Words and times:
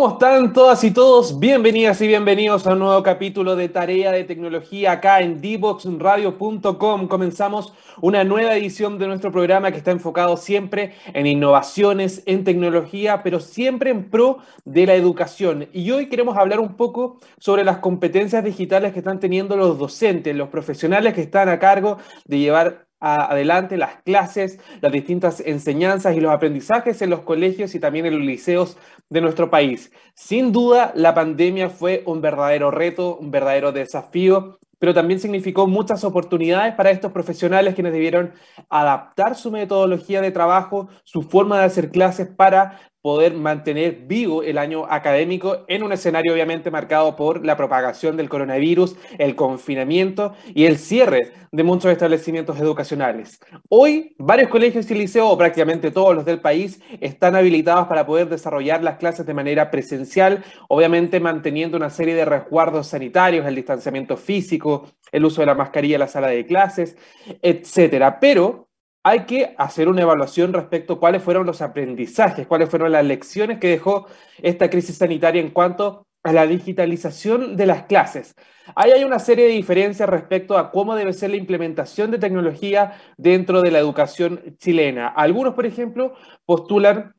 ¿Cómo 0.00 0.14
están 0.14 0.54
todas 0.54 0.82
y 0.82 0.92
todos? 0.92 1.38
Bienvenidas 1.38 2.00
y 2.00 2.06
bienvenidos 2.06 2.66
a 2.66 2.72
un 2.72 2.78
nuevo 2.78 3.02
capítulo 3.02 3.54
de 3.54 3.68
Tarea 3.68 4.12
de 4.12 4.24
Tecnología 4.24 4.92
acá 4.92 5.20
en 5.20 5.42
dboxradio.com. 5.42 7.06
Comenzamos 7.06 7.74
una 8.00 8.24
nueva 8.24 8.56
edición 8.56 8.98
de 8.98 9.08
nuestro 9.08 9.30
programa 9.30 9.70
que 9.70 9.76
está 9.76 9.90
enfocado 9.90 10.38
siempre 10.38 10.94
en 11.12 11.26
innovaciones, 11.26 12.22
en 12.24 12.44
tecnología, 12.44 13.22
pero 13.22 13.40
siempre 13.40 13.90
en 13.90 14.08
pro 14.08 14.38
de 14.64 14.86
la 14.86 14.94
educación. 14.94 15.68
Y 15.70 15.90
hoy 15.90 16.08
queremos 16.08 16.38
hablar 16.38 16.60
un 16.60 16.76
poco 16.76 17.18
sobre 17.38 17.62
las 17.62 17.76
competencias 17.76 18.42
digitales 18.42 18.94
que 18.94 19.00
están 19.00 19.20
teniendo 19.20 19.54
los 19.54 19.78
docentes, 19.78 20.34
los 20.34 20.48
profesionales 20.48 21.12
que 21.12 21.20
están 21.20 21.50
a 21.50 21.58
cargo 21.58 21.98
de 22.24 22.38
llevar 22.38 22.89
adelante 23.00 23.76
las 23.76 23.96
clases, 24.02 24.58
las 24.80 24.92
distintas 24.92 25.40
enseñanzas 25.40 26.16
y 26.16 26.20
los 26.20 26.32
aprendizajes 26.32 27.00
en 27.02 27.10
los 27.10 27.20
colegios 27.20 27.74
y 27.74 27.80
también 27.80 28.06
en 28.06 28.18
los 28.18 28.26
liceos 28.26 28.76
de 29.08 29.20
nuestro 29.20 29.50
país. 29.50 29.90
Sin 30.14 30.52
duda, 30.52 30.92
la 30.94 31.14
pandemia 31.14 31.70
fue 31.70 32.02
un 32.06 32.20
verdadero 32.20 32.70
reto, 32.70 33.16
un 33.16 33.30
verdadero 33.30 33.72
desafío, 33.72 34.58
pero 34.80 34.94
también 34.94 35.20
significó 35.20 35.66
muchas 35.66 36.04
oportunidades 36.04 36.74
para 36.74 36.90
estos 36.90 37.12
profesionales 37.12 37.74
quienes 37.74 37.92
debieron 37.92 38.32
adaptar 38.70 39.36
su 39.36 39.50
metodología 39.50 40.22
de 40.22 40.30
trabajo, 40.30 40.88
su 41.04 41.22
forma 41.22 41.58
de 41.58 41.66
hacer 41.66 41.90
clases 41.90 42.28
para 42.28 42.80
poder 43.02 43.34
mantener 43.34 44.00
vivo 44.06 44.42
el 44.42 44.58
año 44.58 44.84
académico 44.88 45.64
en 45.68 45.82
un 45.82 45.92
escenario 45.92 46.32
obviamente 46.32 46.70
marcado 46.70 47.16
por 47.16 47.44
la 47.44 47.56
propagación 47.56 48.16
del 48.16 48.28
coronavirus, 48.28 48.96
el 49.18 49.34
confinamiento 49.34 50.34
y 50.54 50.66
el 50.66 50.78
cierre 50.78 51.32
de 51.52 51.62
muchos 51.62 51.90
establecimientos 51.90 52.60
educacionales. 52.60 53.40
Hoy, 53.68 54.14
varios 54.18 54.48
colegios 54.48 54.90
y 54.90 54.94
liceos, 54.94 55.32
o 55.32 55.38
prácticamente 55.38 55.90
todos 55.90 56.14
los 56.14 56.24
del 56.24 56.40
país, 56.40 56.80
están 57.00 57.34
habilitados 57.34 57.88
para 57.88 58.06
poder 58.06 58.28
desarrollar 58.28 58.82
las 58.82 58.98
clases 58.98 59.26
de 59.26 59.34
manera 59.34 59.70
presencial, 59.70 60.44
obviamente 60.68 61.20
manteniendo 61.20 61.76
una 61.76 61.90
serie 61.90 62.14
de 62.14 62.24
resguardos 62.24 62.86
sanitarios, 62.88 63.46
el 63.46 63.56
distanciamiento 63.56 64.16
físico, 64.16 64.90
el 65.10 65.24
uso 65.24 65.42
de 65.42 65.46
la 65.46 65.54
mascarilla 65.54 65.96
en 65.96 66.00
la 66.00 66.08
sala 66.08 66.28
de 66.28 66.46
clases, 66.46 66.96
etcétera. 67.42 68.20
Pero 68.20 68.69
hay 69.02 69.24
que 69.24 69.54
hacer 69.56 69.88
una 69.88 70.02
evaluación 70.02 70.52
respecto 70.52 70.94
a 70.94 71.00
cuáles 71.00 71.22
fueron 71.22 71.46
los 71.46 71.62
aprendizajes, 71.62 72.46
cuáles 72.46 72.68
fueron 72.68 72.92
las 72.92 73.04
lecciones 73.04 73.58
que 73.58 73.68
dejó 73.68 74.06
esta 74.38 74.68
crisis 74.68 74.96
sanitaria 74.98 75.40
en 75.40 75.50
cuanto 75.50 76.06
a 76.22 76.32
la 76.32 76.46
digitalización 76.46 77.56
de 77.56 77.66
las 77.66 77.84
clases. 77.84 78.34
Ahí 78.74 78.90
hay 78.90 79.04
una 79.04 79.18
serie 79.18 79.46
de 79.46 79.52
diferencias 79.52 80.08
respecto 80.08 80.58
a 80.58 80.70
cómo 80.70 80.94
debe 80.94 81.14
ser 81.14 81.30
la 81.30 81.36
implementación 81.36 82.10
de 82.10 82.18
tecnología 82.18 82.92
dentro 83.16 83.62
de 83.62 83.70
la 83.70 83.78
educación 83.78 84.56
chilena. 84.58 85.08
Algunos, 85.08 85.54
por 85.54 85.64
ejemplo, 85.64 86.14
postulan 86.44 87.14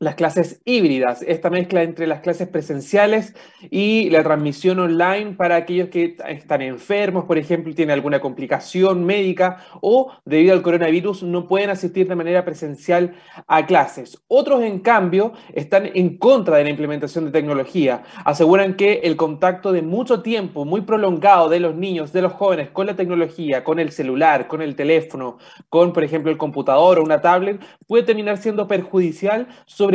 las 0.00 0.14
clases 0.14 0.60
híbridas, 0.64 1.22
esta 1.22 1.50
mezcla 1.50 1.82
entre 1.82 2.06
las 2.06 2.20
clases 2.20 2.46
presenciales 2.46 3.34
y 3.68 4.10
la 4.10 4.22
transmisión 4.22 4.78
online 4.78 5.32
para 5.32 5.56
aquellos 5.56 5.88
que 5.88 6.16
están 6.28 6.62
enfermos, 6.62 7.24
por 7.24 7.36
ejemplo, 7.36 7.74
tienen 7.74 7.94
alguna 7.94 8.20
complicación 8.20 9.04
médica 9.04 9.64
o 9.80 10.12
debido 10.24 10.52
al 10.52 10.62
coronavirus 10.62 11.24
no 11.24 11.48
pueden 11.48 11.70
asistir 11.70 12.06
de 12.06 12.14
manera 12.14 12.44
presencial 12.44 13.14
a 13.48 13.66
clases. 13.66 14.22
Otros, 14.28 14.62
en 14.62 14.78
cambio, 14.78 15.32
están 15.52 15.86
en 15.92 16.16
contra 16.16 16.58
de 16.58 16.64
la 16.64 16.70
implementación 16.70 17.24
de 17.24 17.32
tecnología. 17.32 18.04
Aseguran 18.24 18.74
que 18.74 19.00
el 19.02 19.16
contacto 19.16 19.72
de 19.72 19.82
mucho 19.82 20.22
tiempo, 20.22 20.64
muy 20.64 20.82
prolongado 20.82 21.48
de 21.48 21.58
los 21.58 21.74
niños, 21.74 22.12
de 22.12 22.22
los 22.22 22.34
jóvenes 22.34 22.70
con 22.70 22.86
la 22.86 22.94
tecnología, 22.94 23.64
con 23.64 23.80
el 23.80 23.90
celular, 23.90 24.46
con 24.46 24.62
el 24.62 24.76
teléfono, 24.76 25.38
con, 25.68 25.92
por 25.92 26.04
ejemplo, 26.04 26.30
el 26.30 26.38
computador 26.38 27.00
o 27.00 27.02
una 27.02 27.20
tablet, 27.20 27.60
puede 27.88 28.04
terminar 28.04 28.38
siendo 28.38 28.68
perjudicial 28.68 29.48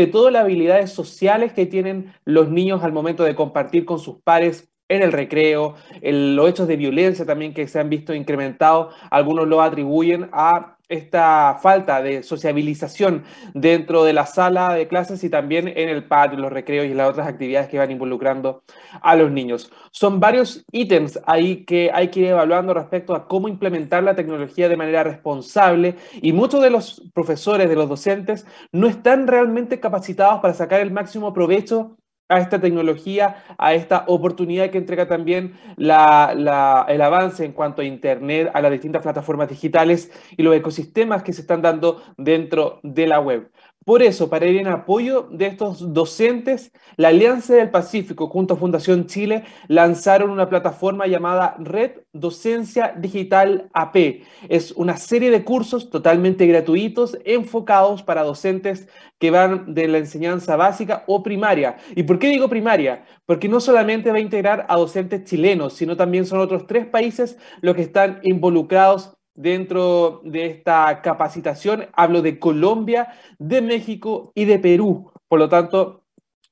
todo 0.08 0.30
las 0.30 0.44
habilidades 0.44 0.92
sociales 0.92 1.54
que 1.54 1.66
tienen 1.66 2.14
los 2.26 2.50
niños 2.50 2.84
al 2.84 2.92
momento 2.92 3.24
de 3.24 3.36
compartir 3.36 3.86
con 3.86 4.00
sus 4.00 4.22
pares 4.22 4.70
en 4.90 5.02
el 5.02 5.12
recreo, 5.12 5.76
los 6.02 6.50
hechos 6.50 6.68
de 6.68 6.76
violencia 6.76 7.26
también 7.26 7.54
que 7.54 7.68
se 7.68 7.80
han 7.80 7.90
visto 7.90 8.14
incrementados, 8.14 8.94
algunos 9.10 9.48
lo 9.48 9.62
atribuyen 9.62 10.30
a 10.34 10.73
esta 10.90 11.60
falta 11.62 12.02
de 12.02 12.24
sociabilización 12.24 13.24
dentro 13.54 14.04
de 14.04 14.14
la 14.14 14.26
sala 14.26 14.74
de 14.74 14.88
clases 14.88 15.24
y 15.24 15.30
también 15.30 15.68
en 15.68 15.90
el 15.90 16.04
patio, 16.06 16.40
los 16.40 16.52
recreos 16.52 16.86
y 16.86 16.94
las 16.94 17.10
otras 17.10 17.28
actividades 17.28 17.70
que 17.70 17.78
van 17.78 17.92
involucrando 17.92 18.64
a 19.02 19.16
los 19.16 19.32
niños. 19.32 19.72
Son 19.92 20.20
varios 20.20 20.66
ítems 20.72 21.20
ahí 21.26 21.66
que 21.66 21.90
hay 21.94 22.10
que 22.10 22.22
ir 22.22 22.28
evaluando 22.28 22.74
respecto 22.74 23.16
a 23.16 23.28
cómo 23.28 23.48
implementar 23.48 24.04
la 24.04 24.16
tecnología 24.16 24.70
de 24.70 24.78
manera 24.78 25.04
responsable 25.04 25.96
y 26.22 26.34
muchos 26.34 26.62
de 26.62 26.70
los 26.70 27.02
profesores, 27.14 27.70
de 27.70 27.76
los 27.76 27.90
docentes, 27.90 28.46
no 28.72 28.88
están 28.88 29.28
realmente 29.28 29.80
capacitados 29.80 30.42
para 30.42 30.54
sacar 30.54 30.82
el 30.82 30.92
máximo 30.92 31.34
provecho 31.34 31.98
a 32.30 32.40
esta 32.40 32.60
tecnología, 32.60 33.44
a 33.58 33.74
esta 33.74 34.06
oportunidad 34.08 34.70
que 34.70 34.78
entrega 34.78 35.08
también 35.08 35.54
el 35.78 35.92
avance 35.92 37.46
en 37.46 37.52
cuanto 37.52 37.82
a 37.82 37.86
Internet, 37.86 38.50
a 38.54 38.62
las 38.62 38.72
distintas 38.72 39.04
plataformas 39.04 39.50
digitales 39.50 40.12
y 40.36 40.44
los 40.44 40.56
ecosistemas 40.56 41.24
que 41.24 41.34
se 41.34 41.42
están 41.42 41.62
dando 41.62 42.02
dentro 42.18 42.80
de 42.84 43.08
la 43.08 43.20
web. 43.20 43.52
Por 43.86 44.02
eso, 44.02 44.30
para 44.30 44.46
ir 44.46 44.58
en 44.58 44.68
apoyo 44.68 45.28
de 45.30 45.48
estos 45.48 45.94
docentes, 45.94 46.72
la 46.96 47.10
Alianza 47.10 47.56
del 47.56 47.70
Pacífico 47.70 48.28
junto 48.28 48.54
a 48.54 48.58
Fundación 48.58 49.08
Chile 49.08 49.44
lanzaron 49.68 50.30
una 50.30 50.48
plataforma 50.48 51.06
llamada 51.06 51.56
Red 51.60 51.92
Docencia 52.14 52.94
Digital 52.98 53.70
AP. 53.74 54.24
Es 54.48 54.72
una 54.72 54.96
serie 54.96 55.32
de 55.32 55.44
cursos 55.44 55.90
totalmente 55.90 56.48
gratuitos 56.48 57.18
enfocados 57.26 58.04
para 58.04 58.24
docentes 58.24 58.88
que 59.20 59.32
van 59.32 59.74
de 59.74 59.88
la 59.88 59.98
enseñanza 59.98 60.56
básica 60.56 61.04
o 61.08 61.22
primaria. 61.22 61.78
¿Y 61.96 62.04
por 62.04 62.20
qué 62.20 62.30
digo 62.30 62.48
primaria? 62.48 63.06
Porque 63.26 63.50
no 63.50 63.60
solamente 63.60 64.12
va 64.12 64.18
a 64.18 64.22
integrar 64.22 64.66
a 64.70 64.78
docentes 64.78 65.26
chilenos, 65.26 65.74
sino 65.74 65.98
también 65.98 66.26
son 66.26 66.40
otros 66.40 66.68
tres 66.68 66.86
países 66.86 67.38
los 67.62 67.76
que 67.76 67.82
están 67.82 68.20
involucrados 68.24 69.14
dentro 69.36 70.22
de 70.24 70.46
esta 70.46 71.02
capacitación. 71.02 71.88
Hablo 71.94 72.22
de 72.22 72.40
Colombia, 72.40 73.14
de 73.40 73.62
México 73.62 74.32
y 74.36 74.46
de 74.46 74.60
Perú. 74.60 75.12
Por 75.28 75.40
lo 75.40 75.50
tanto, 75.50 76.04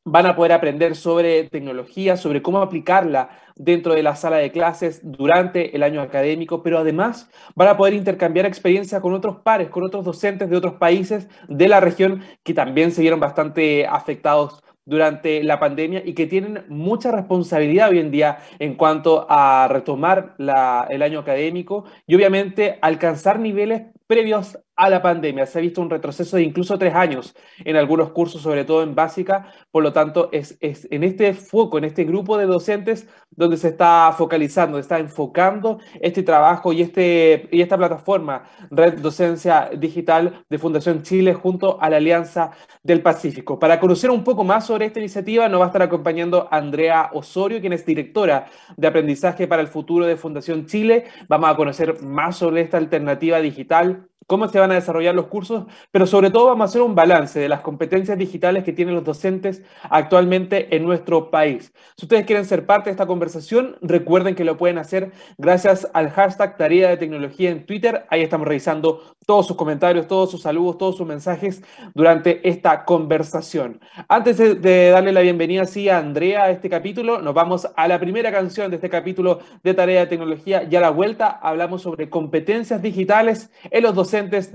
van 0.03 0.25
a 0.25 0.35
poder 0.35 0.53
aprender 0.53 0.95
sobre 0.95 1.43
tecnología, 1.49 2.17
sobre 2.17 2.41
cómo 2.41 2.59
aplicarla 2.59 3.29
dentro 3.55 3.93
de 3.93 4.01
la 4.01 4.15
sala 4.15 4.37
de 4.37 4.51
clases 4.51 5.01
durante 5.03 5.75
el 5.75 5.83
año 5.83 6.01
académico, 6.01 6.63
pero 6.63 6.79
además 6.79 7.29
van 7.55 7.67
a 7.67 7.77
poder 7.77 7.93
intercambiar 7.93 8.47
experiencia 8.47 8.99
con 8.99 9.13
otros 9.13 9.37
pares, 9.41 9.69
con 9.69 9.83
otros 9.83 10.03
docentes 10.03 10.49
de 10.49 10.57
otros 10.57 10.73
países 10.73 11.27
de 11.47 11.67
la 11.67 11.79
región 11.79 12.23
que 12.43 12.55
también 12.55 12.91
se 12.91 13.01
vieron 13.01 13.19
bastante 13.19 13.85
afectados 13.85 14.63
durante 14.91 15.41
la 15.41 15.57
pandemia 15.57 16.03
y 16.05 16.13
que 16.13 16.27
tienen 16.27 16.65
mucha 16.67 17.11
responsabilidad 17.11 17.91
hoy 17.91 17.99
en 17.99 18.11
día 18.11 18.39
en 18.59 18.75
cuanto 18.75 19.25
a 19.29 19.69
retomar 19.69 20.35
el 20.37 21.01
año 21.01 21.19
académico 21.19 21.85
y 22.05 22.15
obviamente 22.15 22.77
alcanzar 22.81 23.39
niveles 23.39 23.83
previos 24.05 24.59
a 24.81 24.89
la 24.89 24.99
pandemia. 24.99 25.45
Se 25.45 25.59
ha 25.59 25.61
visto 25.61 25.79
un 25.79 25.91
retroceso 25.91 26.37
de 26.37 26.43
incluso 26.43 26.75
tres 26.79 26.95
años 26.95 27.35
en 27.63 27.75
algunos 27.75 28.09
cursos, 28.13 28.41
sobre 28.41 28.65
todo 28.65 28.81
en 28.81 28.95
básica. 28.95 29.45
Por 29.69 29.83
lo 29.83 29.93
tanto, 29.93 30.29
es, 30.31 30.57
en 30.59 31.03
este 31.03 31.35
foco, 31.35 31.77
en 31.77 31.83
este 31.83 32.03
grupo 32.03 32.35
de 32.35 32.47
docentes, 32.47 33.07
donde 33.29 33.57
se 33.57 33.67
está 33.67 34.11
focalizando, 34.17 34.77
se 34.77 34.81
está 34.81 34.97
enfocando 34.97 35.77
este 36.01 36.23
trabajo 36.23 36.73
y, 36.73 36.81
este, 36.81 37.47
y 37.51 37.61
esta 37.61 37.77
plataforma, 37.77 38.45
Red 38.71 39.01
Docencia 39.01 39.69
Digital 39.77 40.45
de 40.49 40.57
Fundación 40.57 41.03
Chile, 41.03 41.35
junto 41.35 41.79
a 41.79 41.87
la 41.87 41.97
Alianza 41.97 42.49
del 42.81 43.03
Pacífico. 43.03 43.59
Para 43.59 43.79
conocer 43.79 44.09
un 44.09 44.23
poco 44.23 44.43
más 44.43 44.65
sobre 44.65 44.87
esta 44.87 44.97
iniciativa, 44.97 45.47
nos 45.47 45.59
va 45.61 45.65
a 45.65 45.67
estar 45.67 45.83
acompañando 45.83 46.47
Andrea 46.49 47.11
Osorio, 47.13 47.61
quien 47.61 47.73
es 47.73 47.85
directora 47.85 48.47
de 48.77 48.87
aprendizaje 48.87 49.45
para 49.45 49.61
el 49.61 49.67
futuro 49.67 50.07
de 50.07 50.17
Fundación 50.17 50.65
Chile. 50.65 51.05
Vamos 51.27 51.51
a 51.51 51.55
conocer 51.55 52.01
más 52.01 52.37
sobre 52.37 52.61
esta 52.61 52.77
alternativa 52.77 53.39
digital 53.39 54.07
cómo 54.31 54.47
se 54.47 54.59
van 54.59 54.70
a 54.71 54.75
desarrollar 54.75 55.15
los 55.15 55.27
cursos, 55.27 55.65
pero 55.91 56.05
sobre 56.05 56.31
todo 56.31 56.47
vamos 56.47 56.61
a 56.61 56.69
hacer 56.69 56.81
un 56.81 56.95
balance 56.95 57.39
de 57.39 57.49
las 57.49 57.61
competencias 57.61 58.17
digitales 58.17 58.63
que 58.63 58.73
tienen 58.73 58.95
los 58.95 59.03
docentes 59.03 59.63
actualmente 59.83 60.75
en 60.75 60.83
nuestro 60.83 61.29
país. 61.29 61.73
Si 61.95 62.05
ustedes 62.05 62.25
quieren 62.25 62.45
ser 62.45 62.65
parte 62.65 62.89
de 62.89 62.91
esta 62.91 63.05
conversación, 63.05 63.77
recuerden 63.81 64.35
que 64.35 64.43
lo 64.43 64.57
pueden 64.57 64.77
hacer 64.77 65.11
gracias 65.37 65.87
al 65.93 66.09
hashtag 66.09 66.57
Tarea 66.57 66.89
de 66.89 66.97
Tecnología 66.97 67.49
en 67.49 67.65
Twitter. 67.65 68.05
Ahí 68.09 68.21
estamos 68.21 68.47
revisando 68.47 69.15
todos 69.25 69.47
sus 69.47 69.55
comentarios, 69.55 70.07
todos 70.07 70.31
sus 70.31 70.41
saludos, 70.41 70.77
todos 70.77 70.97
sus 70.97 71.07
mensajes 71.07 71.61
durante 71.93 72.47
esta 72.47 72.85
conversación. 72.85 73.79
Antes 74.07 74.37
de 74.37 74.89
darle 74.89 75.11
la 75.11 75.21
bienvenida 75.21 75.61
a 75.61 75.97
Andrea 75.97 76.43
a 76.43 76.51
este 76.51 76.69
capítulo, 76.69 77.21
nos 77.21 77.33
vamos 77.33 77.67
a 77.75 77.87
la 77.87 77.99
primera 77.99 78.31
canción 78.31 78.69
de 78.69 78.75
este 78.77 78.89
capítulo 78.89 79.39
de 79.63 79.73
Tarea 79.73 80.01
de 80.01 80.07
Tecnología 80.07 80.67
y 80.69 80.75
a 80.75 80.81
la 80.81 80.89
vuelta 80.89 81.27
hablamos 81.27 81.81
sobre 81.81 82.09
competencias 82.09 82.81
digitales 82.81 83.51
en 83.69 83.83
los 83.83 83.95
docentes 83.95 84.53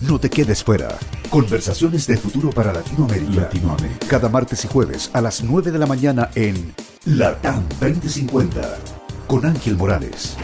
No 0.00 0.20
te 0.20 0.30
quedes 0.30 0.62
fuera. 0.62 0.96
Conversaciones 1.28 2.06
de 2.06 2.16
futuro 2.16 2.50
para 2.50 2.72
Latinoamérica. 2.72 3.42
Latinoamérica. 3.42 4.06
Cada 4.06 4.28
martes 4.28 4.64
y 4.64 4.68
jueves 4.68 5.10
a 5.12 5.20
las 5.20 5.42
9 5.42 5.72
de 5.72 5.78
la 5.78 5.86
mañana 5.86 6.30
en 6.36 6.72
Latam 7.04 7.64
2050 7.80 8.78
con 9.26 9.44
Ángel 9.44 9.76
Morales. 9.76 10.36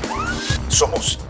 Somos 0.68 1.20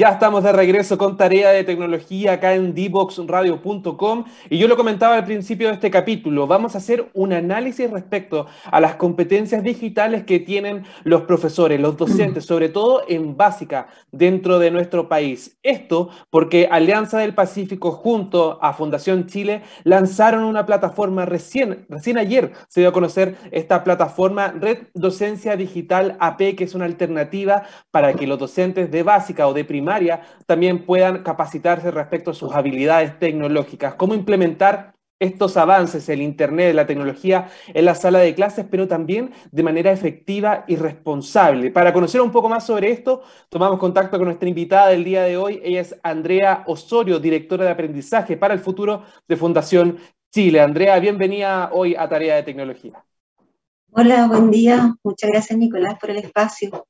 Ya 0.00 0.08
estamos 0.08 0.42
de 0.42 0.52
regreso 0.52 0.96
con 0.96 1.18
tarea 1.18 1.50
de 1.50 1.62
tecnología 1.62 2.32
acá 2.32 2.54
en 2.54 2.74
dboxradio.com 2.74 4.24
y 4.48 4.56
yo 4.56 4.66
lo 4.66 4.74
comentaba 4.74 5.16
al 5.16 5.26
principio 5.26 5.68
de 5.68 5.74
este 5.74 5.90
capítulo, 5.90 6.46
vamos 6.46 6.74
a 6.74 6.78
hacer 6.78 7.10
un 7.12 7.34
análisis 7.34 7.90
respecto 7.90 8.46
a 8.64 8.80
las 8.80 8.94
competencias 8.94 9.62
digitales 9.62 10.24
que 10.24 10.40
tienen 10.40 10.84
los 11.04 11.24
profesores, 11.24 11.78
los 11.78 11.98
docentes, 11.98 12.46
sobre 12.46 12.70
todo 12.70 13.02
en 13.08 13.36
básica 13.36 13.88
dentro 14.10 14.58
de 14.58 14.70
nuestro 14.70 15.06
país. 15.06 15.58
Esto 15.62 16.08
porque 16.30 16.66
Alianza 16.70 17.18
del 17.18 17.34
Pacífico 17.34 17.92
junto 17.92 18.58
a 18.62 18.72
Fundación 18.72 19.26
Chile 19.26 19.60
lanzaron 19.84 20.44
una 20.44 20.64
plataforma 20.64 21.26
recién, 21.26 21.84
recién 21.90 22.16
ayer 22.16 22.52
se 22.68 22.80
dio 22.80 22.88
a 22.88 22.94
conocer 22.94 23.36
esta 23.50 23.84
plataforma 23.84 24.48
Red 24.48 24.78
Docencia 24.94 25.56
Digital 25.56 26.16
AP, 26.20 26.56
que 26.56 26.64
es 26.64 26.74
una 26.74 26.86
alternativa 26.86 27.64
para 27.90 28.14
que 28.14 28.26
los 28.26 28.38
docentes 28.38 28.90
de 28.90 29.02
básica 29.02 29.46
o 29.46 29.52
de 29.52 29.66
primaria 29.66 29.89
también 30.46 30.84
puedan 30.84 31.22
capacitarse 31.22 31.90
respecto 31.90 32.30
a 32.30 32.34
sus 32.34 32.52
habilidades 32.54 33.18
tecnológicas, 33.18 33.94
cómo 33.94 34.14
implementar 34.14 34.94
estos 35.20 35.58
avances, 35.58 36.08
el 36.08 36.22
Internet, 36.22 36.74
la 36.74 36.86
tecnología 36.86 37.48
en 37.68 37.84
la 37.84 37.94
sala 37.94 38.20
de 38.20 38.34
clases, 38.34 38.64
pero 38.68 38.88
también 38.88 39.32
de 39.52 39.62
manera 39.62 39.92
efectiva 39.92 40.64
y 40.66 40.76
responsable. 40.76 41.70
Para 41.70 41.92
conocer 41.92 42.22
un 42.22 42.32
poco 42.32 42.48
más 42.48 42.64
sobre 42.64 42.90
esto, 42.90 43.22
tomamos 43.50 43.78
contacto 43.78 44.16
con 44.16 44.26
nuestra 44.26 44.48
invitada 44.48 44.88
del 44.88 45.04
día 45.04 45.22
de 45.22 45.36
hoy. 45.36 45.60
Ella 45.62 45.82
es 45.82 45.94
Andrea 46.02 46.64
Osorio, 46.66 47.20
directora 47.20 47.66
de 47.66 47.70
aprendizaje 47.70 48.38
para 48.38 48.54
el 48.54 48.60
futuro 48.60 49.04
de 49.28 49.36
Fundación 49.36 49.98
Chile. 50.32 50.60
Andrea, 50.60 50.98
bienvenida 50.98 51.70
hoy 51.72 51.94
a 51.94 52.08
Tarea 52.08 52.36
de 52.36 52.42
Tecnología. 52.42 53.04
Hola, 53.92 54.26
buen 54.26 54.50
día. 54.50 54.94
Muchas 55.04 55.30
gracias, 55.30 55.58
Nicolás, 55.58 55.98
por 56.00 56.10
el 56.10 56.18
espacio. 56.18 56.86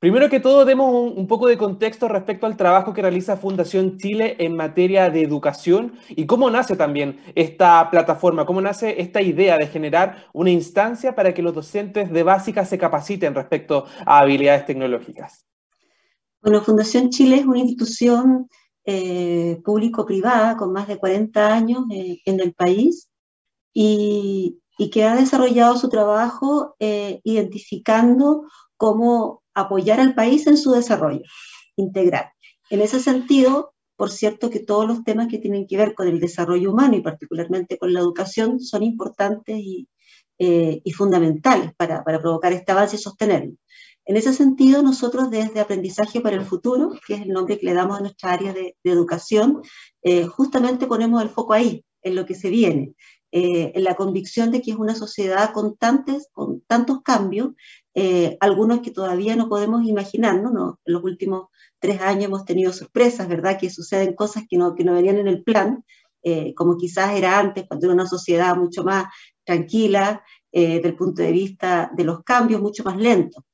Primero 0.00 0.30
que 0.30 0.40
todo, 0.40 0.64
demos 0.64 1.12
un, 1.14 1.26
poco 1.26 1.46
de 1.46 1.58
contexto 1.58 2.08
respecto 2.08 2.46
al 2.46 2.56
trabajo 2.56 2.94
que 2.94 3.02
realiza 3.02 3.36
Fundación 3.36 3.98
Chile 3.98 4.34
en 4.38 4.56
materia 4.56 5.10
de 5.10 5.20
educación 5.20 5.92
y 6.08 6.24
cómo 6.24 6.50
nace 6.50 6.74
también 6.74 7.20
esta 7.34 7.90
plataforma, 7.90 8.46
cómo 8.46 8.62
nace 8.62 8.98
esta 9.02 9.20
idea 9.20 9.58
de 9.58 9.66
generar 9.66 10.24
una 10.32 10.48
instancia 10.48 11.14
para 11.14 11.34
que 11.34 11.42
los 11.42 11.54
docentes 11.54 12.10
de 12.10 12.22
básica 12.22 12.64
se 12.64 12.78
capaciten 12.78 13.34
respecto 13.34 13.84
a 14.06 14.20
habilidades 14.20 14.64
tecnológicas. 14.64 15.44
Bueno, 16.40 16.62
Fundación 16.62 17.10
Chile 17.10 17.36
es 17.36 17.44
una 17.44 17.58
institución 17.58 18.48
eh, 18.86 19.60
público-privada 19.62 20.56
con 20.56 20.72
más 20.72 20.88
de 20.88 20.96
40 20.96 21.52
años 21.52 21.84
eh, 21.92 22.22
en 22.24 22.40
el 22.40 22.54
país 22.54 23.10
y, 23.74 24.56
que 24.90 25.04
ha 25.04 25.14
desarrollado 25.14 25.76
su 25.76 25.90
trabajo 25.90 26.74
eh, 26.78 27.20
identificando 27.22 28.46
cómo 28.78 29.39
apoyar 29.54 30.00
al 30.00 30.14
país 30.14 30.46
en 30.46 30.56
su 30.56 30.72
desarrollo 30.72 31.22
integral. 31.76 32.30
En 32.70 32.80
ese 32.80 33.00
sentido, 33.00 33.74
por 33.96 34.10
cierto 34.10 34.48
que 34.48 34.60
todos 34.60 34.86
los 34.86 35.04
temas 35.04 35.28
que 35.28 35.38
tienen 35.38 35.66
que 35.66 35.76
ver 35.76 35.94
con 35.94 36.08
el 36.08 36.20
desarrollo 36.20 36.70
humano 36.72 36.96
y 36.96 37.02
particularmente 37.02 37.78
con 37.78 37.92
la 37.92 38.00
educación 38.00 38.60
son 38.60 38.82
importantes 38.82 39.58
y, 39.58 39.88
eh, 40.38 40.80
fundamentales 40.94 41.74
para, 41.76 42.02
provocar 42.02 42.52
este 42.52 42.72
avance 42.72 42.96
y 42.96 42.98
sostenerlo. 42.98 43.52
En 44.06 44.16
ese 44.16 44.32
sentido, 44.32 44.82
nosotros 44.82 45.30
desde 45.30 45.60
Aprendizaje 45.60 46.20
para 46.20 46.36
el 46.36 46.46
Futuro, 46.46 46.92
que 47.06 47.14
es 47.14 47.20
el 47.20 47.28
nombre 47.28 47.58
que 47.58 47.66
le 47.66 47.74
damos 47.74 47.98
a 47.98 48.00
nuestra 48.00 48.32
área 48.32 48.52
de, 48.54 48.74
educación, 48.84 49.60
eh, 50.02 50.24
justamente 50.24 50.86
ponemos 50.86 51.22
el 51.22 51.28
foco 51.28 51.52
ahí, 51.52 51.84
en 52.02 52.14
lo 52.14 52.24
que 52.24 52.34
se 52.34 52.48
viene, 52.48 52.94
eh, 53.32 53.72
en 53.74 53.84
la 53.84 53.94
convicción 53.94 54.50
de 54.50 54.62
que 54.62 54.70
es 54.70 54.76
una 54.76 54.94
sociedad 54.94 55.52
con, 55.52 55.76
con 56.32 56.62
tantos 56.62 57.02
cambios 57.02 57.50
eh, 57.94 58.36
algunos 58.40 58.80
que 58.80 58.92
todavía 58.92 59.34
no 59.36 59.48
podemos 59.48 59.84
imaginarnos, 59.86 60.52
¿no? 60.52 60.80
En 60.84 60.94
los 60.94 61.02
últimos 61.02 61.48
tres 61.78 62.00
años 62.00 62.26
hemos 62.26 62.44
tenido 62.44 62.72
sorpresas, 62.72 63.28
¿verdad? 63.28 63.58
Que 63.58 63.70
suceden 63.70 64.14
cosas 64.14 64.44
que 64.48 64.56
no, 64.56 64.74
que 64.74 64.84
no 64.84 64.94
venían 64.94 65.18
en 65.18 65.28
el 65.28 65.42
plan, 65.42 65.84
eh, 66.22 66.54
como 66.54 66.76
quizás 66.76 67.16
era 67.16 67.38
antes, 67.38 67.66
cuando 67.66 67.86
era 67.86 67.94
una 67.94 68.06
sociedad 68.06 68.56
mucho 68.56 68.84
más 68.84 69.06
tranquila, 69.44 70.22
eh, 70.52 70.76
desde 70.76 70.88
el 70.88 70.96
punto 70.96 71.22
de 71.22 71.32
vista 71.32 71.90
de 71.96 72.04
los 72.04 72.22
cambios, 72.22 72.60
mucho 72.60 72.84
más 72.84 72.96
lento. 72.96 73.44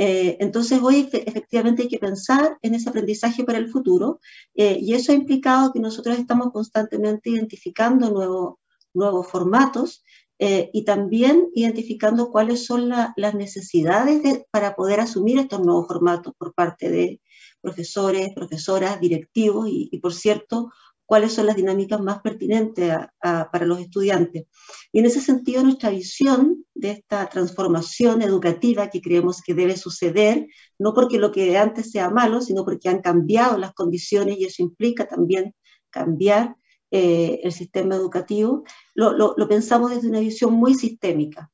entonces 0.00 0.80
hoy 0.80 1.08
efectivamente 1.12 1.82
hay 1.82 1.88
que 1.88 1.98
pensar 1.98 2.56
en 2.62 2.74
ese 2.74 2.88
aprendizaje 2.88 3.42
para 3.44 3.58
el 3.58 3.68
futuro 3.68 4.20
y 4.54 4.94
eso 4.94 5.10
ha 5.10 5.14
implicado 5.16 5.72
que 5.72 5.80
nosotros 5.80 6.16
estamos 6.18 6.52
constantemente 6.52 7.30
identificando 7.30 8.08
nuevos 8.10 8.54
nuevos 8.94 9.26
formatos 9.28 10.04
eh, 10.38 10.70
y 10.72 10.84
también 10.84 11.48
identificando 11.54 12.30
cuáles 12.30 12.64
son 12.64 12.88
las 12.88 13.34
necesidades 13.34 14.44
para 14.50 14.76
poder 14.76 15.00
asumir 15.00 15.38
estos 15.38 15.60
nuevos 15.60 15.88
formatos 15.88 16.32
por 16.38 16.54
parte 16.54 16.88
de 16.90 17.20
profesores, 17.60 18.32
profesoras, 18.34 19.00
directivos 19.00 19.66
y, 19.68 19.98
por 19.98 20.14
cierto, 20.14 20.70
cuáles 21.04 21.32
son 21.32 21.46
las 21.46 21.56
dinámicas 21.56 22.00
más 22.00 22.20
pertinentes 22.20 22.94
para 23.20 23.66
los 23.66 23.80
estudiantes. 23.80 24.44
Y 24.92 25.00
en 25.00 25.06
ese 25.06 25.20
sentido, 25.20 25.64
nuestra 25.64 25.90
visión 25.90 26.64
de 26.74 26.92
esta 26.92 27.28
transformación 27.28 28.22
educativa 28.22 28.90
que 28.90 29.00
creemos 29.00 29.42
que 29.42 29.54
debe 29.54 29.76
suceder, 29.76 30.46
no 30.78 30.94
porque 30.94 31.18
lo 31.18 31.32
que 31.32 31.58
antes 31.58 31.90
sea 31.90 32.10
malo, 32.10 32.40
sino 32.42 32.64
porque 32.64 32.88
han 32.88 33.00
cambiado 33.00 33.58
las 33.58 33.72
condiciones 33.72 34.38
y 34.38 34.44
eso 34.44 34.62
implica 34.62 35.08
también 35.08 35.54
cambiar 35.90 36.54
eh, 36.90 37.40
el 37.42 37.52
sistema 37.52 37.96
educativo, 37.96 38.64
lo, 38.94 39.34
pensamos 39.46 39.90
desde 39.90 40.08
una 40.08 40.20
visión 40.20 40.54
muy 40.54 40.74
sistémica. 40.74 41.50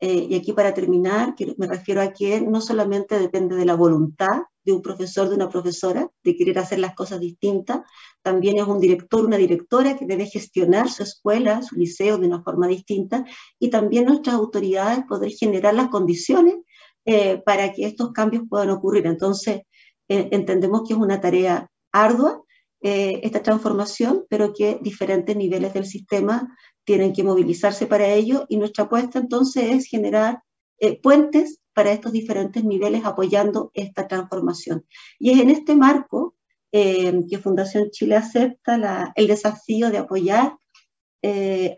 Eh, 0.00 0.26
y 0.30 0.34
aquí 0.34 0.52
para 0.52 0.74
terminar, 0.74 1.34
me 1.56 1.66
refiero 1.66 2.00
a 2.00 2.12
que 2.12 2.40
no 2.40 2.60
solamente 2.60 3.18
depende 3.18 3.56
de 3.56 3.64
la 3.64 3.74
voluntad 3.74 4.42
de 4.64 4.72
un 4.72 4.80
profesor, 4.80 5.28
de 5.28 5.34
una 5.34 5.50
profesora, 5.50 6.10
de 6.22 6.36
querer 6.36 6.58
hacer 6.58 6.78
las 6.78 6.94
cosas 6.94 7.20
distintas, 7.20 7.82
también 8.22 8.56
es 8.56 8.66
un 8.66 8.80
director, 8.80 9.24
una 9.24 9.36
directora 9.36 9.96
que 9.96 10.06
debe 10.06 10.24
gestionar 10.24 10.90
su 10.90 11.02
escuela, 11.02 11.62
su 11.62 11.76
liceo 11.76 12.16
de 12.16 12.26
una 12.26 12.42
forma 12.42 12.66
distinta, 12.66 13.24
y 13.58 13.68
también 13.68 14.06
nuestras 14.06 14.36
autoridades 14.36 15.04
poder 15.06 15.30
generar 15.30 15.74
las 15.74 15.88
condiciones 15.88 16.56
eh, 17.04 17.42
para 17.44 17.72
que 17.72 17.84
estos 17.84 18.12
cambios 18.12 18.44
puedan 18.48 18.70
ocurrir. 18.70 19.06
Entonces, 19.06 19.62
entendemos 20.08 20.82
que 20.86 20.94
es 20.94 20.98
una 20.98 21.20
tarea 21.20 21.70
ardua, 21.92 22.42
eh, 22.86 23.20
esta 23.22 23.42
transformación, 23.42 24.26
pero 24.28 24.52
que 24.52 24.78
diferentes 24.82 25.34
niveles 25.34 25.72
del 25.72 25.86
sistema 25.86 26.54
tienen 26.84 27.14
que 27.14 27.24
movilizarse 27.24 27.86
para 27.86 28.08
ello 28.08 28.44
y 28.50 28.58
nuestra 28.58 28.84
apuesta 28.84 29.18
entonces 29.18 29.70
es 29.70 29.86
generar 29.86 30.42
eh, 30.78 31.00
puentes 31.00 31.62
para 31.72 31.92
estos 31.92 32.12
diferentes 32.12 32.62
niveles 32.62 33.06
apoyando 33.06 33.70
esta 33.72 34.06
transformación. 34.06 34.84
Y 35.18 35.30
es 35.30 35.40
en 35.40 35.48
este 35.48 35.74
marco 35.76 36.34
eh, 36.72 37.22
que 37.26 37.38
Fundación 37.38 37.88
Chile 37.90 38.16
acepta 38.16 39.14
el 39.16 39.28
desafío 39.28 39.90
de 39.90 39.96
apoyar 39.96 40.58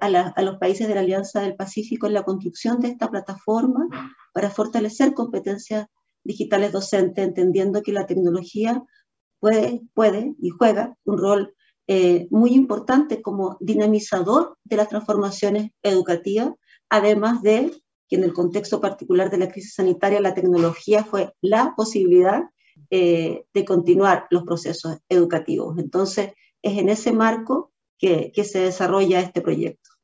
a, 0.01 0.07
a, 0.35 0.43
los 0.43 0.59
países 0.59 0.89
de 0.89 0.97
la 0.97 1.03
Alianza 1.03 1.41
del 1.41 1.55
Pacífico 1.55 2.09
en 2.09 2.15
la 2.15 2.25
construcción 2.25 2.81
de 2.81 2.89
esta 2.89 3.09
plataforma 3.09 3.87
para 4.33 4.51
fortalecer 4.51 5.15
competencias 5.15 5.87
digitales 6.25 6.73
docentes, 6.73 7.25
entendiendo 7.25 7.81
que 7.81 7.93
la 7.93 8.07
tecnología 8.07 8.83
puede, 9.41 9.83
puede 9.95 10.35
y 10.41 10.51
juega 10.51 10.97
un 11.05 11.19
rol 11.19 11.55
eh, 11.87 12.27
muy 12.31 12.55
importante 12.55 13.23
como 13.23 13.57
dinamizador 13.61 14.59
de 14.65 14.77
las 14.77 14.89
transformaciones 14.89 15.71
educativas, 15.83 16.53
además 16.89 17.43
de 17.43 17.73
que 18.09 18.17
en 18.17 18.25
el 18.25 18.33
contexto 18.33 18.81
particular 18.81 19.31
de 19.31 19.39
la 19.39 19.49
crisis 19.49 19.75
sanitaria 19.75 20.21
la 20.21 20.35
tecnología 20.35 21.05
fue 21.05 21.33
la 21.41 21.75
posibilidad 21.77 22.43
eh, 22.91 23.45
de 23.53 23.65
continuar 23.65 24.27
los 24.31 24.45
procesos 24.45 24.99
educativos. 25.09 25.79
Entonces, 25.79 26.33
es 26.63 26.79
en 26.79 26.89
ese 26.89 27.13
marco 27.13 27.73
que 27.99 28.45
se 28.45 28.59
desarrolla 28.59 29.21
este 29.21 29.41
proyecto. 29.41 29.96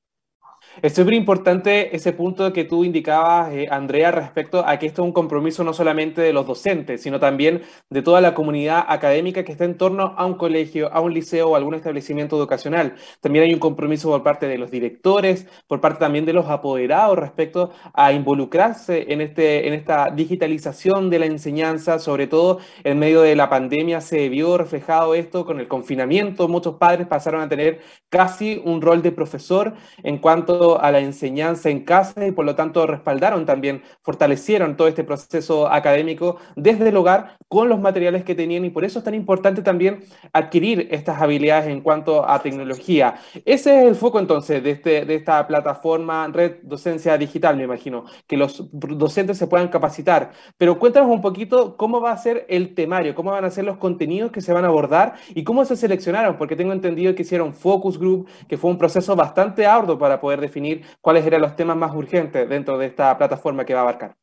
Es 0.81 0.95
súper 0.95 1.13
importante 1.13 1.95
ese 1.95 2.15
punto 2.15 2.51
que 2.51 2.65
tú 2.65 2.83
indicabas, 2.83 3.53
eh, 3.53 3.69
Andrea, 3.71 4.11
respecto 4.11 4.67
a 4.67 4.79
que 4.79 4.87
esto 4.87 5.03
es 5.03 5.07
un 5.07 5.13
compromiso 5.13 5.63
no 5.65 5.75
solamente 5.75 6.23
de 6.23 6.33
los 6.33 6.47
docentes, 6.47 7.03
sino 7.03 7.21
también 7.21 7.63
de 7.91 8.01
toda 8.01 8.23
la 8.23 8.33
comunidad 8.33 8.87
académica 8.89 9.45
que 9.45 9.53
está 9.53 9.67
en 9.67 9.77
torno 9.77 10.15
a 10.17 10.25
un 10.25 10.35
colegio, 10.35 10.91
a 10.91 11.01
un 11.03 11.13
liceo 11.13 11.51
o 11.51 11.57
algún 11.57 11.75
establecimiento 11.75 12.39
educacional. 12.39 12.95
También 13.21 13.45
hay 13.45 13.53
un 13.53 13.61
compromiso 13.61 14.09
por 14.09 14.23
parte 14.23 14.49
de 14.49 14.57
los 14.57 14.71
directores, 14.71 15.47
por 15.67 15.83
parte 15.83 16.01
también 16.01 16.25
de 16.25 16.33
los 16.33 16.47
apoderados 16.49 17.19
respecto 17.19 17.71
a 17.93 18.13
involucrarse 18.13 19.13
en, 19.13 19.21
este, 19.21 19.69
en 19.69 19.75
esta 19.75 20.11
digitalización 20.11 21.11
de 21.11 21.19
la 21.19 21.27
enseñanza, 21.27 21.99
sobre 21.99 22.29
todo 22.29 22.61
en 22.83 22.99
medio 22.99 23.21
de 23.21 23.37
la 23.37 23.51
pandemia 23.51 24.01
se 24.01 24.31
vio 24.31 24.57
reflejado 24.57 25.15
esto 25.15 25.45
con 25.45 25.61
el 25.61 25.69
confinamiento. 25.69 26.49
Muchos 26.49 26.77
padres 26.77 27.07
pasaron 27.07 27.43
a 27.43 27.49
tener 27.49 27.81
casi 28.09 28.61
un 28.65 28.81
rol 28.81 29.03
de 29.03 29.13
profesor 29.13 29.75
en 30.03 30.17
cuanto 30.17 30.62
a 30.63 30.91
la 30.91 31.01
enseñanza 31.01 31.71
en 31.71 31.81
casa 31.85 32.27
y 32.27 32.33
por 32.33 32.45
lo 32.45 32.55
tanto 32.55 32.87
respaldaron 32.87 33.45
también, 33.47 33.83
fortalecieron 34.03 34.77
todo 34.77 34.89
este 34.89 35.05
proceso 35.05 35.69
académico 35.69 36.37
desde 36.57 36.89
el 36.89 36.97
hogar 36.97 37.37
con 37.49 37.69
los 37.69 37.81
materiales 37.81 38.25
que 38.25 38.35
tenían 38.35 38.65
y 38.65 38.71
por 38.71 38.85
eso 38.85 39.01
es 39.01 39.05
tan 39.05 39.15
importante 39.15 39.63
también 39.63 40.05
adquirir 40.33 40.89
estas 40.91 41.21
habilidades 41.21 41.69
en 41.69 41.81
cuanto 41.81 42.29
a 42.29 42.41
tecnología. 42.41 43.17
Ese 43.45 43.81
es 43.81 43.87
el 43.89 43.95
foco 43.95 44.19
entonces 44.19 44.63
de, 44.63 44.71
este, 44.71 45.05
de 45.05 45.15
esta 45.17 45.47
plataforma 45.47 46.29
Red 46.33 46.63
Docencia 46.63 47.19
Digital, 47.19 47.57
me 47.57 47.65
imagino, 47.65 48.05
que 48.27 48.37
los 48.37 48.69
docentes 48.73 49.39
se 49.39 49.47
puedan 49.47 49.69
capacitar. 49.69 50.31
Pero 50.57 50.79
cuéntanos 50.79 51.11
un 51.11 51.21
poquito 51.21 51.77
cómo 51.77 52.01
va 52.01 52.13
a 52.13 52.17
ser 52.17 52.47
el 52.49 52.75
temario, 52.75 53.15
cómo 53.15 53.33
van 53.33 53.45
a 53.45 53.51
ser 53.51 53.65
los 53.65 53.79
contenidos 53.79 54.31
que 54.31 54.41
se 54.41 54.53
van 54.53 54.65
a 54.65 54.69
abordar 54.69 55.15
y 55.35 55.45
cómo 55.45 55.65
se 55.65 55.77
seleccionaron, 55.77 56.37
porque 56.39 56.57
tengo 56.57 56.73
entendido 56.73 57.15
que 57.15 57.23
hicieron 57.23 57.53
focus 57.53 57.99
group, 57.99 58.29
que 58.49 58.57
fue 58.57 58.71
un 58.71 58.79
proceso 58.79 59.17
bastante 59.17 59.67
arduo 59.67 59.99
para 59.99 60.21
poder 60.21 60.41
definir 60.41 60.52
cuáles 61.01 61.27
eran 61.27 61.43
los 61.43 61.57
temas 61.57 61.77
más 61.77 61.95
urgentes 61.95 62.49
dentro 62.49 62.79
de 62.79 62.87
esta 62.87 63.17
plataforma 63.17 63.65
que 63.65 63.75
va 63.75 63.81
a 63.81 63.83
abarcar. 63.83 64.17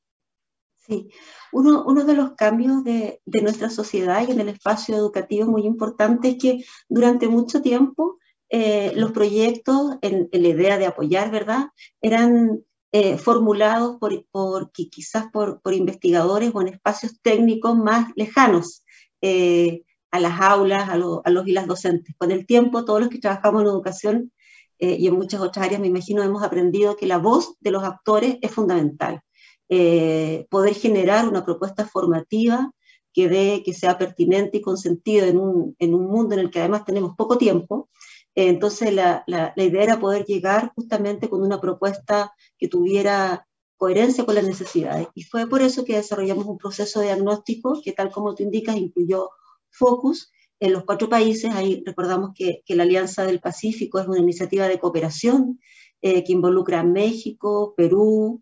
Sí, 0.75 1.09
uno, 1.51 1.83
uno 1.85 2.03
de 2.03 2.15
los 2.15 2.31
cambios 2.31 2.83
de, 2.83 3.21
de, 3.25 3.41
nuestra 3.41 3.69
sociedad 3.69 4.27
y 4.27 4.31
en 4.31 4.39
el 4.39 4.49
espacio 4.49 4.95
educativo 4.95 5.49
muy 5.49 5.63
importante 5.63 6.29
es 6.29 6.37
que 6.37 6.63
durante 6.87 7.27
mucho 7.27 7.61
tiempo 7.61 8.17
eh, 8.49 8.91
los 8.95 9.11
proyectos, 9.11 9.97
en, 10.01 10.27
en, 10.31 10.41
la 10.41 10.49
idea 10.49 10.77
de 10.79 10.87
apoyar, 10.87 11.29
¿verdad?, 11.29 11.67
eran 12.01 12.63
eh, 12.91 13.17
formulados 13.17 13.97
por, 13.97 14.25
por, 14.31 14.71
quizás 14.71 15.27
por, 15.31 15.61
por, 15.61 15.73
investigadores 15.75 16.51
o 16.53 16.61
en 16.61 16.69
espacios 16.69 17.19
técnicos 17.21 17.77
más 17.77 18.11
lejanos 18.15 18.83
eh, 19.21 19.83
a 20.09 20.19
las 20.19 20.41
aulas, 20.41 20.89
a, 20.89 20.97
lo, 20.97 21.21
a, 21.23 21.29
los 21.29 21.47
y 21.47 21.51
las 21.51 21.67
docentes. 21.67 22.15
Con 22.17 22.31
el 22.31 22.47
tiempo, 22.47 22.85
todos 22.85 23.01
los 23.01 23.09
que 23.09 23.19
trabajamos 23.19 23.61
en 23.61 23.67
educación 23.67 24.31
eh, 24.79 24.95
y 24.99 25.07
en 25.07 25.15
muchas 25.15 25.41
otras 25.41 25.65
áreas, 25.65 25.81
me 25.81 25.87
imagino, 25.87 26.23
hemos 26.23 26.43
aprendido 26.43 26.95
que 26.95 27.05
la 27.05 27.17
voz 27.17 27.55
de 27.59 27.71
los 27.71 27.83
actores 27.83 28.37
es 28.41 28.51
fundamental. 28.51 29.21
Eh, 29.69 30.47
poder 30.49 30.73
generar 30.73 31.27
una 31.27 31.45
propuesta 31.45 31.85
formativa 31.85 32.71
que, 33.13 33.29
dé, 33.29 33.61
que 33.63 33.73
sea 33.73 33.97
pertinente 33.97 34.57
y 34.57 34.61
con 34.61 34.77
sentido 34.77 35.25
en 35.27 35.37
un, 35.37 35.75
en 35.79 35.93
un 35.93 36.07
mundo 36.07 36.33
en 36.33 36.41
el 36.41 36.49
que 36.49 36.59
además 36.59 36.85
tenemos 36.85 37.15
poco 37.15 37.37
tiempo, 37.37 37.89
entonces, 38.35 38.93
la, 38.93 39.23
la, 39.27 39.53
la, 39.55 39.63
idea 39.63 39.83
era 39.83 39.99
poder 39.99 40.23
llegar 40.25 40.71
justamente 40.75 41.29
con 41.29 41.41
una 41.41 41.59
propuesta 41.59 42.33
que 42.57 42.67
tuviera 42.67 43.47
coherencia 43.75 44.25
con 44.25 44.35
las 44.35 44.45
necesidades. 44.45 45.07
Y 45.15 45.23
fue 45.23 45.47
por 45.47 45.61
eso 45.61 45.83
que 45.83 45.95
desarrollamos 45.95 46.45
un 46.45 46.57
proceso 46.57 46.99
de 46.99 47.07
diagnóstico 47.07 47.81
que, 47.83 47.91
tal 47.91 48.11
como 48.11 48.35
tú 48.35 48.43
indicas, 48.43 48.77
incluyó 48.77 49.29
Focus 49.71 50.31
en 50.59 50.73
los 50.73 50.83
cuatro 50.83 51.09
países. 51.09 51.53
Ahí 51.53 51.83
recordamos 51.85 52.31
que, 52.35 52.61
que 52.65 52.75
la 52.75 52.83
Alianza 52.83 53.25
del 53.25 53.39
Pacífico 53.39 53.99
es 53.99 54.07
una 54.07 54.19
iniciativa 54.19 54.67
de 54.67 54.79
cooperación 54.79 55.59
eh, 56.01 56.23
que 56.23 56.33
involucra 56.33 56.81
a 56.81 56.83
México, 56.83 57.73
Perú, 57.75 58.41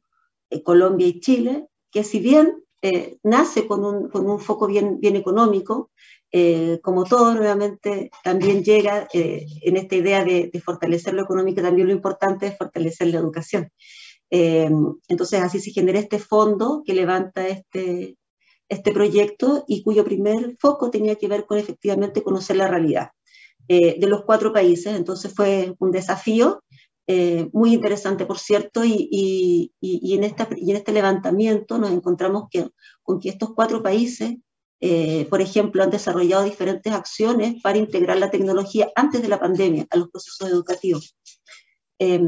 eh, 0.50 0.64
Colombia 0.64 1.08
y 1.08 1.20
Chile, 1.20 1.68
que 1.92 2.04
si 2.04 2.20
bien 2.20 2.64
eh, 2.82 3.18
nace 3.24 3.68
con 3.68 3.84
un, 3.84 4.10
con 4.10 4.30
un, 4.30 4.40
foco 4.40 4.68
bien, 4.68 5.00
bien 5.00 5.16
económico, 5.16 5.92
eh, 6.32 6.80
como 6.84 7.06
todo, 7.06 7.34
nuevamente 7.34 8.12
también 8.24 8.64
llega 8.64 9.08
eh, 9.14 9.46
en 9.62 9.78
esta 9.78 9.96
idea 9.96 10.24
de, 10.24 10.50
de, 10.52 10.62
fortalecer 10.62 11.14
lo 11.14 11.24
económico, 11.24 11.62
también 11.62 11.88
lo 11.88 11.94
importante 11.94 12.48
es 12.48 12.58
fortalecer 12.58 13.08
la 13.08 13.20
educación. 13.20 13.72
Eh, 14.30 14.70
entonces, 15.08 15.42
así 15.42 15.60
se 15.60 15.72
genera 15.72 16.00
este 16.00 16.20
fondo 16.20 16.84
que 16.86 16.94
levanta 16.94 17.48
este, 17.48 18.18
este 18.70 18.92
proyecto 18.92 19.64
y 19.68 19.84
cuyo 19.84 20.04
primer 20.04 20.58
foco 20.60 20.90
tenía 20.90 21.16
que 21.16 21.28
ver 21.28 21.46
con 21.46 21.58
efectivamente 21.58 22.24
conocer 22.24 22.58
la 22.58 22.68
realidad 22.68 23.10
de 23.68 24.08
los 24.08 24.24
cuatro 24.24 24.54
países. 24.54 24.96
Entonces, 24.96 25.34
fue 25.36 25.76
un 25.80 25.92
desafío 25.92 26.64
muy 27.52 27.74
interesante, 27.74 28.26
por 28.26 28.40
cierto, 28.40 28.86
y, 28.86 29.10
y, 29.12 29.74
y, 29.82 30.16
en 30.16 30.24
esta, 30.24 30.48
y 30.56 30.72
en 30.72 30.78
este 30.78 30.94
levantamiento 30.94 31.78
nos 31.78 31.92
encontramos 31.92 32.46
que, 32.50 32.70
con 33.04 33.20
que 33.20 33.30
estos 33.30 33.54
cuatro 33.54 33.84
países 33.84 34.38
eh, 34.80 35.26
por 35.30 35.42
ejemplo, 35.42 35.84
han 35.84 35.90
desarrollado 35.90 36.44
diferentes 36.44 36.94
acciones 36.94 37.62
para 37.62 37.80
integrar 37.80 38.18
la 38.18 38.30
tecnología 38.30 38.92
antes 38.96 39.22
de 39.22 39.28
la 39.28 39.40
pandemia 39.40 39.88
a 39.90 39.98
los 39.98 40.10
procesos 40.10 40.50
educativos, 40.50 41.16
eh, 42.00 42.22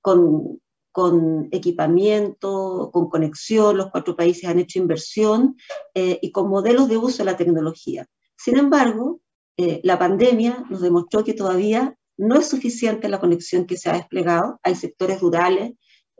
con, 0.00 0.60
con, 0.92 1.48
equipamiento, 1.52 2.90
con 2.92 3.08
conexión, 3.08 3.76
los 3.76 3.90
cuatro 3.90 4.16
países 4.16 4.48
han 4.48 4.58
hecho 4.58 4.78
inversión 4.78 5.56
eh, 5.94 6.18
y 6.20 6.32
con 6.32 6.48
modelos 6.48 6.88
de 6.88 6.96
uso 6.96 7.18
de 7.18 7.30
la 7.30 7.36
tecnología. 7.36 8.06
Sin 8.36 8.56
embargo, 8.56 9.20
eh, 9.56 9.80
la 9.84 9.98
pandemia 9.98 10.64
nos 10.70 10.80
demostró 10.80 11.22
que 11.22 11.34
todavía 11.34 11.96
no 12.16 12.36
es 12.36 12.48
suficiente 12.48 13.08
la 13.08 13.20
conexión 13.20 13.66
que 13.66 13.76
se 13.76 13.90
ha 13.90 13.94
desplegado. 13.94 14.58
Hay 14.62 14.74
sectores 14.74 15.20
rurales 15.20 15.72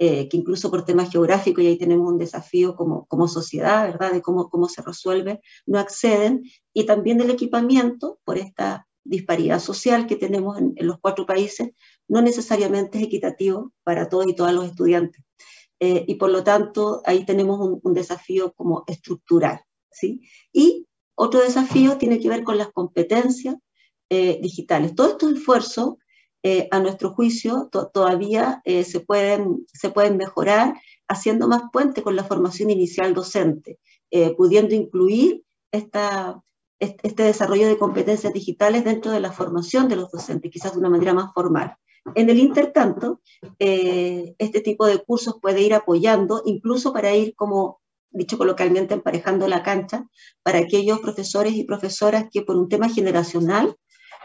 eh, 0.03 0.29
que 0.29 0.37
incluso 0.39 0.71
por 0.71 0.85
temas 0.87 1.11
geográficos, 1.11 1.63
y 1.63 1.67
ahí 1.67 1.77
tenemos 1.77 2.11
un 2.11 2.17
desafío 2.17 2.75
como, 2.75 3.05
como 3.05 3.29
sociedad, 3.29 3.87
¿verdad?, 3.87 4.13
de 4.13 4.23
cómo, 4.23 4.49
cómo 4.49 4.67
se 4.67 4.81
resuelve, 4.81 5.43
no 5.67 5.79
acceden, 5.79 6.43
y 6.73 6.87
también 6.87 7.19
del 7.19 7.31
equipamiento, 7.31 8.19
por 8.25 8.39
esta 8.39 8.89
disparidad 9.05 9.61
social 9.61 10.07
que 10.07 10.17
tenemos 10.17 10.59
en, 10.59 10.75
los 10.87 10.99
cuatro 11.01 11.27
países, 11.27 11.71
no 12.09 12.23
necesariamente 12.23 12.99
es 12.99 13.05
equitativo 13.05 13.73
para 13.83 14.09
todos 14.09 14.27
y 14.29 14.35
todas 14.35 14.55
los 14.55 14.67
estudiantes. 14.67 15.23
Eh, 15.81 16.05
y 16.07 16.17
por 16.17 16.31
lo 16.31 16.45
tanto, 16.45 17.03
ahí 17.07 17.25
tenemos 17.25 17.81
un, 17.83 17.95
desafío 17.95 18.53
como 18.53 18.85
estructural, 18.87 19.61
¿sí? 19.91 20.21
Y 20.53 20.87
otro 21.15 21.41
desafío 21.41 21.97
tiene 21.97 22.21
que 22.21 22.29
ver 22.29 22.45
con 22.45 22.59
las 22.59 22.71
competencias 22.73 23.57
eh, 24.11 24.39
digitales. 24.43 24.95
Todos 24.95 25.13
estos 25.13 25.33
esfuerzos 25.33 25.95
eh, 26.43 26.69
a 26.71 26.81
nuestro 26.81 27.11
juicio, 27.15 27.69
to 27.71 27.89
todavía 27.89 28.63
se, 28.65 29.01
pueden, 29.01 29.67
se 29.73 29.91
pueden 29.91 30.17
mejorar 30.17 30.75
haciendo 31.09 31.49
más 31.49 31.63
puente 31.73 32.03
con 32.03 32.17
la 32.17 32.25
formación 32.25 32.71
inicial 32.71 33.15
docente, 33.15 33.79
pudiendo 34.37 34.75
incluir 34.75 35.45
esta, 35.73 36.43
este 36.81 37.23
desarrollo 37.23 37.69
de 37.69 37.79
competencias 37.79 38.33
digitales 38.33 38.85
dentro 38.85 39.13
de 39.13 39.21
la 39.21 39.33
formación 39.33 39.89
de 39.89 39.97
los 39.97 40.11
docentes, 40.11 40.51
quizás 40.51 40.73
de 40.73 40.79
una 40.79 40.89
manera 40.89 41.15
más 41.15 41.33
formal. 41.35 41.77
En 42.15 42.31
el 42.31 42.39
intertanto, 42.39 43.21
este 43.59 44.61
tipo 44.63 44.87
de 44.87 44.99
cursos 45.05 45.37
puede 45.41 45.61
ir 45.61 45.75
apoyando, 45.75 46.43
incluso 46.47 46.93
para 46.93 47.15
ir 47.15 47.35
como 47.37 47.81
dicho 48.11 48.39
coloquialmente, 48.39 48.95
emparejando 48.95 49.47
la 49.49 49.63
cancha 49.63 50.09
para 50.43 50.59
aquellos 50.59 51.01
profesores 51.01 51.55
y 51.55 51.65
profesoras 51.65 52.27
que 52.31 52.43
por 52.43 52.57
un 52.57 52.69
tema 52.69 52.89
generacional 52.89 53.77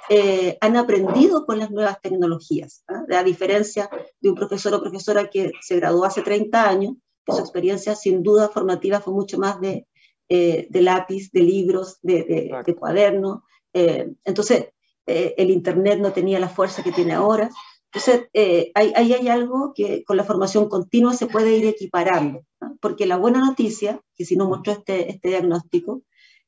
eh, 0.09 0.57
han 0.61 0.75
aprendido 0.75 1.45
con 1.45 1.59
las 1.59 1.71
nuevas 1.71 1.99
tecnologías, 2.01 2.83
¿eh? 2.89 3.15
a 3.15 3.23
diferencia 3.23 3.89
de 4.19 4.29
un 4.29 4.35
profesor 4.35 4.73
o 4.73 4.81
profesora 4.81 5.29
que 5.29 5.51
se 5.61 5.77
graduó 5.77 6.05
hace 6.05 6.21
30 6.21 6.69
años, 6.69 6.93
que 7.25 7.33
su 7.33 7.39
experiencia 7.39 7.95
sin 7.95 8.21
duda 8.21 8.49
formativa 8.49 8.99
fue 8.99 9.13
mucho 9.13 9.39
más 9.39 9.59
de, 9.61 9.87
eh, 10.29 10.67
de 10.69 10.81
lápiz, 10.81 11.31
de 11.31 11.41
libros, 11.41 11.99
de, 12.01 12.23
de, 12.23 12.63
de 12.65 12.75
cuadernos. 12.75 13.39
Eh, 13.73 14.11
entonces, 14.23 14.69
eh, 15.05 15.35
el 15.37 15.51
Internet 15.51 15.99
no 15.99 16.13
tenía 16.13 16.39
la 16.39 16.49
fuerza 16.49 16.83
que 16.83 16.91
tiene 16.91 17.13
ahora. 17.13 17.49
Entonces, 17.91 18.27
eh, 18.33 18.71
ahí, 18.75 18.91
ahí, 18.95 19.13
hay 19.13 19.27
algo 19.29 19.73
que 19.73 20.03
con 20.03 20.17
la 20.17 20.23
formación 20.23 20.67
continua 20.67 21.13
se 21.13 21.27
puede 21.27 21.55
ir 21.55 21.65
equiparando, 21.65 22.41
¿no? 22.59 22.77
porque 22.81 23.05
la 23.05 23.17
buena 23.17 23.39
noticia, 23.39 24.01
que 24.15 24.25
si 24.25 24.35
no 24.35 24.49
mostró 24.49 24.73
este, 24.73 25.11
este 25.11 25.29
diagnóstico, 25.29 26.01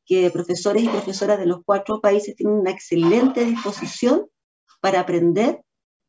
que 0.06 0.30
profesores 0.32 0.84
y 0.84 0.90
profesoras 0.90 1.40
de 1.40 1.46
los 1.46 1.60
cuatro 1.66 2.02
países 2.02 2.36
tienen 2.36 2.56
una 2.56 2.72
excelente 2.72 3.46
disposición 3.46 4.28
para 4.82 5.02
aprender, 5.02 5.62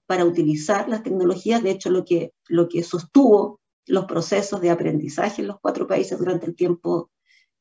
para 0.06 0.24
utilizar 0.24 0.88
las 0.88 1.02
tecnologías. 1.02 1.62
De 1.62 1.70
hecho, 1.70 1.90
lo 1.90 2.04
que, 2.04 2.32
lo 2.48 2.68
que 2.68 2.82
sostuvo 2.82 3.60
los 3.86 4.04
procesos 4.06 4.60
de 4.60 4.70
aprendizaje 4.70 5.42
en 5.42 5.48
los 5.48 5.58
cuatro 5.60 5.86
países 5.86 6.18
durante 6.18 6.46
el 6.46 6.54
tiempo 6.54 7.10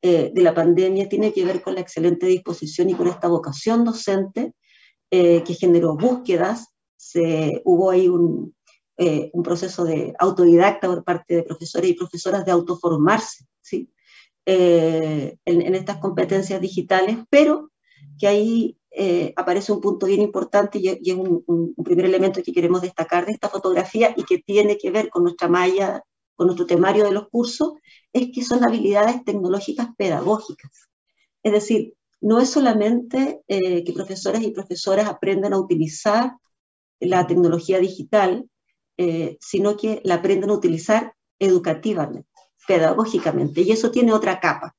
eh, 0.02 0.30
de 0.32 0.42
la 0.42 0.54
pandemia 0.54 1.08
tiene 1.08 1.32
que 1.32 1.44
ver 1.44 1.62
con 1.62 1.74
la 1.74 1.80
excelente 1.80 2.26
disposición 2.26 2.90
y 2.90 2.94
con 2.94 3.08
esta 3.08 3.28
vocación 3.28 3.84
docente 3.84 4.54
eh, 5.10 5.42
que 5.42 5.54
generó 5.54 5.96
búsquedas. 5.96 6.68
Se, 6.96 7.62
hubo 7.64 7.90
ahí 7.90 8.08
un, 8.08 8.54
eh, 8.96 9.30
un 9.32 9.44
proceso 9.44 9.84
de 9.84 10.12
autodidacta 10.18 10.88
por 10.88 11.04
parte 11.04 11.36
de 11.36 11.42
profesores 11.44 11.90
y 11.90 11.94
profesoras 11.94 12.44
de 12.44 12.50
autoformarse, 12.50 13.46
¿sí? 13.60 13.92
eh, 14.44 15.36
en, 15.44 15.62
en, 15.62 15.74
estas 15.76 15.98
competencias 15.98 16.60
digitales, 16.60 17.18
pero 17.30 17.70
que 18.18 18.26
ahí 18.26 18.76
eh, 18.90 19.32
aparece 19.36 19.70
un 19.70 19.80
punto 19.80 20.06
bien 20.06 20.20
importante 20.20 20.78
y, 20.78 20.88
y 21.00 21.10
es 21.10 21.16
un, 21.16 21.44
un, 21.46 21.74
un, 21.76 21.84
primer 21.84 22.06
elemento 22.06 22.42
que 22.42 22.52
queremos 22.52 22.82
destacar 22.82 23.24
de 23.26 23.32
esta 23.32 23.48
fotografía 23.48 24.12
y 24.16 24.24
que 24.24 24.38
tiene 24.38 24.78
que 24.78 24.90
ver 24.90 25.10
con 25.10 25.22
nuestra 25.22 25.46
malla, 25.46 26.02
con 26.38 26.46
nuestro 26.46 26.66
temario 26.66 27.04
de 27.04 27.10
los 27.10 27.28
cursos, 27.28 27.72
es 28.12 28.28
que 28.32 28.44
son 28.44 28.62
habilidades 28.62 29.24
tecnológicas 29.24 29.88
pedagógicas. 29.96 30.70
Es 31.42 31.52
decir, 31.52 31.94
no 32.20 32.38
es 32.38 32.48
solamente 32.48 33.42
eh, 33.48 33.82
que 33.82 33.92
profesores 33.92 34.42
y 34.42 34.52
profesoras 34.52 35.08
aprendan 35.08 35.52
a 35.52 35.58
utilizar 35.58 36.36
la 37.00 37.26
tecnología 37.26 37.80
digital, 37.80 38.48
eh, 38.96 39.36
sino 39.40 39.76
que 39.76 40.00
la 40.04 40.14
aprendan 40.14 40.50
a 40.50 40.54
utilizar 40.54 41.12
educativamente 41.40 42.28
pedagógicamente, 42.68 43.62
y 43.62 43.72
eso 43.72 43.90
tiene 43.90 44.12
otra 44.12 44.38
capa. 44.38 44.76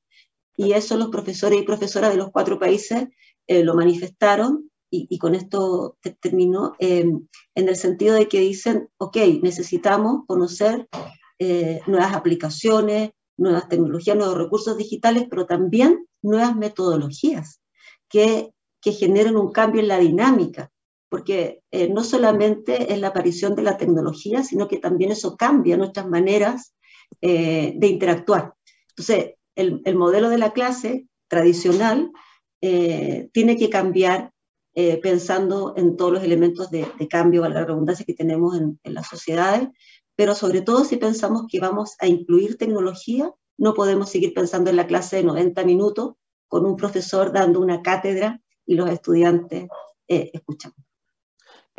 Y 0.56 0.72
eso 0.72 0.96
los 0.96 1.08
profesores 1.08 1.60
y 1.60 1.64
profesoras 1.64 2.12
de 2.12 2.16
los 2.16 2.30
cuatro 2.30 2.58
países 2.58 3.08
eh, 3.48 3.64
lo 3.64 3.74
manifestaron 3.74 4.70
y, 4.92 5.18
con 5.18 5.36
esto 5.36 5.96
termino, 6.20 6.74
em, 6.80 7.28
en 7.54 7.68
el 7.68 7.76
sentido 7.76 8.14
de 8.14 8.26
que 8.26 8.40
dicen, 8.40 8.88
ok, 8.96 9.16
necesitamos 9.40 10.24
conocer 10.26 10.88
eh, 11.42 11.80
nuevas 11.86 12.14
aplicaciones, 12.14 13.12
nuevas 13.38 13.66
tecnologías, 13.66 14.14
nuevos 14.14 14.36
recursos 14.36 14.76
digitales, 14.76 15.24
pero 15.30 15.46
también 15.46 16.06
nuevas 16.20 16.54
metodologías 16.54 17.62
que, 18.10 18.50
que 18.82 18.92
generen 18.92 19.38
un 19.38 19.50
cambio 19.50 19.80
en 19.80 19.88
la 19.88 19.98
dinámica, 19.98 20.70
porque 21.08 21.62
eh, 21.70 21.88
no 21.88 22.04
solamente 22.04 22.92
es 22.92 23.00
la 23.00 23.08
aparición 23.08 23.54
de 23.54 23.62
la 23.62 23.78
tecnología, 23.78 24.44
sino 24.44 24.68
que 24.68 24.76
también 24.76 25.12
eso 25.12 25.34
cambia 25.36 25.78
nuestras 25.78 26.06
maneras 26.06 26.74
eh, 27.22 27.72
de 27.74 27.86
interactuar. 27.86 28.52
Entonces, 28.90 29.36
el, 29.56 29.80
el, 29.86 29.96
modelo 29.96 30.28
de 30.28 30.36
la 30.36 30.52
clase 30.52 31.06
tradicional 31.26 32.12
tiene 32.60 33.56
que 33.56 33.70
cambiar 33.70 34.32
eh, 34.72 34.98
pensando 34.98 35.74
en 35.76 35.96
todos 35.96 36.12
los 36.12 36.22
elementos 36.22 36.70
de, 36.70 36.86
cambio, 37.08 37.42
a 37.42 37.48
la 37.48 37.64
redundancia 37.64 38.06
que 38.06 38.14
tenemos 38.14 38.56
en, 38.56 38.78
en 38.84 38.94
las 38.94 39.08
sociedades, 39.08 39.68
pero 40.20 40.34
sobre 40.34 40.60
todo 40.60 40.84
si 40.84 40.98
pensamos 40.98 41.46
que 41.48 41.60
vamos 41.60 41.96
a 41.98 42.06
incluir 42.06 42.58
tecnología, 42.58 43.32
no 43.56 43.72
podemos 43.72 44.10
seguir 44.10 44.34
pensando 44.34 44.68
en 44.68 44.76
la 44.76 44.86
clase 44.86 45.16
de 45.16 45.22
90 45.24 45.64
minutos 45.64 46.16
con 46.46 46.66
un 46.66 46.76
profesor 46.76 47.32
dando 47.32 47.58
una 47.58 47.80
cátedra 47.80 48.38
y 48.66 48.74
los 48.74 48.90
estudiantes 48.90 49.66
eh, 50.08 50.30
escuchando. 50.34 50.76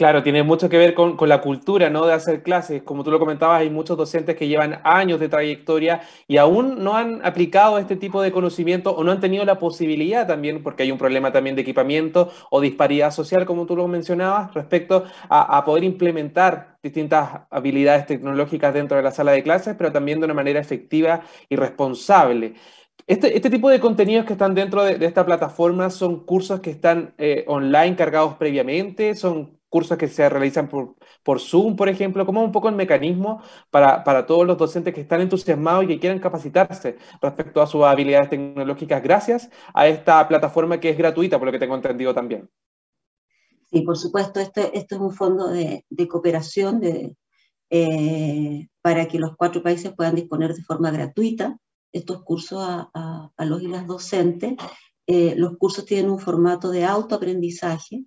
Claro, 0.01 0.23
tiene 0.23 0.41
mucho 0.41 0.67
que 0.67 0.79
ver 0.79 0.95
con, 0.95 1.15
la 1.29 1.41
cultura, 1.41 1.91
¿no? 1.91 2.07
De 2.07 2.13
hacer 2.13 2.41
clases. 2.41 2.81
Como 2.81 3.03
tú 3.03 3.11
lo 3.11 3.19
comentabas, 3.19 3.61
hay 3.61 3.69
muchos 3.69 3.95
docentes 3.95 4.35
que 4.35 4.47
llevan 4.47 4.81
años 4.83 5.19
de 5.19 5.29
trayectoria 5.29 6.01
y 6.27 6.37
aún 6.37 6.83
no 6.83 6.95
han 6.95 7.23
aplicado 7.23 7.77
este 7.77 7.95
tipo 7.95 8.19
de 8.23 8.31
conocimiento 8.31 8.95
o 8.95 9.03
no 9.03 9.11
han 9.11 9.19
tenido 9.19 9.45
la 9.45 9.59
posibilidad 9.59 10.25
también, 10.25 10.63
porque 10.63 10.81
hay 10.81 10.91
un 10.91 10.97
problema 10.97 11.31
también 11.31 11.55
de 11.55 11.61
equipamiento 11.61 12.31
o 12.49 12.61
disparidad 12.61 13.11
social, 13.11 13.45
como 13.45 13.67
tú 13.67 13.75
lo 13.75 13.87
mencionabas, 13.87 14.51
respecto 14.55 15.03
a, 15.29 15.63
poder 15.65 15.83
implementar 15.83 16.79
distintas 16.81 17.41
habilidades 17.51 18.07
tecnológicas 18.07 18.73
dentro 18.73 18.97
de 18.97 19.03
la 19.03 19.11
sala 19.11 19.33
de 19.33 19.43
clases, 19.43 19.75
pero 19.77 19.91
también 19.91 20.19
de 20.19 20.25
una 20.25 20.33
manera 20.33 20.59
efectiva 20.59 21.21
y 21.47 21.57
responsable. 21.57 22.55
Este, 23.05 23.35
este, 23.37 23.51
tipo 23.51 23.69
de 23.69 23.79
contenidos 23.79 24.25
que 24.25 24.33
están 24.33 24.55
dentro 24.55 24.83
de, 24.83 25.05
esta 25.05 25.27
plataforma 25.27 25.91
son 25.91 26.25
cursos 26.25 26.59
que 26.59 26.71
están 26.71 27.13
eh, 27.19 27.43
online 27.47 27.95
cargados 27.95 28.35
previamente, 28.37 29.13
son 29.15 29.60
cursos 29.71 29.97
que 29.97 30.09
se 30.09 30.27
realizan 30.29 30.67
por, 30.67 30.95
por 31.23 31.39
Zoom, 31.39 31.75
por 31.75 31.87
ejemplo? 31.87 32.25
¿Cómo 32.25 32.41
es 32.41 32.45
un 32.45 32.51
poco 32.51 32.69
el 32.69 32.75
mecanismo 32.75 33.41
para, 33.71 34.03
para, 34.03 34.25
todos 34.25 34.45
los 34.45 34.57
docentes 34.57 34.93
que 34.93 35.01
están 35.01 35.21
entusiasmados 35.21 35.85
y 35.85 35.87
que 35.87 35.99
quieren 35.99 36.19
capacitarse 36.19 36.97
respecto 37.21 37.61
a 37.61 37.67
sus 37.67 37.83
habilidades 37.83 38.29
tecnológicas 38.29 39.01
gracias 39.01 39.49
a 39.73 39.87
esta 39.87 40.27
plataforma 40.27 40.79
que 40.79 40.89
es 40.89 40.97
gratuita, 40.97 41.39
por 41.39 41.47
lo 41.47 41.51
que 41.53 41.59
tengo 41.59 41.75
entendido 41.75 42.13
también? 42.13 42.49
Sí, 43.71 43.81
por 43.81 43.97
supuesto, 43.97 44.41
este, 44.41 44.77
esto 44.77 44.95
es 44.95 45.01
un 45.01 45.13
fondo 45.13 45.47
de, 45.47 45.85
de 45.89 46.07
cooperación 46.07 46.81
de, 46.81 47.15
eh, 47.69 48.67
para 48.81 49.07
que 49.07 49.17
los 49.17 49.37
cuatro 49.37 49.63
países 49.63 49.93
puedan 49.95 50.15
disponer 50.15 50.53
de 50.53 50.63
forma 50.63 50.91
gratuita 50.91 51.57
estos 51.93 52.21
cursos 52.23 52.61
a, 52.61 52.91
a, 53.35 53.45
los 53.45 53.61
y 53.61 53.67
las 53.67 53.87
docentes. 53.87 54.55
Eh, 55.07 55.35
los 55.37 55.57
cursos 55.57 55.85
tienen 55.85 56.11
un 56.11 56.19
formato 56.19 56.69
de 56.69 56.85
autoaprendizaje, 56.85 58.03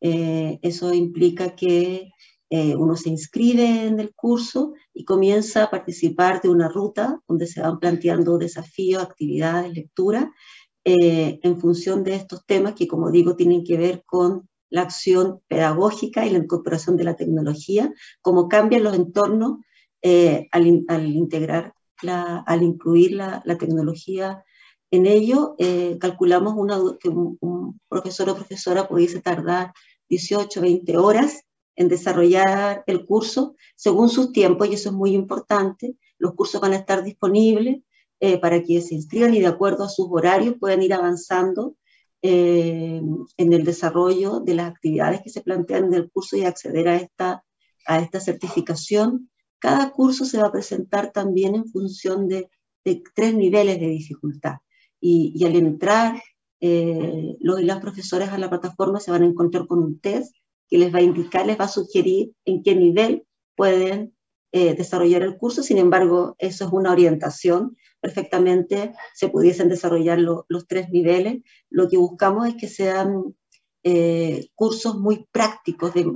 eh, 0.00 0.58
eso 0.62 0.94
implica 0.94 1.54
que 1.54 2.12
eh, 2.50 2.76
uno 2.76 2.96
se 2.96 3.10
inscribe 3.10 3.86
en 3.86 4.00
el 4.00 4.14
curso 4.14 4.74
y 4.94 5.04
comienza 5.04 5.64
a 5.64 5.70
participar 5.70 6.40
de 6.40 6.48
una 6.48 6.68
ruta 6.68 7.20
donde 7.28 7.46
se 7.46 7.60
van 7.60 7.78
planteando 7.78 8.38
desafíos, 8.38 9.02
actividades, 9.02 9.72
lectura, 9.72 10.32
eh, 10.84 11.40
en 11.42 11.60
función 11.60 12.04
de 12.04 12.14
estos 12.14 12.46
temas 12.46 12.74
que, 12.74 12.86
como 12.88 13.10
digo, 13.10 13.36
tienen 13.36 13.64
que 13.64 13.76
ver 13.76 14.04
con 14.06 14.48
la 14.70 14.82
acción 14.82 15.40
pedagógica 15.48 16.24
y 16.24 16.30
la 16.30 16.38
incorporación 16.38 16.96
de 16.96 17.04
la 17.04 17.16
tecnología, 17.16 17.92
cómo 18.22 18.48
cambian 18.48 18.84
los 18.84 18.94
entornos 18.94 19.58
al, 20.52 20.66
integrar, 20.66 21.74
al 22.06 22.62
incluir 22.62 23.12
la, 23.12 23.42
tecnología 23.58 24.44
en 24.90 25.06
ello, 25.06 25.56
calculamos 25.98 26.54
una, 26.56 26.78
que 27.00 27.08
un, 27.08 27.36
un, 27.40 27.80
profesor 27.88 28.30
o 28.30 28.36
profesora 28.36 28.86
pudiese 28.88 29.20
tardar 29.20 29.72
18, 30.08 30.60
20 30.60 30.96
horas 30.96 31.44
en 31.76 31.88
desarrollar 31.88 32.82
el 32.86 33.04
curso 33.06 33.54
según 33.76 34.08
sus 34.08 34.32
tiempos, 34.32 34.68
y 34.68 34.74
eso 34.74 34.88
es 34.88 34.94
muy 34.94 35.12
importante. 35.14 35.96
Los 36.18 36.34
cursos 36.34 36.60
van 36.60 36.72
a 36.72 36.76
estar 36.76 37.04
disponibles 37.04 37.82
eh, 38.20 38.38
para 38.38 38.62
que 38.62 38.80
se 38.80 38.96
inscriban 38.96 39.34
y 39.34 39.40
de 39.40 39.46
acuerdo 39.46 39.84
a 39.84 39.88
sus 39.88 40.08
horarios 40.10 40.56
puedan 40.58 40.82
ir 40.82 40.92
avanzando 40.92 41.76
eh, 42.20 43.00
en 43.36 43.52
el 43.52 43.62
desarrollo 43.62 44.40
de 44.40 44.54
las 44.54 44.68
actividades 44.68 45.22
que 45.22 45.30
se 45.30 45.40
plantean 45.40 45.84
en 45.84 45.94
el 45.94 46.10
curso 46.10 46.36
y 46.36 46.42
acceder 46.42 46.88
a 46.88 46.96
esta, 46.96 47.44
a 47.86 47.98
esta 48.00 48.18
certificación. 48.18 49.30
Cada 49.60 49.92
curso 49.92 50.24
se 50.24 50.38
va 50.38 50.48
a 50.48 50.52
presentar 50.52 51.12
también 51.12 51.54
en 51.54 51.66
función 51.66 52.26
de, 52.26 52.50
tres 53.14 53.34
niveles 53.34 53.78
de 53.78 53.86
dificultad. 53.86 54.56
Y, 55.00 55.32
y, 55.36 55.44
al 55.44 55.54
entrar 55.54 56.20
eh, 56.60 57.36
los 57.40 57.60
y 57.60 57.64
las 57.64 57.80
profesoras 57.80 58.30
a 58.30 58.38
la 58.38 58.50
plataforma 58.50 59.00
se 59.00 59.10
van 59.10 59.22
a 59.22 59.26
encontrar 59.26 59.66
con 59.66 59.78
un 59.78 60.00
test 60.00 60.34
que 60.68 60.78
les 60.78 60.92
va 60.94 60.98
a 60.98 61.02
indicar, 61.02 61.46
les 61.46 61.58
va 61.58 61.64
a 61.64 61.68
sugerir 61.68 62.32
en 62.44 62.62
qué 62.62 62.74
nivel 62.74 63.24
pueden 63.56 64.14
eh, 64.52 64.74
desarrollar 64.74 65.22
el 65.22 65.36
curso. 65.36 65.62
Sin 65.62 65.78
embargo, 65.78 66.34
eso 66.38 66.66
es 66.66 66.72
una 66.72 66.92
orientación. 66.92 67.76
Perfectamente 68.00 68.92
se 69.14 69.28
pudiesen 69.28 69.68
desarrollar 69.68 70.18
los 70.18 70.66
tres 70.66 70.90
niveles. 70.90 71.42
Lo 71.70 71.88
que 71.88 71.96
buscamos 71.96 72.48
es 72.48 72.54
que 72.56 72.68
sean 72.68 73.34
eh, 73.82 74.48
cursos 74.54 74.98
muy 74.98 75.26
prácticos, 75.30 75.94
de, 75.94 76.12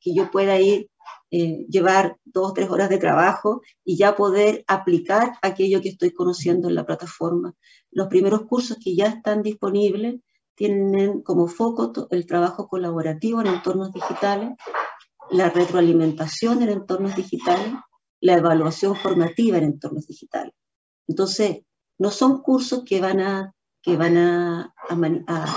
que 0.00 0.14
yo 0.14 0.30
pueda 0.30 0.60
ir 0.60 0.88
eh, 1.30 1.66
llevar 1.68 2.16
dos 2.24 2.50
o 2.50 2.52
tres 2.54 2.70
horas 2.70 2.88
de 2.88 2.98
trabajo 2.98 3.60
y 3.84 3.96
ya 3.96 4.16
poder 4.16 4.64
aplicar 4.66 5.34
aquello 5.42 5.82
que 5.82 5.90
estoy 5.90 6.12
conociendo 6.12 6.68
en 6.68 6.74
la 6.74 6.86
plataforma. 6.86 7.54
Los 7.90 8.08
primeros 8.08 8.42
cursos 8.46 8.78
que 8.82 8.96
ya 8.96 9.08
están 9.08 9.42
disponibles 9.42 10.20
tienen 10.54 11.22
como 11.22 11.46
foco 11.46 11.92
el 12.10 12.26
trabajo 12.26 12.66
colaborativo 12.66 13.40
en 13.40 13.48
entornos 13.48 13.92
digitales, 13.92 14.50
la 15.30 15.50
retroalimentación 15.50 16.62
en 16.62 16.70
entornos 16.70 17.14
digitales, 17.14 17.74
la 18.20 18.34
evaluación 18.34 18.96
formativa 18.96 19.58
en 19.58 19.64
entornos 19.64 20.06
digitales. 20.06 20.54
Entonces, 21.06 21.60
no 21.98 22.10
son 22.10 22.42
cursos 22.42 22.84
que 22.84 23.00
van 23.00 23.20
a 23.20 23.54
que 23.82 23.96
van 23.96 24.16
a, 24.16 24.74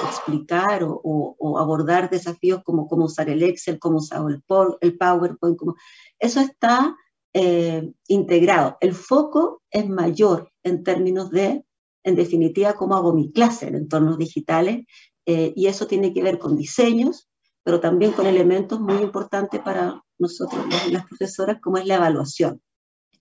explicar 0.08 0.82
o, 0.84 1.58
abordar 1.60 2.10
desafíos 2.10 2.62
como 2.64 2.88
cómo 2.88 3.06
usar 3.06 3.30
el 3.30 3.44
Excel, 3.44 3.80
cómo 3.80 3.98
usar 3.98 4.22
el, 4.30 4.44
el 4.82 4.98
PowerPoint. 4.98 5.58
Como, 5.58 5.76
eso 6.20 6.40
está 6.40 6.96
eh, 7.34 7.92
integrado. 8.08 8.78
El 8.82 8.94
foco 8.94 9.62
es 9.72 9.88
mayor 9.88 10.52
en 10.64 10.84
términos 10.84 11.32
de, 11.32 11.66
en 12.04 12.16
definitiva, 12.16 12.74
cómo 12.74 12.96
hago 12.96 13.14
mi 13.14 13.32
clase 13.32 13.68
en 13.68 13.76
entornos 13.76 14.18
digitales 14.18 14.86
eh, 15.26 15.54
y 15.56 15.68
eso 15.68 15.88
tiene 15.88 16.14
que 16.14 16.24
ver 16.24 16.40
con 16.40 16.58
diseños, 16.58 17.30
pero 17.64 17.80
también 17.80 18.12
con 18.12 18.26
elementos 18.26 18.80
muy 18.80 18.98
importantes 18.98 19.62
para 19.62 20.04
nosotros, 20.18 20.66
las 20.92 21.06
profesoras, 21.08 21.60
como 21.62 21.78
es 21.78 21.86
la 21.86 21.96
evaluación, 21.96 22.62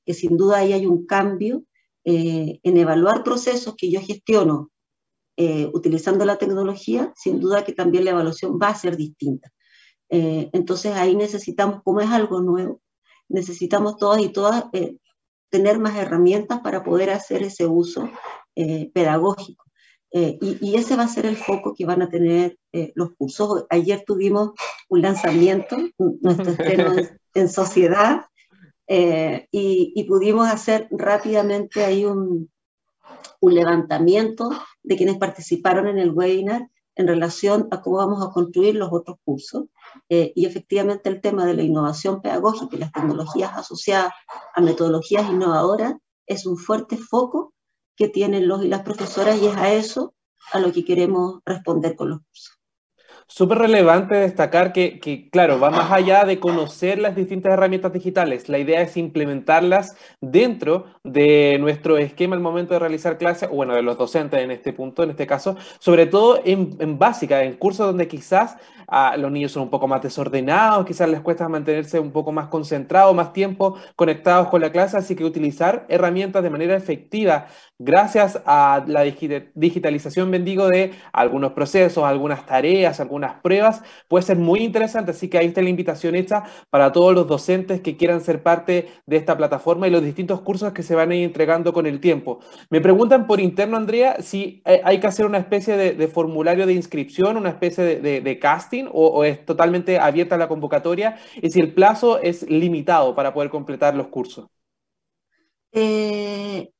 que 0.05 0.15
sin 0.15 0.37
duda 0.37 0.59
ahí 0.59 0.73
hay 0.73 0.87
un 0.87 1.07
cambio 1.07 1.65
eh, 2.05 2.59
en 2.63 2.77
evaluar 2.77 3.23
procesos 3.23 3.75
que 3.77 3.91
yo 3.91 4.01
gestiono 4.01 4.71
eh, 5.43 5.71
utilizando 5.73 6.27
la 6.27 6.37
tecnología, 6.37 7.15
sin 7.17 7.41
duda 7.41 7.65
que 7.65 7.73
también 7.73 8.05
la 8.05 8.11
evaluación 8.11 8.59
va 8.63 8.69
a 8.69 8.75
ser 8.75 8.99
distinta. 8.99 9.51
Eh, 10.11 10.51
entonces 10.53 10.95
ahí 10.95 11.17
necesitamos, 11.17 11.83
como 11.83 12.03
es 12.03 12.11
algo 12.11 12.43
nuevo, 12.43 12.83
necesitamos 13.27 13.97
todas 13.97 14.21
y 14.21 14.29
todas 14.29 14.67
eh, 14.75 14.99
tener 15.49 15.79
más 15.79 15.97
herramientas 15.97 16.61
para 16.61 16.85
poder 16.85 17.09
hacer 17.09 17.43
ese 17.43 17.65
uso 17.65 18.11
pedagógico. 18.93 19.65
Y, 20.13 20.59
y, 20.61 20.75
ese 20.75 20.97
va 20.97 21.05
a 21.05 21.09
ser 21.09 21.25
el 21.25 21.39
foco 21.39 21.73
que 21.73 21.87
van 21.87 22.03
a 22.03 22.11
tener 22.11 22.59
los 22.95 23.13
cursos. 23.17 23.65
Ayer 23.71 24.05
tuvimos 24.07 24.51
un 24.91 25.01
lanzamiento, 25.01 25.79
nuestro 26.21 26.51
estreno 26.51 26.93
en 27.33 27.49
sociedad, 27.61 28.27
y, 28.87 29.93
y, 29.95 30.05
pudimos 30.05 30.47
hacer 30.47 30.87
rápidamente 30.91 31.83
ahí 31.83 32.05
un, 32.05 32.51
un 33.41 33.55
levantamiento 33.55 34.51
de 34.83 34.97
quienes 34.97 35.17
participaron 35.19 35.87
en 35.87 35.99
el 35.99 36.11
webinar 36.11 36.69
en 36.97 37.07
relación 37.07 37.69
a 37.71 37.81
cómo 37.81 37.97
vamos 37.97 38.23
a 38.25 38.31
construir 38.31 38.75
los 38.75 38.91
otros 38.93 39.17
cursos. 39.25 39.65
Eh, 40.09 40.33
y 40.35 40.47
efectivamente 40.47 41.09
el 41.09 41.21
tema 41.21 41.47
de 41.47 41.55
la 41.55 41.63
innovación 41.63 42.21
pedagógica 42.21 42.77
y 42.77 42.79
las 42.79 42.93
tecnologías 42.93 43.53
asociadas 43.55 44.13
a 44.55 44.61
metodologías 44.61 45.29
innovadoras 45.31 45.95
es 46.27 46.47
un 46.47 46.57
fuerte 46.57 46.97
foco 46.97 47.55
que 47.97 48.09
tienen 48.09 48.47
los 48.47 48.65
y 48.65 48.69
las 48.69 48.83
profesoras 48.83 49.41
y 49.41 49.47
es 49.47 49.57
a 49.57 49.73
eso 49.73 50.15
a 50.53 50.61
lo 50.61 50.73
que 50.73 50.85
queremos 50.85 51.41
responder 51.45 51.97
con 51.97 52.11
los 52.11 52.21
cursos. 52.21 52.60
Súper 53.33 53.59
relevante 53.59 54.17
destacar 54.17 54.73
que, 54.73 54.99
que, 54.99 55.31
claro, 55.31 55.61
va 55.61 55.71
más 55.71 55.93
allá 55.93 56.25
de 56.25 56.41
conocer 56.41 56.99
las 56.99 57.15
distintas 57.15 57.53
herramientas 57.53 57.93
digitales. 57.93 58.49
La 58.49 58.59
idea 58.59 58.81
es 58.81 58.97
implementarlas 58.97 59.97
dentro 60.21 60.87
de 61.05 61.57
nuestro 61.61 61.97
esquema 61.97 62.35
al 62.35 62.43
momento 62.43 62.75
de 62.75 62.81
realizar 62.81 63.19
clases, 63.19 63.49
o 63.49 63.55
bueno, 63.55 63.77
de 63.77 63.83
los 63.83 63.97
docentes 63.97 64.41
en 64.43 64.51
este 64.51 64.73
punto, 64.73 65.05
en 65.05 65.11
este 65.11 65.29
caso, 65.29 65.57
sobre 65.79 66.07
todo 66.07 66.43
en, 66.45 66.77
en 66.81 66.99
básica, 66.99 67.45
en 67.45 67.55
cursos 67.55 67.87
donde 67.87 68.09
quizás 68.09 68.57
ah, 68.89 69.15
los 69.17 69.31
niños 69.31 69.53
son 69.53 69.63
un 69.63 69.71
poco 69.71 69.87
más 69.87 70.03
desordenados, 70.03 70.85
quizás 70.85 71.09
les 71.09 71.21
cuesta 71.21 71.49
mantenerse 71.49 72.01
un 72.01 72.11
poco 72.11 72.33
más 72.33 72.49
concentrados, 72.49 73.15
más 73.15 73.33
tiempo 73.33 73.77
conectados 73.95 74.49
con 74.49 74.61
la 74.61 74.73
clase, 74.73 74.97
así 74.97 75.15
que 75.15 75.25
utilizar 75.25 75.87
herramientas 75.89 76.43
de 76.43 76.51
manera 76.51 76.75
efectiva 76.75 77.47
gracias 77.79 78.43
a 78.45 78.85
la 78.87 79.03
digitalización, 79.03 80.31
bendigo, 80.31 80.69
de 80.69 80.93
algunos 81.13 81.53
procesos, 81.53 82.05
algunas 82.05 82.45
tareas, 82.45 83.01
algunas 83.01 83.20
pruebas, 83.43 83.83
puede 84.09 84.25
ser 84.25 84.37
muy 84.39 84.61
interesante. 84.61 85.13
Así 85.13 85.29
que 85.29 85.39
ahí 85.39 85.47
está 85.47 85.63
la 85.63 85.71
invitación 85.71 86.15
hecha 86.15 86.45
para 86.71 86.93
todos 86.93 87.15
los 87.15 87.27
docentes 87.27 87.81
que 87.81 87.97
quieran 87.97 88.21
ser 88.21 88.43
parte 88.43 88.89
de 89.07 89.17
esta 89.17 89.37
plataforma 89.37 89.87
y 89.87 89.91
los 89.91 90.03
distintos 90.03 90.41
cursos 90.41 90.73
que 90.73 90.83
se 90.83 90.95
van 90.95 91.11
a 91.11 91.15
ir 91.15 91.25
entregando 91.25 91.73
con 91.73 91.87
el 91.87 92.01
tiempo. 92.01 92.41
Me 92.71 92.81
preguntan 92.81 93.27
por 93.27 93.41
interno, 93.41 93.77
Andrea, 93.77 94.17
si 94.21 94.63
hay 94.65 95.01
que 95.01 95.07
hacer 95.07 95.27
una 95.27 95.39
especie 95.39 95.77
de, 95.77 96.09
formulario 96.09 96.67
de 96.67 96.73
inscripción, 96.73 97.37
una 97.37 97.51
especie 97.51 98.01
de, 98.01 98.39
casting 98.39 98.87
o, 98.93 99.25
es 99.25 99.45
totalmente 99.45 99.99
abierta 99.99 100.37
la 100.37 100.49
convocatoria 100.49 101.19
y 101.41 101.51
si 101.51 101.61
el 101.61 101.75
plazo 101.75 102.19
es 102.21 102.49
limitado 102.49 103.15
para 103.15 103.35
poder 103.35 103.51
completar 103.51 103.95
los 103.95 104.09
cursos. 104.09 104.49
Eh, 105.73 106.71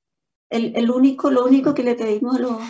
el, 0.51 0.91
único, 0.91 1.31
lo 1.31 1.45
único 1.45 1.75
que 1.75 1.83
le 1.83 1.95
pedimos 1.95 2.37
a 2.37 2.41
los, 2.41 2.63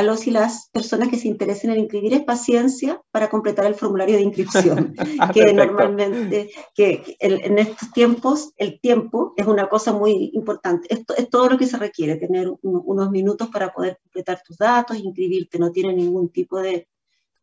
a 0.00 0.02
los 0.02 0.26
y 0.26 0.30
las 0.30 0.70
personas 0.72 1.08
que 1.08 1.18
se 1.18 1.28
interesen 1.28 1.70
en 1.70 1.80
inscribir 1.80 2.14
es 2.14 2.24
paciencia 2.24 3.02
para 3.10 3.28
completar 3.28 3.66
el 3.66 3.74
formulario 3.74 4.16
de 4.16 4.22
inscripción, 4.22 4.94
ah, 5.20 5.30
que 5.30 5.52
normalmente, 5.52 6.50
que 6.74 7.16
en 7.20 7.58
estos 7.58 7.92
tiempos, 7.92 8.52
el 8.56 8.80
tiempo 8.80 9.34
es 9.36 9.46
una 9.46 9.68
cosa 9.68 9.92
muy 9.92 10.30
importante. 10.32 10.88
Esto 10.92 11.14
es 11.16 11.28
todo 11.28 11.50
lo 11.50 11.58
que 11.58 11.66
se 11.66 11.76
requiere, 11.76 12.16
tener 12.16 12.50
unos 12.62 13.10
minutos 13.10 13.48
para 13.48 13.72
poder 13.72 13.98
completar 14.02 14.42
tus 14.42 14.56
datos, 14.56 14.96
inscribirte, 14.96 15.58
no 15.58 15.70
tiene 15.70 15.92
ningún 15.92 16.30
tipo 16.30 16.58
de, 16.58 16.88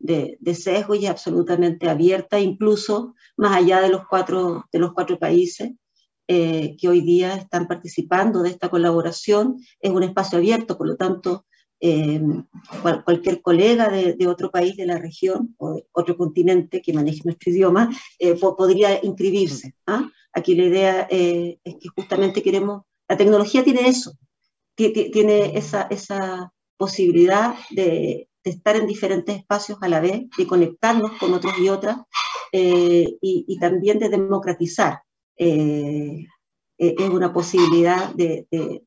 de, 0.00 0.36
de, 0.40 0.54
sesgo 0.56 0.96
y 0.96 1.04
es 1.04 1.10
absolutamente 1.10 1.88
abierta, 1.88 2.40
incluso 2.40 3.14
más 3.36 3.56
allá 3.56 3.80
de 3.80 3.90
los 3.90 4.02
cuatro, 4.08 4.66
de 4.72 4.78
los 4.80 4.92
cuatro 4.92 5.16
países. 5.18 5.70
Eh, 6.30 6.76
que 6.78 6.90
hoy 6.90 7.00
día 7.00 7.36
están 7.36 7.66
participando 7.66 8.42
de 8.42 8.50
esta 8.50 8.68
colaboración. 8.68 9.56
Es 9.80 9.90
un 9.90 10.02
espacio 10.02 10.36
abierto, 10.36 10.76
por 10.76 10.86
lo 10.86 10.96
tanto, 10.96 11.46
eh, 11.80 12.20
cualquier 13.04 13.40
colega 13.40 13.88
de, 13.88 14.26
otro 14.26 14.50
país 14.50 14.76
de 14.76 14.86
la 14.86 14.98
región 14.98 15.54
o 15.58 15.74
de 15.74 15.86
otro 15.92 16.16
continente 16.16 16.82
que 16.82 16.92
maneje 16.92 17.22
nuestro 17.24 17.50
idioma 17.52 17.90
eh, 18.18 18.34
podría 18.34 19.04
inscribirse. 19.04 19.74
¿ah? 19.86 20.10
Aquí 20.32 20.54
la 20.54 20.64
idea 20.64 21.00
es 21.10 21.76
que 21.80 21.88
justamente 21.94 22.42
queremos, 22.42 22.82
la 23.08 23.16
tecnología 23.16 23.64
tiene 23.64 23.88
eso, 23.88 24.12
tiene 24.74 25.56
esa, 25.56 25.82
esa 25.90 26.52
posibilidad 26.76 27.54
de, 27.70 28.28
estar 28.44 28.76
en 28.76 28.86
diferentes 28.86 29.36
espacios 29.36 29.78
a 29.82 29.88
la 29.88 30.00
vez, 30.00 30.22
de 30.38 30.46
conectarnos 30.46 31.12
con 31.18 31.34
otros 31.34 31.52
y 31.58 31.68
otras, 31.68 31.98
y, 32.50 33.58
también 33.60 33.98
de 33.98 34.08
democratizar. 34.08 35.02
Eh, 35.36 36.24
eh, 36.78 36.94
es 36.96 37.10
una 37.10 37.32
posibilidad 37.32 38.14
de, 38.14 38.46
de, 38.50 38.84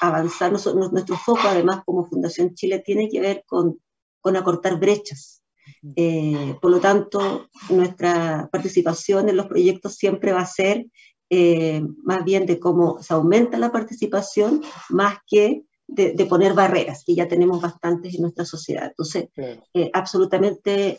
avanzar. 0.00 0.52
nuestro 0.52 1.16
foco, 1.16 1.42
además, 1.44 1.82
como 1.84 2.06
Fundación 2.06 2.54
Chile, 2.54 2.82
tiene 2.84 3.08
que 3.08 3.20
ver 3.20 3.44
con, 3.46 3.80
con 4.20 4.36
acortar 4.36 4.78
brechas. 4.78 5.42
Eh, 5.96 6.56
por 6.60 6.70
lo 6.70 6.80
tanto, 6.80 7.48
nuestra 7.70 8.48
participación 8.50 9.28
en 9.28 9.36
los 9.36 9.46
proyectos 9.46 9.94
siempre 9.94 10.32
va 10.32 10.40
a 10.40 10.46
ser 10.46 10.86
más 12.02 12.24
bien 12.24 12.44
de 12.44 12.58
cómo 12.58 13.00
se 13.02 13.14
aumenta 13.14 13.56
la 13.56 13.70
participación, 13.70 14.62
más 14.88 15.18
que 15.28 15.62
de, 15.86 16.12
de, 16.12 16.26
poner 16.26 16.54
barreras, 16.54 17.04
que 17.06 17.14
ya 17.14 17.28
tenemos 17.28 17.60
bastantes 17.60 18.14
en 18.14 18.22
nuestra 18.22 18.44
sociedad. 18.44 18.88
Entonces, 18.88 19.28
absolutamente 19.92 20.98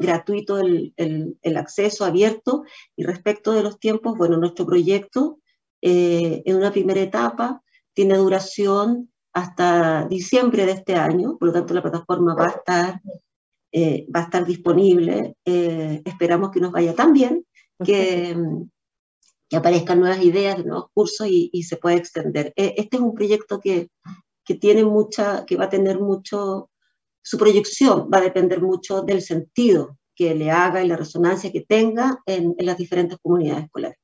gratuito 0.00 0.58
el, 0.58 0.94
el, 0.96 1.56
acceso 1.56 2.04
abierto. 2.04 2.64
Y 2.96 3.04
respecto 3.04 3.52
de 3.52 3.62
los 3.62 3.78
tiempos, 3.78 4.16
bueno, 4.16 4.38
nuestro 4.38 4.66
proyecto 4.66 5.38
eh, 5.82 6.42
en 6.44 6.56
una 6.56 6.70
primera 6.70 7.00
etapa 7.00 7.62
tiene 7.92 8.16
duración 8.16 9.10
hasta 9.32 10.06
diciembre 10.08 10.66
de 10.66 10.72
este 10.72 10.94
año, 10.94 11.36
por 11.38 11.48
lo 11.48 11.54
tanto 11.54 11.74
la 11.74 11.82
plataforma 11.82 12.34
va 12.34 12.46
a 12.46 12.50
estar, 12.50 13.00
eh, 13.72 14.06
va 14.14 14.20
a 14.20 14.24
estar 14.24 14.44
disponible. 14.44 15.36
Eh, 15.44 16.02
esperamos 16.04 16.50
que 16.50 16.60
nos 16.60 16.72
vaya 16.72 16.94
tan 16.94 17.12
bien 17.12 17.46
que, 17.84 18.36
que, 19.48 19.56
aparezcan 19.56 20.00
nuevas 20.00 20.22
ideas, 20.22 20.64
nuevos 20.64 20.86
cursos 20.92 21.26
y, 21.28 21.62
se 21.62 21.76
pueda 21.76 21.96
extender. 21.96 22.52
este 22.56 22.96
es 22.96 23.02
un 23.02 23.14
proyecto 23.14 23.60
que, 23.60 23.88
que, 24.44 24.54
tiene 24.54 24.84
mucha, 24.84 25.44
que 25.46 25.56
va 25.56 25.64
a 25.64 25.70
tener 25.70 26.00
mucho 26.00 26.70
su 27.22 27.38
proyección 27.38 28.08
va 28.12 28.18
a 28.18 28.22
depender 28.22 28.62
mucho 28.62 29.02
del 29.02 29.22
sentido 29.22 29.98
que 30.14 30.34
le 30.34 30.50
haga 30.50 30.82
y 30.82 30.88
la 30.88 30.96
resonancia 30.96 31.52
que 31.52 31.62
tenga 31.62 32.20
en, 32.26 32.54
en 32.58 32.66
las 32.66 32.76
diferentes 32.76 33.18
comunidades 33.22 33.64
escolares. 33.64 33.99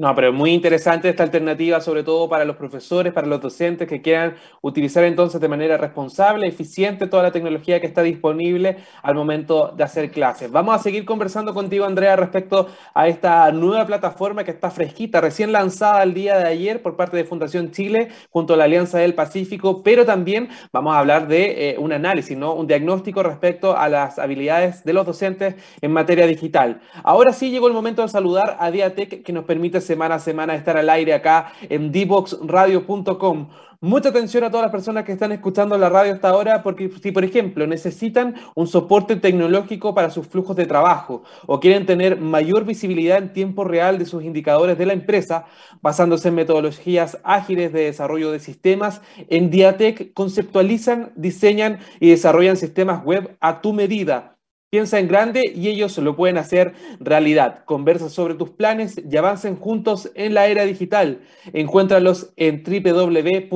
No, 0.00 0.14
pero 0.14 0.32
muy 0.32 0.52
interesante 0.52 1.08
esta 1.08 1.24
alternativa, 1.24 1.80
sobre 1.80 2.04
todo 2.04 2.28
para 2.28 2.44
los 2.44 2.54
profesores, 2.54 3.12
para 3.12 3.26
los 3.26 3.40
docentes 3.40 3.88
que 3.88 4.00
quieran 4.00 4.36
utilizar 4.60 5.02
entonces 5.02 5.40
de 5.40 5.48
manera 5.48 5.76
responsable, 5.76 6.46
eficiente 6.46 7.08
toda 7.08 7.24
la 7.24 7.32
tecnología 7.32 7.80
que 7.80 7.88
está 7.88 8.04
disponible 8.04 8.76
al 9.02 9.16
momento 9.16 9.74
de 9.76 9.82
hacer 9.82 10.12
clases. 10.12 10.52
Vamos 10.52 10.76
a 10.76 10.78
seguir 10.78 11.04
conversando 11.04 11.52
contigo, 11.52 11.84
Andrea, 11.84 12.14
respecto 12.14 12.68
a 12.94 13.08
esta 13.08 13.50
nueva 13.50 13.86
plataforma 13.86 14.44
que 14.44 14.52
está 14.52 14.70
fresquita, 14.70 15.20
recién 15.20 15.50
lanzada 15.50 16.04
el 16.04 16.14
día 16.14 16.38
de 16.38 16.44
ayer 16.46 16.80
por 16.80 16.94
parte 16.94 17.16
de 17.16 17.24
Fundación 17.24 17.72
Chile 17.72 18.06
junto 18.30 18.54
a 18.54 18.56
la 18.56 18.64
Alianza 18.66 18.98
del 18.98 19.14
Pacífico, 19.14 19.82
pero 19.82 20.06
también 20.06 20.48
vamos 20.72 20.94
a 20.94 21.00
hablar 21.00 21.26
de 21.26 21.70
eh, 21.70 21.76
un 21.76 21.92
análisis, 21.92 22.38
¿no? 22.38 22.54
un 22.54 22.68
diagnóstico 22.68 23.24
respecto 23.24 23.76
a 23.76 23.88
las 23.88 24.20
habilidades 24.20 24.84
de 24.84 24.92
los 24.92 25.04
docentes 25.04 25.56
en 25.80 25.90
materia 25.90 26.28
digital. 26.28 26.82
Ahora 27.02 27.32
sí 27.32 27.50
llegó 27.50 27.66
el 27.66 27.74
momento 27.74 28.02
de 28.02 28.08
saludar 28.08 28.58
a 28.60 28.70
Diatec 28.70 29.24
que 29.24 29.32
nos 29.32 29.44
permite 29.44 29.87
semana 29.88 30.16
a 30.16 30.18
semana 30.20 30.54
estar 30.54 30.76
al 30.76 30.90
aire 30.90 31.14
acá 31.14 31.52
en 31.68 31.90
divoxradio.com. 31.90 33.48
Mucha 33.80 34.08
atención 34.08 34.42
a 34.42 34.50
todas 34.50 34.64
las 34.64 34.72
personas 34.72 35.04
que 35.04 35.12
están 35.12 35.30
escuchando 35.30 35.78
la 35.78 35.88
radio 35.88 36.12
hasta 36.12 36.30
ahora, 36.30 36.64
porque 36.64 36.90
si, 37.00 37.12
por 37.12 37.24
ejemplo, 37.24 37.64
necesitan 37.64 38.34
un 38.56 38.66
soporte 38.66 39.14
tecnológico 39.14 39.94
para 39.94 40.10
sus 40.10 40.26
flujos 40.26 40.56
de 40.56 40.66
trabajo 40.66 41.22
o 41.46 41.60
quieren 41.60 41.86
tener 41.86 42.20
mayor 42.20 42.64
visibilidad 42.64 43.18
en 43.18 43.32
tiempo 43.32 43.62
real 43.62 43.96
de 43.98 44.04
sus 44.04 44.24
indicadores 44.24 44.76
de 44.78 44.86
la 44.86 44.94
empresa, 44.94 45.46
basándose 45.80 46.26
en 46.28 46.34
metodologías 46.34 47.18
ágiles 47.22 47.72
de 47.72 47.84
desarrollo 47.84 48.32
de 48.32 48.40
sistemas, 48.40 49.00
en 49.28 49.48
Diatec 49.48 50.12
conceptualizan, 50.12 51.12
diseñan 51.14 51.78
y 52.00 52.10
desarrollan 52.10 52.56
sistemas 52.56 53.04
web 53.04 53.36
a 53.40 53.60
tu 53.60 53.72
medida 53.72 54.37
Piensa 54.70 54.98
en 54.98 55.08
grande 55.08 55.50
y 55.54 55.68
ellos 55.68 55.96
lo 55.96 56.14
pueden 56.14 56.36
hacer 56.36 56.74
realidad. 57.00 57.64
Conversa 57.64 58.10
sobre 58.10 58.34
tus 58.34 58.50
planes 58.50 59.00
y 59.10 59.16
avancen 59.16 59.56
juntos 59.56 60.10
en 60.14 60.34
la 60.34 60.46
era 60.46 60.66
digital. 60.66 61.22
Encuéntralos 61.54 62.34
en 62.36 62.62
www.diatec.cl 62.62 63.54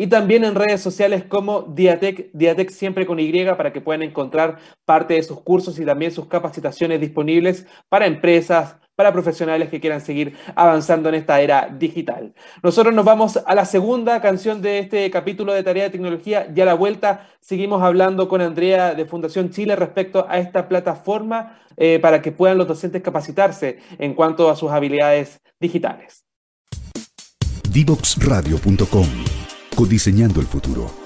y 0.00 0.06
también 0.06 0.44
en 0.44 0.54
redes 0.54 0.80
sociales 0.80 1.24
como 1.24 1.62
Diatec, 1.62 2.30
Diatec 2.34 2.70
siempre 2.70 3.04
con 3.04 3.18
Y 3.18 3.32
para 3.46 3.72
que 3.72 3.80
puedan 3.80 4.04
encontrar 4.04 4.58
parte 4.84 5.14
de 5.14 5.24
sus 5.24 5.40
cursos 5.40 5.76
y 5.80 5.84
también 5.84 6.12
sus 6.12 6.26
capacitaciones 6.26 7.00
disponibles 7.00 7.66
para 7.88 8.06
empresas, 8.06 8.76
para 8.96 9.12
profesionales 9.12 9.68
que 9.68 9.78
quieran 9.78 10.00
seguir 10.00 10.36
avanzando 10.54 11.10
en 11.10 11.14
esta 11.16 11.40
era 11.40 11.68
digital. 11.68 12.32
Nosotros 12.62 12.94
nos 12.94 13.04
vamos 13.04 13.38
a 13.44 13.54
la 13.54 13.66
segunda 13.66 14.20
canción 14.20 14.62
de 14.62 14.78
este 14.78 15.10
capítulo 15.10 15.52
de 15.52 15.62
Tarea 15.62 15.84
de 15.84 15.90
Tecnología 15.90 16.48
y 16.54 16.60
a 16.60 16.64
la 16.64 16.74
vuelta 16.74 17.28
seguimos 17.40 17.82
hablando 17.82 18.28
con 18.28 18.40
Andrea 18.40 18.94
de 18.94 19.04
Fundación 19.04 19.50
Chile 19.50 19.76
respecto 19.76 20.26
a 20.28 20.38
esta 20.38 20.66
plataforma 20.66 21.60
eh, 21.76 21.98
para 22.00 22.22
que 22.22 22.32
puedan 22.32 22.56
los 22.58 22.66
docentes 22.66 23.02
capacitarse 23.02 23.78
en 23.98 24.14
cuanto 24.14 24.50
a 24.50 24.56
sus 24.56 24.70
habilidades 24.70 25.40
digitales. 25.60 26.24
Divoxradio.com 27.70 29.06
Codiseñando 29.76 30.40
el 30.40 30.46
futuro. 30.46 31.05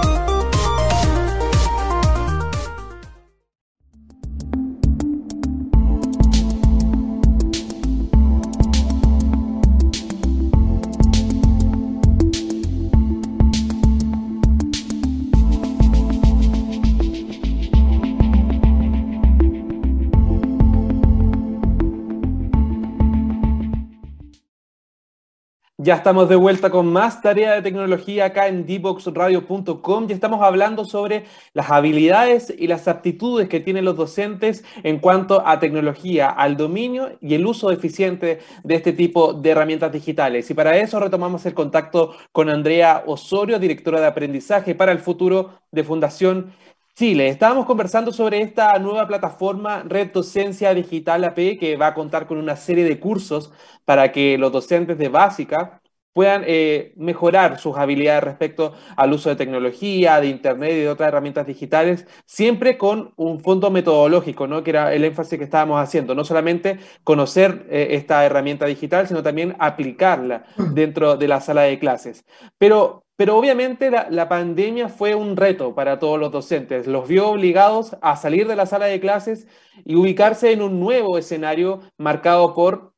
Ya 25.83 25.95
estamos 25.95 26.29
de 26.29 26.35
vuelta 26.35 26.69
con 26.69 26.93
más 26.93 27.23
tarea 27.23 27.53
de 27.53 27.63
tecnología 27.63 28.25
acá 28.25 28.47
en 28.47 28.67
dboxradio.com 28.67 30.05
y 30.07 30.13
estamos 30.13 30.43
hablando 30.43 30.85
sobre 30.85 31.25
las 31.55 31.71
habilidades 31.71 32.53
y 32.55 32.67
las 32.67 32.87
aptitudes 32.87 33.49
que 33.49 33.61
tienen 33.61 33.85
los 33.85 33.97
docentes 33.97 34.63
en 34.83 34.99
cuanto 34.99 35.41
a 35.43 35.59
tecnología, 35.59 36.29
al 36.29 36.55
dominio 36.55 37.17
y 37.19 37.33
el 37.33 37.47
uso 37.47 37.71
eficiente 37.71 38.41
de 38.63 38.75
este 38.75 38.93
tipo 38.93 39.33
de 39.33 39.49
herramientas 39.49 39.91
digitales. 39.91 40.51
Y 40.51 40.53
para 40.53 40.77
eso 40.77 40.99
retomamos 40.99 41.47
el 41.47 41.55
contacto 41.55 42.13
con 42.31 42.49
Andrea 42.49 43.03
Osorio, 43.07 43.57
directora 43.57 43.99
de 43.99 44.05
aprendizaje 44.05 44.75
para 44.75 44.91
el 44.91 44.99
futuro 44.99 45.61
de 45.71 45.83
Fundación 45.83 46.53
Chile. 46.95 47.29
Estábamos 47.29 47.65
conversando 47.65 48.11
sobre 48.11 48.41
esta 48.41 48.77
nueva 48.77 49.07
plataforma 49.07 49.83
Red 49.83 50.11
Docencia 50.11 50.73
Digital 50.73 51.23
AP 51.23 51.57
que 51.59 51.77
va 51.77 51.87
a 51.87 51.93
contar 51.93 52.27
con 52.27 52.37
una 52.37 52.55
serie 52.55 52.83
de 52.83 52.99
cursos 52.99 53.51
para 53.85 54.11
que 54.11 54.37
los 54.37 54.51
docentes 54.51 54.97
de 54.97 55.09
básica 55.09 55.81
puedan 56.13 56.43
eh, 56.45 56.93
mejorar 56.97 57.59
sus 57.59 57.77
habilidades 57.77 58.23
respecto 58.23 58.73
al 58.97 59.13
uso 59.13 59.29
de 59.29 59.37
tecnología, 59.37 60.19
de 60.19 60.27
Internet 60.27 60.71
y 60.73 60.79
de 60.81 60.89
otras 60.89 61.07
herramientas 61.07 61.47
digitales, 61.47 62.05
siempre 62.25 62.77
con 62.77 63.13
un 63.15 63.39
fondo 63.39 63.71
metodológico, 63.71 64.45
¿no? 64.47 64.63
que 64.63 64.71
era 64.71 64.93
el 64.93 65.05
énfasis 65.05 65.37
que 65.39 65.45
estábamos 65.45 65.81
haciendo, 65.81 66.13
no 66.13 66.25
solamente 66.25 66.79
conocer 67.03 67.65
eh, 67.69 67.89
esta 67.91 68.25
herramienta 68.25 68.65
digital, 68.65 69.07
sino 69.07 69.23
también 69.23 69.55
aplicarla 69.59 70.43
mm. 70.57 70.73
dentro 70.73 71.15
de 71.17 71.27
la 71.29 71.39
sala 71.39 71.61
de 71.63 71.79
clases. 71.79 72.25
Pero 72.57 73.05
pero 73.15 73.37
obviamente 73.37 73.91
la, 73.91 74.29
pandemia 74.29 74.89
fue 74.89 75.13
un 75.13 75.37
reto 75.37 75.75
para 75.75 75.99
todos 75.99 76.19
los 76.19 76.31
docentes. 76.31 76.87
Los 76.87 77.07
vio 77.07 77.29
obligados 77.29 77.95
a 78.01 78.15
salir 78.15 78.47
de 78.47 78.55
la 78.55 78.65
sala 78.65 78.87
de 78.87 78.99
clases 78.99 79.47
y 79.85 79.95
ubicarse 79.95 80.51
en 80.51 80.61
un 80.61 80.79
nuevo 80.79 81.17
escenario 81.17 81.81
marcado 81.97 82.55
por 82.55 82.93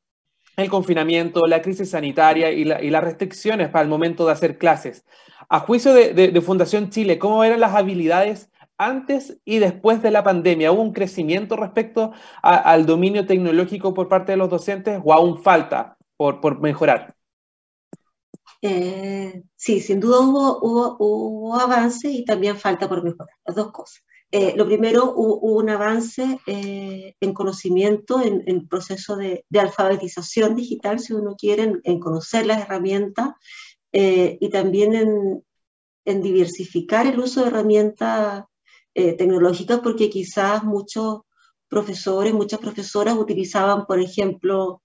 el 0.56 0.70
confinamiento, 0.70 1.46
la 1.46 1.62
crisis 1.62 1.90
sanitaria 1.90 2.50
y, 2.52 2.64
las 2.64 3.04
restricciones 3.04 3.68
para 3.68 3.82
el 3.82 3.88
momento 3.88 4.24
de 4.24 4.32
hacer 4.32 4.56
clases. 4.56 5.04
A 5.48 5.60
juicio 5.60 5.92
de, 5.92 6.40
Fundación 6.40 6.90
Chile, 6.90 7.18
¿cómo 7.18 7.44
eran 7.44 7.60
las 7.60 7.74
habilidades 7.74 8.50
antes 8.78 9.38
y 9.44 9.58
después 9.58 10.00
de 10.02 10.10
la 10.10 10.24
pandemia? 10.24 10.72
¿Hubo 10.72 10.82
un 10.82 10.92
crecimiento 10.92 11.56
respecto 11.56 12.12
al 12.42 12.86
dominio 12.86 13.26
tecnológico 13.26 13.94
por 13.94 14.08
parte 14.08 14.32
de 14.32 14.38
los 14.38 14.48
docentes 14.48 15.00
o 15.04 15.12
aún 15.12 15.42
falta 15.42 15.98
por, 16.16 16.40
por 16.40 16.60
mejorar? 16.60 17.14
Eh, 18.66 19.42
sí, 19.56 19.78
sin 19.80 20.00
duda 20.00 20.20
hubo, 20.20 20.58
hubo, 20.62 20.96
hubo, 20.98 21.54
avance 21.60 22.10
y 22.10 22.24
también 22.24 22.56
falta 22.56 22.88
por 22.88 23.04
mejorar, 23.04 23.36
las 23.44 23.56
dos 23.56 23.70
cosas. 23.72 24.02
Eh, 24.30 24.54
lo 24.56 24.64
primero, 24.64 25.12
hubo, 25.14 25.58
un 25.58 25.68
avance 25.68 26.38
eh, 26.46 27.14
en 27.20 27.34
conocimiento, 27.34 28.22
en 28.22 28.42
el 28.46 28.66
proceso 28.66 29.16
de, 29.16 29.44
de, 29.50 29.60
alfabetización 29.60 30.56
digital, 30.56 30.98
si 30.98 31.12
uno 31.12 31.36
quiere, 31.36 31.74
en, 31.84 32.00
conocer 32.00 32.46
las 32.46 32.62
herramientas 32.62 33.32
y 33.92 34.48
también 34.48 34.94
en, 34.94 35.44
en, 36.06 36.22
diversificar 36.22 37.06
el 37.06 37.20
uso 37.20 37.42
de 37.42 37.48
herramientas 37.48 38.44
tecnológicas, 38.94 39.80
porque 39.80 40.08
quizás 40.08 40.64
muchos 40.64 41.20
profesores, 41.68 42.32
muchas 42.32 42.60
profesoras 42.60 43.16
utilizaban, 43.18 43.84
por 43.84 44.00
ejemplo, 44.00 44.82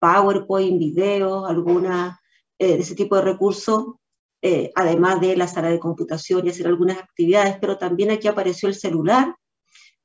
PowerPoint, 0.00 0.78
videos, 0.78 1.48
algunas 1.48 2.21
eh, 2.58 2.76
de 2.76 2.82
ese 2.82 2.94
tipo 2.94 3.16
de 3.16 3.22
recursos, 3.22 3.94
eh, 4.42 4.70
además 4.74 5.20
de 5.20 5.36
la 5.36 5.46
sala 5.46 5.70
de 5.70 5.78
computación 5.78 6.46
y 6.46 6.50
hacer 6.50 6.66
algunas 6.66 6.98
actividades, 6.98 7.56
pero 7.60 7.78
también 7.78 8.10
aquí 8.10 8.28
apareció 8.28 8.68
el 8.68 8.74
celular, 8.74 9.36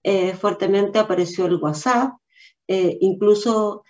eh, 0.03 0.33
fuertemente 0.33 0.99
apareció 0.99 1.45
el 1.45 1.55
WhatsApp, 1.55 2.13
incluso 2.69 3.83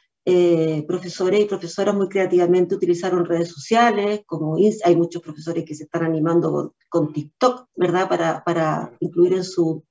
profesores 0.87 1.39
y 1.39 1.45
profesoras 1.45 1.95
muy 1.95 2.09
creativamente 2.09 2.75
utilizaron 2.75 3.25
redes 3.25 3.49
sociales, 3.49 4.21
como 4.27 4.55
hay 4.55 4.95
muchos 4.95 5.21
profesores 5.21 5.65
que 5.65 5.73
se 5.73 5.85
están 5.85 6.03
animando 6.03 6.75
con, 6.89 7.11
TikTok, 7.11 7.69
¿verdad?, 7.75 8.07
para, 8.07 8.43
para 8.43 8.95
incluir 8.99 9.33
en 9.33 9.43
su, 9.43 9.83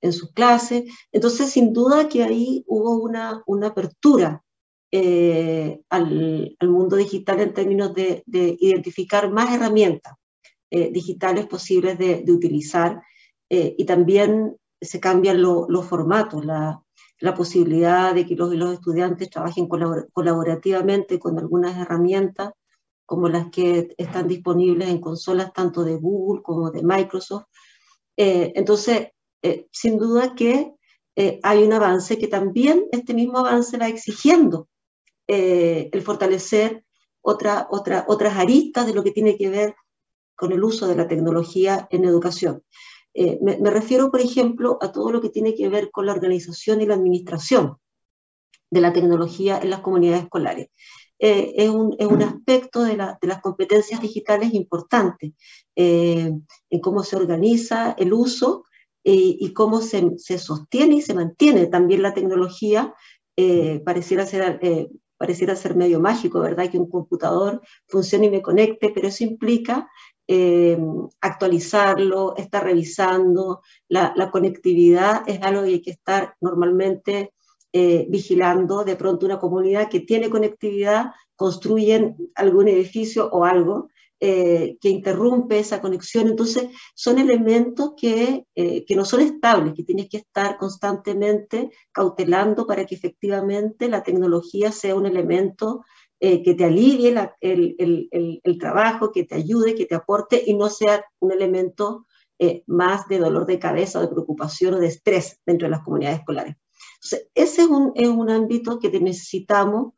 en 0.00 0.12
sus 0.12 0.32
clases. 0.32 0.84
Entonces, 1.10 1.50
sin 1.50 1.72
duda 1.72 2.08
que 2.08 2.22
ahí 2.22 2.64
hubo 2.68 3.02
una, 3.02 3.42
una 3.46 3.68
apertura 3.68 4.44
eh, 4.90 5.82
al, 5.90 6.56
mundo 6.62 6.96
digital 6.96 7.40
en 7.40 7.52
términos 7.52 7.92
de, 7.92 8.22
identificar 8.26 9.30
más 9.30 9.54
herramientas 9.54 10.14
eh, 10.70 10.90
digitales 10.90 11.46
posibles 11.46 11.98
de, 11.98 12.24
utilizar 12.28 13.02
eh, 13.50 13.74
y 13.76 13.84
también 13.84 14.56
se 14.80 14.98
cambian 14.98 15.42
los 15.42 15.86
formatos, 15.86 16.44
la, 16.46 16.82
posibilidad 17.36 18.14
de 18.14 18.24
que 18.24 18.34
los, 18.34 18.54
los 18.54 18.72
estudiantes 18.72 19.28
trabajen 19.28 19.68
colaborativamente 19.68 21.18
con 21.18 21.38
algunas 21.38 21.76
herramientas 21.76 22.52
como 23.04 23.28
las 23.28 23.50
que 23.50 23.94
están 23.98 24.26
disponibles 24.26 24.88
en 24.88 25.00
consolas 25.00 25.52
tanto 25.52 25.84
de 25.84 25.96
Google 25.96 26.42
como 26.42 26.70
de 26.70 26.82
Microsoft. 26.82 27.44
entonces, 28.16 29.08
sin 29.70 29.98
duda 29.98 30.34
que 30.34 30.72
hay 31.42 31.62
un 31.64 31.72
avance 31.72 32.18
que 32.18 32.28
también 32.28 32.86
este 32.92 33.14
mismo 33.14 33.38
avance 33.38 33.76
va 33.76 33.88
exigiendo 33.88 34.68
eh, 35.30 35.90
el 35.92 36.00
fortalecer 36.00 36.84
otra, 37.20 37.68
otra, 37.70 38.06
otras 38.08 38.38
aristas 38.38 38.86
de 38.86 38.94
lo 38.94 39.04
que 39.04 39.10
tiene 39.10 39.36
que 39.36 39.50
ver 39.50 39.76
con 40.34 40.52
el 40.52 40.64
uso 40.64 40.86
de 40.86 40.96
la 40.96 41.06
tecnología 41.06 41.86
en 41.90 42.06
educación. 42.06 42.62
Eh, 43.12 43.38
me, 43.42 43.70
refiero, 43.70 44.10
por 44.10 44.20
ejemplo, 44.20 44.78
a 44.80 44.90
todo 44.90 45.12
lo 45.12 45.20
que 45.20 45.28
tiene 45.28 45.54
que 45.54 45.68
ver 45.68 45.90
con 45.90 46.06
la 46.06 46.12
organización 46.12 46.80
y 46.80 46.86
la 46.86 46.94
administración 46.94 47.76
de 48.70 48.80
la 48.80 48.94
tecnología 48.94 49.58
en 49.62 49.68
las 49.68 49.80
comunidades 49.80 50.22
escolares. 50.22 50.68
Eh, 51.18 51.52
es, 51.56 51.68
un, 51.68 51.94
es, 51.98 52.06
un, 52.06 52.22
aspecto 52.22 52.82
de, 52.84 52.96
la, 52.96 53.18
de, 53.20 53.28
las 53.28 53.42
competencias 53.42 54.00
digitales 54.00 54.54
importante 54.54 55.34
en 55.74 56.46
cómo 56.80 57.02
se 57.02 57.16
organiza 57.16 57.92
el 57.98 58.14
uso 58.14 58.64
y 59.04 59.52
cómo 59.52 59.80
se, 59.80 60.18
se, 60.18 60.38
sostiene 60.38 60.96
y 60.96 61.02
se 61.02 61.14
mantiene 61.14 61.66
también 61.66 62.02
la 62.02 62.14
tecnología. 62.14 62.94
pareciera 63.84 64.26
ser 64.26 64.60
pareciera 65.18 65.56
ser 65.56 65.76
medio 65.76 66.00
mágico, 66.00 66.40
¿verdad? 66.40 66.70
Que 66.70 66.78
un 66.78 66.88
computador 66.88 67.60
funcione 67.88 68.26
y 68.26 68.30
me 68.30 68.42
conecte, 68.42 68.90
pero 68.94 69.08
eso 69.08 69.24
implica 69.24 69.88
eh, 70.28 70.78
actualizarlo, 71.20 72.36
estar 72.36 72.64
revisando. 72.64 73.62
La, 73.88 74.30
conectividad 74.30 75.28
es 75.28 75.42
algo 75.42 75.62
que 75.62 75.68
hay 75.68 75.82
que 75.82 75.90
estar 75.90 76.34
normalmente 76.40 77.34
eh, 77.72 78.06
vigilando. 78.08 78.84
De 78.84 78.96
pronto 78.96 79.26
una 79.26 79.38
comunidad 79.38 79.88
que 79.88 80.00
tiene 80.00 80.30
conectividad, 80.30 81.12
construyen 81.34 82.16
algún 82.34 82.68
edificio 82.68 83.28
o 83.30 83.44
algo, 83.44 83.88
eh, 84.20 84.78
que 84.80 84.88
interrumpe 84.88 85.60
esa 85.60 85.80
conexión. 85.80 86.26
Entonces, 86.26 86.70
son 86.96 87.20
elementos 87.20 87.92
que, 87.96 88.46
eh, 88.56 88.84
que, 88.84 88.96
no 88.96 89.04
son 89.04 89.20
estables, 89.20 89.74
que 89.74 89.84
tienes 89.84 90.08
que 90.08 90.16
estar 90.16 90.58
constantemente 90.58 91.70
cautelando 91.92 92.66
para 92.66 92.84
que 92.84 92.96
efectivamente 92.96 93.88
la 93.88 94.02
tecnología 94.02 94.72
sea 94.72 94.96
un 94.96 95.06
elemento 95.06 95.84
eh, 96.18 96.42
que 96.42 96.54
te 96.54 96.64
alivie 96.64 97.14
el, 97.40 97.76
el, 97.78 98.40
el, 98.42 98.58
trabajo, 98.58 99.12
que 99.12 99.22
te 99.22 99.36
ayude, 99.36 99.76
que 99.76 99.86
te 99.86 99.94
aporte 99.94 100.42
y 100.44 100.54
no 100.54 100.68
sea 100.68 101.04
un 101.20 101.30
elemento 101.30 102.04
más 102.66 103.06
de 103.06 103.18
dolor 103.18 103.46
de 103.46 103.60
cabeza, 103.60 104.00
de 104.00 104.08
preocupación 104.08 104.74
o 104.74 104.78
de 104.80 104.88
estrés 104.88 105.38
dentro 105.46 105.66
de 105.66 105.70
las 105.70 105.84
comunidades 105.84 106.18
escolares. 106.18 106.56
Entonces, 106.96 107.28
ese 107.34 107.62
es 107.62 107.68
un, 107.68 107.92
es 107.94 108.08
un 108.08 108.30
ámbito 108.30 108.80
que 108.80 108.90
necesitamos 108.98 109.92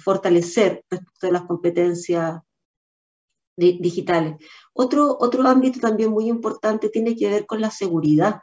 fortalecer 0.00 0.84
respecto 0.88 1.26
de 1.26 1.32
las 1.32 1.42
competencias 1.42 2.40
digitales. 3.56 4.36
Otro, 4.72 5.16
otro 5.20 5.46
ámbito 5.46 5.80
también 5.80 6.10
muy 6.10 6.28
importante 6.28 6.88
tiene 6.88 7.16
que 7.16 7.28
ver 7.28 7.46
con 7.46 7.60
la 7.60 7.70
seguridad. 7.70 8.40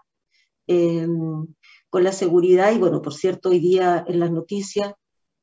Em, 0.67 1.48
con 1.89 2.04
la 2.04 2.12
seguridad, 2.12 2.72
y 2.72 2.78
bueno, 2.78 3.02
por 3.02 3.13
cierto, 3.13 3.50
hoy 3.50 3.60
día 3.60 4.06
en 4.08 4.19
las 4.19 4.32
noticias 4.32 4.93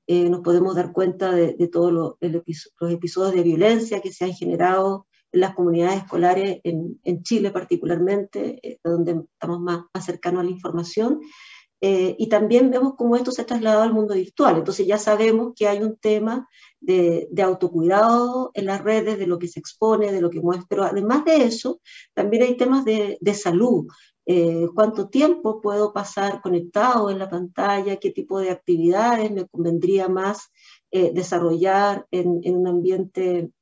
eh, 0.07 0.31
nos 0.31 0.41
podemos 0.41 0.77
dar 0.77 0.93
cuenta 0.93 1.33
de, 1.33 1.55
todos 1.69 1.93
los 1.93 2.15
episodios 2.93 3.35
de 3.35 3.43
violencia 3.43 4.01
que 4.01 4.13
se 4.13 4.25
han 4.25 4.35
generado 4.35 5.09
en 5.33 5.41
las 5.41 5.55
comunidades 5.55 6.03
escolares 6.03 6.61
en, 6.63 7.23
Chile 7.25 7.51
particularmente, 7.51 8.61
eh, 8.63 8.79
donde 8.85 9.25
estamos 9.33 9.61
más, 9.61 9.81
más 9.93 10.05
cercanos 10.05 10.43
a 10.43 10.45
la 10.45 10.51
información. 10.51 11.21
Eh, 11.89 12.17
y 12.19 12.29
también 12.29 12.69
vemos 12.73 12.95
cómo 12.97 13.15
esto 13.15 13.31
se 13.31 13.43
ha 13.43 13.47
trasladado 13.47 13.85
al 13.85 13.93
mundo 13.93 14.15
virtual. 14.15 14.57
Entonces 14.57 14.89
ya 14.89 14.99
sabemos 14.99 15.53
que 15.55 15.69
hay 15.69 15.85
un 15.85 15.97
tema 15.97 16.49
de, 16.81 17.29
autocuidado 17.41 18.51
en 18.55 18.67
las 18.67 18.83
redes, 18.83 19.21
de 19.21 19.29
lo 19.29 19.39
que 19.39 19.47
se 19.47 19.61
expone, 19.61 20.11
de 20.11 20.21
lo 20.21 20.29
que 20.29 20.41
muestra. 20.41 20.67
Pero 20.69 20.83
además 20.83 21.25
de 21.25 21.45
eso, 21.45 21.81
también 22.13 22.43
hay 22.43 22.57
temas 22.57 22.85
de, 22.85 23.19
salud. 23.35 23.87
Eh, 24.27 24.67
cuánto 24.75 25.09
tiempo 25.09 25.61
puedo 25.61 25.93
pasar 25.93 26.43
conectado 26.43 27.09
en 27.09 27.21
la 27.21 27.31
pantalla, 27.31 27.99
qué 27.99 28.11
tipo 28.11 28.41
de 28.41 28.51
actividades 28.51 29.31
me 29.31 29.47
convendría 29.47 30.09
más 30.09 30.51
eh, 30.91 31.13
desarrollar 31.15 32.05
en, 32.11 32.41
un 32.45 32.67
ambiente 32.67 33.53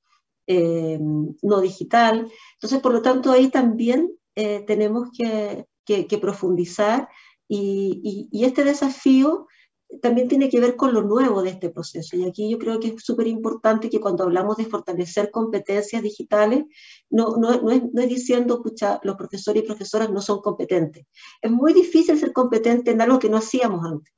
no 0.46 1.60
digital. 1.60 2.30
Entonces, 2.54 2.80
por 2.80 2.94
lo 2.94 3.02
tanto, 3.02 3.30
ahí 3.32 3.50
también 3.50 4.10
tenemos 4.34 5.10
que, 5.12 5.66
que 5.84 6.18
profundizar 6.18 7.08
y, 7.48 8.44
este 8.44 8.64
desafío 8.64 9.46
también 10.02 10.28
tiene 10.28 10.48
que 10.48 10.60
ver 10.60 10.76
con 10.76 10.92
lo 10.92 11.02
nuevo 11.02 11.42
de 11.42 11.50
este 11.50 11.70
proceso. 11.70 12.16
Y 12.16 12.24
aquí 12.24 12.50
yo 12.50 12.58
creo 12.58 12.80
que 12.80 12.88
es 12.88 13.04
súper 13.04 13.26
importante 13.26 13.90
que 13.90 14.00
cuando 14.00 14.24
hablamos 14.24 14.56
de 14.56 14.64
fortalecer 14.64 15.30
competencias 15.30 16.02
digitales, 16.02 16.64
no, 17.10 17.36
no, 17.36 17.60
no, 17.60 17.70
es, 17.70 17.82
no 17.92 18.02
es 18.02 18.08
diciendo, 18.08 18.62
pucha, 18.62 18.98
los 19.02 19.16
profesores 19.16 19.62
y 19.62 19.66
profesoras 19.66 20.10
no 20.10 20.20
son 20.20 20.40
competentes. 20.40 21.06
Es 21.40 21.50
muy 21.50 21.72
difícil 21.72 22.18
ser 22.18 22.32
competente 22.32 22.90
en 22.90 23.00
algo 23.00 23.18
que 23.18 23.28
no 23.28 23.36
hacíamos 23.36 23.84
antes. 23.84 24.12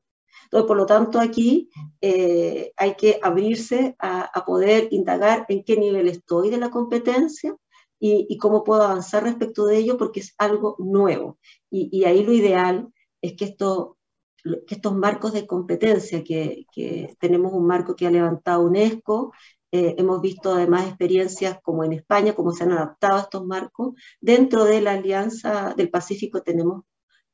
Entonces, 0.45 0.69
por 0.69 0.77
lo 0.77 0.87
tanto, 0.87 1.19
aquí 1.19 1.69
eh, 2.01 2.73
hay 2.77 2.95
que 2.95 3.19
abrirse 3.21 3.97
a, 3.99 4.23
a, 4.23 4.45
poder 4.45 4.89
indagar 4.93 5.45
en 5.49 5.65
qué 5.65 5.77
nivel 5.77 6.09
estoy 6.09 6.51
de 6.51 6.59
la 6.59 6.71
competencia 6.71 7.57
y, 7.99 8.27
y, 8.29 8.39
cómo 8.39 8.63
puedo 8.63 8.83
avanzar 8.83 9.25
respecto 9.25 9.67
de 9.67 9.79
ello, 9.79 9.97
porque 9.97 10.21
es 10.21 10.35
algo 10.39 10.77
nuevo. 10.79 11.39
Y, 11.69 11.89
y 11.91 12.05
ahí 12.05 12.23
lo 12.23 12.33
ideal 12.33 12.93
es 13.29 13.37
que, 13.37 13.45
esto, 13.47 13.99
que 14.43 14.75
estos 14.75 14.95
marcos 14.95 15.33
de 15.33 15.47
competencia, 15.47 16.23
que, 16.25 16.67
tenemos 17.19 17.53
un 17.53 17.67
marco 17.67 17.95
que 17.97 18.07
ha 18.07 18.11
levantado 18.11 18.65
UNESCO, 18.65 19.33
eh, 19.73 19.95
hemos 19.99 20.21
visto 20.21 20.55
además 20.55 20.87
experiencias 20.87 21.59
como 21.63 21.85
en 21.85 21.93
España, 21.93 22.35
cómo 22.35 22.53
se 22.53 22.65
han 22.65 22.73
adaptado 22.73 23.17
a 23.17 23.23
estos 23.23 23.45
marcos. 23.45 23.95
Dentro 24.21 24.65
de 24.65 24.81
la 24.81 24.93
Alianza 24.93 25.75
del 25.77 25.91
Pacífico 25.91 26.43
tenemos 26.43 26.85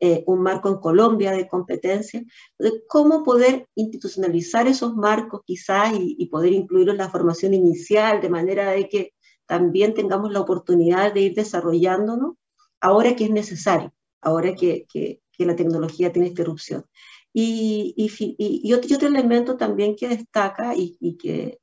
eh, 0.04 0.24
un 0.26 0.42
marco 0.42 0.68
en 0.68 0.78
Colombia 0.78 1.30
de 1.30 1.46
competencia. 1.46 2.24
de 2.58 2.82
¿Cómo 2.88 3.22
poder 3.22 3.68
institucionalizar 3.76 4.66
esos 4.66 4.96
marcos 4.96 5.42
quizás 5.44 5.92
y, 5.96 6.26
poder 6.26 6.52
incluirlos 6.52 6.94
en 6.94 6.98
la 6.98 7.08
formación 7.08 7.54
inicial, 7.54 8.20
de 8.20 8.28
manera 8.28 8.72
de 8.72 8.88
que 8.88 9.14
también 9.46 9.94
tengamos 9.94 10.32
la 10.32 10.40
oportunidad 10.40 11.14
de 11.14 11.20
ir 11.20 11.34
desarrollándonos 11.34 12.34
ahora 12.80 13.14
que 13.14 13.26
es 13.26 13.30
necesario, 13.30 13.92
ahora 14.20 14.56
que, 14.56 14.86
que 14.92 15.20
la 15.46 15.56
tecnología 15.56 16.12
tiene 16.12 16.28
esta 16.28 16.42
erupción. 16.42 16.84
Y, 17.32 17.94
y, 17.96 18.72
otro, 18.74 19.08
elemento 19.08 19.56
también 19.56 19.96
que 19.96 20.08
destaca 20.08 20.74
y, 20.76 21.16
que, 21.16 21.58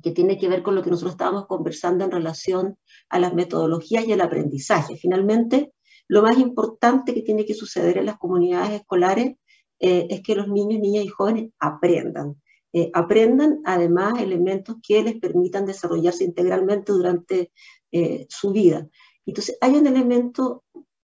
que 0.00 0.10
tiene 0.12 0.38
que 0.38 0.48
ver 0.48 0.62
con 0.62 0.76
lo 0.76 0.82
que 0.82 0.90
nosotros 0.90 1.14
estábamos 1.14 1.46
conversando 1.46 2.04
en 2.04 2.12
relación 2.12 2.78
a 3.08 3.18
las 3.18 3.34
metodologías 3.34 4.06
y 4.06 4.12
el 4.12 4.20
aprendizaje. 4.20 4.96
Finalmente, 4.96 5.72
lo 6.06 6.22
más 6.22 6.38
importante 6.38 7.14
que 7.14 7.22
tiene 7.22 7.44
que 7.44 7.54
suceder 7.54 7.98
en 7.98 8.06
las 8.06 8.18
comunidades 8.18 8.80
escolares 8.80 9.36
eh, 9.80 10.06
es 10.08 10.22
que 10.22 10.36
los 10.36 10.48
niños, 10.48 10.80
niñas 10.80 11.04
y 11.04 11.08
jóvenes 11.08 11.50
aprendan. 11.58 12.40
Eh, 12.72 12.90
aprendan 12.92 13.60
además 13.64 14.20
elementos 14.20 14.76
que 14.82 15.02
les 15.02 15.18
permitan 15.18 15.64
desarrollarse 15.66 16.24
integralmente 16.24 16.92
durante 16.92 17.52
eh, 17.92 18.26
su 18.28 18.50
vida. 18.50 18.88
Entonces, 19.26 19.56
hay 19.60 19.76
un 19.76 19.86
elemento 19.86 20.64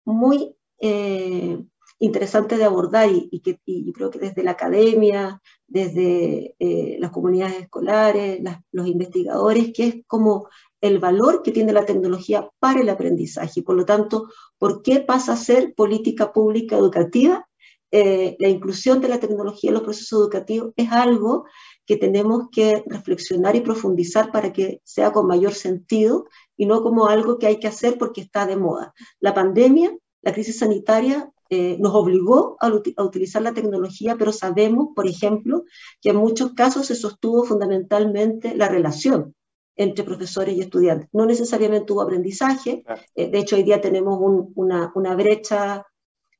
muy 0.06 0.56
eh, 0.86 1.64
interesante 2.00 2.58
de 2.58 2.66
abordar 2.66 3.10
y, 3.10 3.40
que 3.40 3.58
creo 3.94 4.10
que 4.10 4.20
desde 4.20 4.44
la 4.44 4.52
academia, 4.52 5.42
desde 5.66 6.56
eh, 6.60 6.98
las 7.00 7.12
comunidades 7.12 7.62
escolares, 7.62 8.42
los 8.74 8.88
investigadores, 8.88 9.72
que 9.74 9.88
es 9.88 9.96
como 10.08 10.50
el 10.82 11.00
valor 11.00 11.42
que 11.42 11.54
tiene 11.54 11.72
la 11.72 11.86
tecnología 11.86 12.50
para 12.60 12.82
el 12.82 12.90
aprendizaje. 12.90 13.62
Y 13.62 13.64
por 13.64 13.78
lo 13.78 13.86
tanto, 13.86 14.28
¿por 14.58 14.82
qué 14.82 15.00
pasa 15.00 15.34
a 15.34 15.38
ser 15.38 15.74
política 15.74 16.34
pública 16.34 16.78
educativa? 16.78 17.48
Eh, 17.90 18.36
la 18.40 18.50
inclusión 18.50 19.00
de 19.00 19.08
la 19.08 19.22
tecnología 19.22 19.70
en 19.70 19.76
los 19.76 19.84
procesos 19.84 20.20
educativos 20.20 20.74
es 20.76 20.92
algo 20.92 21.46
que 21.86 21.96
tenemos 21.96 22.50
que 22.52 22.84
reflexionar 22.88 23.56
y 23.56 23.62
profundizar 23.62 24.34
para 24.34 24.52
que 24.52 24.82
sea 24.84 25.14
con 25.14 25.28
mayor 25.28 25.54
sentido 25.54 26.26
y 26.58 26.66
no 26.66 26.84
como 26.84 27.06
algo 27.06 27.38
que 27.38 27.48
hay 27.48 27.60
que 27.60 27.68
hacer 27.68 27.98
porque 27.98 28.20
está 28.20 28.46
de 28.46 28.58
moda. 28.58 28.94
La 29.22 29.34
pandemia 29.34 29.96
la 30.24 30.34
crisis 30.34 30.60
sanitaria 30.60 31.32
eh, 31.50 31.78
nos 31.80 31.94
obligó 31.94 32.58
a, 32.62 32.72
utilizar 33.04 33.42
la 33.42 33.54
tecnología, 33.54 34.16
pero 34.18 34.32
sabemos, 34.32 34.90
por 34.96 35.08
ejemplo, 35.08 35.66
que 36.02 36.10
en 36.10 36.16
muchos 36.16 36.54
casos 36.54 36.88
se 36.88 36.96
sostuvo 36.96 37.44
fundamentalmente 37.44 38.56
la 38.56 38.70
relación 38.70 39.36
entre 39.76 40.04
profesores 40.04 40.56
y 40.56 40.62
estudiantes. 40.62 41.10
No 41.12 41.26
necesariamente 41.26 41.94
hubo 41.94 42.02
aprendizaje, 42.02 42.84
eh, 43.16 43.30
de 43.30 43.38
hecho 43.40 43.56
hoy 43.56 43.64
día 43.64 43.82
tenemos 43.82 44.18
una, 44.56 44.92
una, 44.96 45.16
brecha 45.16 45.86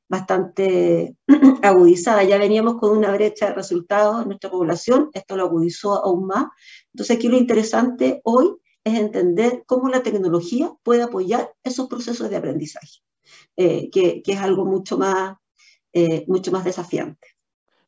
bastante 0.08 1.16
agudizada, 1.62 2.24
ya 2.24 2.38
veníamos 2.38 2.76
con 2.76 2.96
una 2.96 3.12
brecha 3.12 3.48
de 3.48 3.54
resultados 3.54 4.22
en 4.22 4.28
nuestra 4.28 4.50
población, 4.50 5.10
esto 5.12 5.36
lo 5.36 5.44
agudizó 5.44 6.04
aún 6.04 6.26
más. 6.26 6.46
Entonces 6.92 7.16
aquí 7.16 7.28
lo 7.28 7.36
interesante 7.36 8.20
hoy 8.24 8.56
es 8.82 8.98
entender 8.98 9.64
cómo 9.66 9.88
la 9.88 10.02
tecnología 10.02 10.72
puede 10.82 11.02
apoyar 11.02 11.52
esos 11.62 11.86
procesos 11.88 12.30
de 12.30 12.36
aprendizaje. 12.36 13.04
Eh, 13.56 13.90
que, 13.90 14.22
es 14.26 14.38
algo 14.38 14.64
mucho 14.64 14.98
más, 14.98 15.36
eh, 15.92 16.24
mucho 16.26 16.50
más 16.52 16.64
desafiante. 16.64 17.28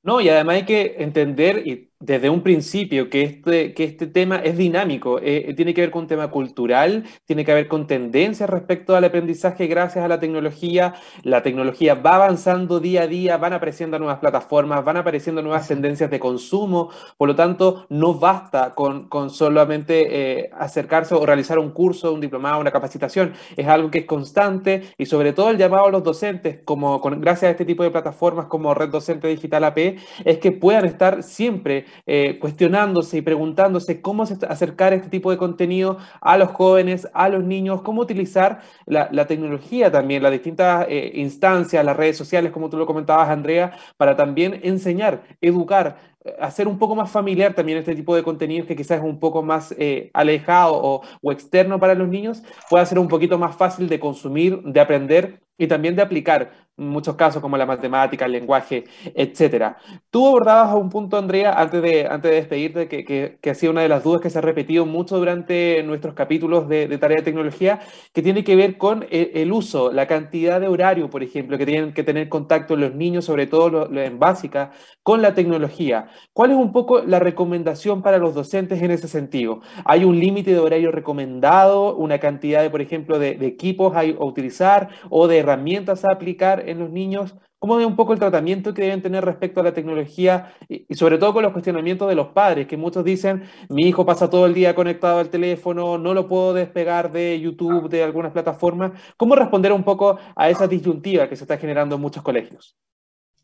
No, 0.03 0.20
y 0.20 0.28
además 0.28 0.57
hay 0.57 0.64
que 0.64 0.97
entender, 0.99 1.66
y 1.66 1.91
desde 1.99 2.28
un 2.28 2.42
principio 2.42 3.09
que 3.09 3.22
este, 3.22 3.72
que 3.72 3.84
este 3.84 4.07
tema 4.07 4.36
es 4.36 4.57
dinámico, 4.59 5.18
eh, 5.22 5.55
tiene 5.57 5.72
que 5.72 5.80
ver 5.80 5.90
con 5.90 6.03
un 6.03 6.09
tema 6.09 6.30
cultural, 6.30 7.05
tiene 7.24 7.44
que 7.44 7.55
ver 7.55 7.68
con 7.68 7.86
tendencias 7.86 8.51
respecto 8.51 8.94
al 8.94 9.05
aprendizaje 9.05 9.66
gracias 9.66 10.05
a 10.05 10.09
la 10.09 10.20
tecnología. 10.20 10.94
La 11.22 11.42
tecnología 11.42 11.94
va 11.94 12.16
avanzando 12.16 12.80
día 12.80 13.03
a 13.03 13.07
día, 13.07 13.38
van 13.38 13.55
apareciendo 13.55 13.99
nuevas 13.99 14.18
plataformas, 14.18 14.84
van 14.84 14.99
apareciendo 14.99 15.40
nuevas 15.40 15.68
tendencias 15.68 16.11
de 16.11 16.20
consumo, 16.20 16.90
por 17.16 17.28
lo 17.28 17.34
tanto, 17.34 17.86
no 17.88 18.14
basta 18.14 18.74
con, 18.74 19.09
con 19.09 19.30
solamente 19.30 20.40
eh, 20.42 20.51
acercarse 20.59 21.14
o 21.14 21.24
realizar 21.24 21.59
un 21.59 21.70
curso, 21.70 22.12
un 22.12 22.20
diplomado, 22.20 22.61
una 22.61 22.70
capacitación, 22.70 23.32
es 23.57 23.66
algo 23.66 23.90
que 23.90 24.01
es 24.01 24.05
constante 24.05 24.82
y 24.99 25.07
sobre 25.07 25.32
todo 25.32 25.51
el 25.51 25.57
llamado 25.57 25.86
a 25.86 25.90
los 25.90 26.05
docentes, 26.05 26.59
como 26.64 27.01
con, 27.01 27.20
gracias 27.20 27.49
a 27.49 27.51
este 27.53 27.64
tipo 27.64 27.82
de 27.82 27.90
plataformas 27.90 28.47
como 28.47 28.74
Red 28.74 28.90
Docente 28.90 29.28
Digital 29.28 29.64
AP, 29.64 29.97
es 30.24 30.38
que 30.38 30.53
puedan 30.53 30.84
estar 30.84 31.22
siempre 31.22 31.86
eh, 32.07 32.39
cuestionándose 32.39 33.18
y 33.18 33.22
preguntándose 33.22 34.01
cómo 34.01 34.22
acercar 34.22 34.93
este 34.93 35.09
tipo 35.09 35.30
de 35.30 35.37
contenido 35.37 35.99
a 36.20 36.37
los 36.39 36.51
jóvenes, 36.51 37.09
a 37.14 37.28
los 37.28 37.45
niños, 37.45 37.82
cómo 37.82 38.03
utilizar 38.03 38.61
la, 38.87 39.26
tecnología 39.26 39.91
también, 39.91 40.22
las 40.22 40.32
distintas 40.32 40.87
eh, 40.89 41.12
instancias, 41.14 41.84
las 41.84 41.97
redes 41.97 42.16
sociales, 42.16 42.53
como 42.53 42.70
tú 42.70 42.76
lo 42.76 42.87
comentabas, 42.87 43.28
Andrea, 43.28 43.72
para 43.97 44.16
también 44.16 44.61
enseñar, 44.62 45.22
educar 45.41 45.97
hacer 46.41 46.66
un 46.68 46.78
poco 46.78 46.95
más 46.95 47.11
familiar 47.11 47.55
también 47.55 47.78
este 47.78 47.95
tipo 47.95 48.14
de 48.16 48.22
contenidos 48.22 48.66
que 48.66 48.76
quizás 48.76 48.99
es 48.99 49.05
un 49.05 49.20
poco 49.20 49.43
más 49.43 49.74
eh, 49.78 50.11
alejado 50.12 50.74
o, 50.74 51.03
o, 51.22 51.32
externo 51.32 51.78
para 51.78 51.95
los 51.95 52.09
niños, 52.09 52.43
pueda 52.68 52.84
ser 52.84 52.99
un 52.99 53.09
poquito 53.09 53.39
más 53.39 53.57
fácil 53.57 53.89
de 53.89 54.01
consumir, 54.01 54.61
de 54.62 54.80
aprender 54.80 55.45
y 55.59 55.66
también 55.66 55.96
de 55.96 56.02
aplicar 56.02 56.66
muchos 56.76 57.14
casos 57.16 57.40
como 57.40 57.57
la 57.57 57.64
matemática, 57.64 58.26
el 58.26 58.32
lenguaje, 58.32 58.84
etcétera. 59.14 59.78
Tú 60.11 60.26
abordabas 60.26 60.70
a 60.70 60.76
un 60.76 60.90
punto, 60.90 61.16
Andrea, 61.16 61.54
antes 61.59 61.80
de, 61.82 62.07
antes 62.07 62.30
de 62.30 62.36
despedirte, 62.36 62.88
que, 62.88 63.04
que, 63.04 63.38
que, 63.40 63.50
ha 63.50 63.54
sido 63.54 63.72
una 63.72 63.80
de 63.80 63.88
las 63.88 64.04
dudas 64.04 64.20
que 64.20 64.28
se 64.30 64.38
ha 64.38 64.42
repetido 64.42 64.84
mucho 64.84 65.18
durante 65.18 65.82
nuestros 65.84 66.14
capítulos 66.14 66.68
de, 66.68 66.86
de 66.86 66.98
tarea 66.98 67.18
de 67.18 67.22
tecnología, 67.22 67.80
que 68.12 68.22
tiene 68.22 68.44
que 68.44 68.57
ver 68.57 68.76
con 68.76 69.07
el, 69.11 69.30
el, 69.34 69.52
uso, 69.52 69.90
la 69.90 70.07
cantidad 70.07 70.61
de 70.61 70.68
horario, 70.68 71.09
por 71.09 71.22
ejemplo, 71.22 71.57
que 71.57 71.64
tienen 71.64 71.94
que 71.94 72.02
tener 72.02 72.28
contacto 72.28 72.76
los 72.76 72.94
niños, 72.94 73.24
sobre 73.24 73.46
todo 73.46 73.90
en 73.90 74.18
básica, 74.18 74.72
con 75.02 75.22
la 75.22 75.34
tecnología. 75.34 76.09
¿Cuál 76.34 76.50
es 76.50 76.57
un 76.59 76.72
poco 76.72 77.00
la 77.00 77.18
recomendación 77.20 78.02
para 78.02 78.18
los 78.18 78.34
docentes 78.34 78.82
en 78.82 78.90
ese 78.90 79.09
sentido? 79.09 79.61
¿Hay 79.86 80.04
un 80.04 80.18
límite 80.18 80.52
de 80.52 80.59
horario 80.59 80.90
recomendado, 80.92 81.96
una 81.96 82.18
cantidad 82.18 82.61
de, 82.61 82.68
por 82.68 82.82
ejemplo, 82.82 83.18
de, 83.18 83.34
de 83.34 83.46
equipos 83.46 83.96
a, 83.96 84.00
a 84.00 84.24
utilizar 84.24 84.90
o 85.09 85.26
de 85.26 85.42
herramientas 85.47 86.05
a 86.05 86.12
aplicar 86.12 86.68
en 86.68 86.78
los 86.78 86.90
niños? 86.90 87.36
¿Cómo 87.59 87.80
es 87.80 87.86
un 87.86 87.97
poco 87.97 88.12
el 88.12 88.18
tratamiento 88.18 88.74
que 88.74 88.82
deben 88.82 89.03
tener 89.03 89.24
respecto 89.24 89.61
a 89.61 89.62
la 89.62 89.72
tecnología 89.72 90.55
y, 90.68 90.94
sobre 90.94 91.16
todo 91.16 91.32
con 91.32 91.42
los 91.42 91.53
cuestionamientos 91.53 92.09
de 92.09 92.14
los 92.14 92.28
padres, 92.28 92.66
que 92.66 92.76
muchos 92.76 93.03
dicen, 93.03 93.44
mi 93.70 93.88
hijo 93.88 94.05
pasa 94.05 94.28
todo 94.28 94.44
el 94.47 94.53
día 94.53 94.74
conectado 94.74 95.18
al 95.18 95.30
teléfono, 95.30 95.97
no 95.97 96.12
lo 96.12 96.28
puedo 96.28 96.53
despegar 96.53 97.11
de 97.11 97.40
YouTube, 97.40 97.88
de 97.88 98.03
algunas 98.03 98.32
plataformas? 98.32 98.92
¿Cómo 99.16 99.34
responder 99.34 99.72
un 99.72 99.84
poco 99.84 100.18
a 100.34 100.51
esa 100.51 100.68
disyuntiva 100.68 101.28
que 101.28 101.36
se 101.36 101.44
está 101.44 101.57
generando 101.57 101.94
en 101.94 102.03
muchos 102.03 102.22
colegios? 102.22 102.76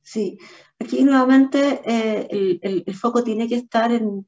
Sí, 0.02 0.36
aquí 0.78 1.04
nuevamente 1.04 1.80
eh, 1.86 2.60
el, 2.60 2.94
foco 2.94 3.24
tiene 3.24 3.48
que 3.48 3.54
estar 3.54 3.90
en, 3.92 4.26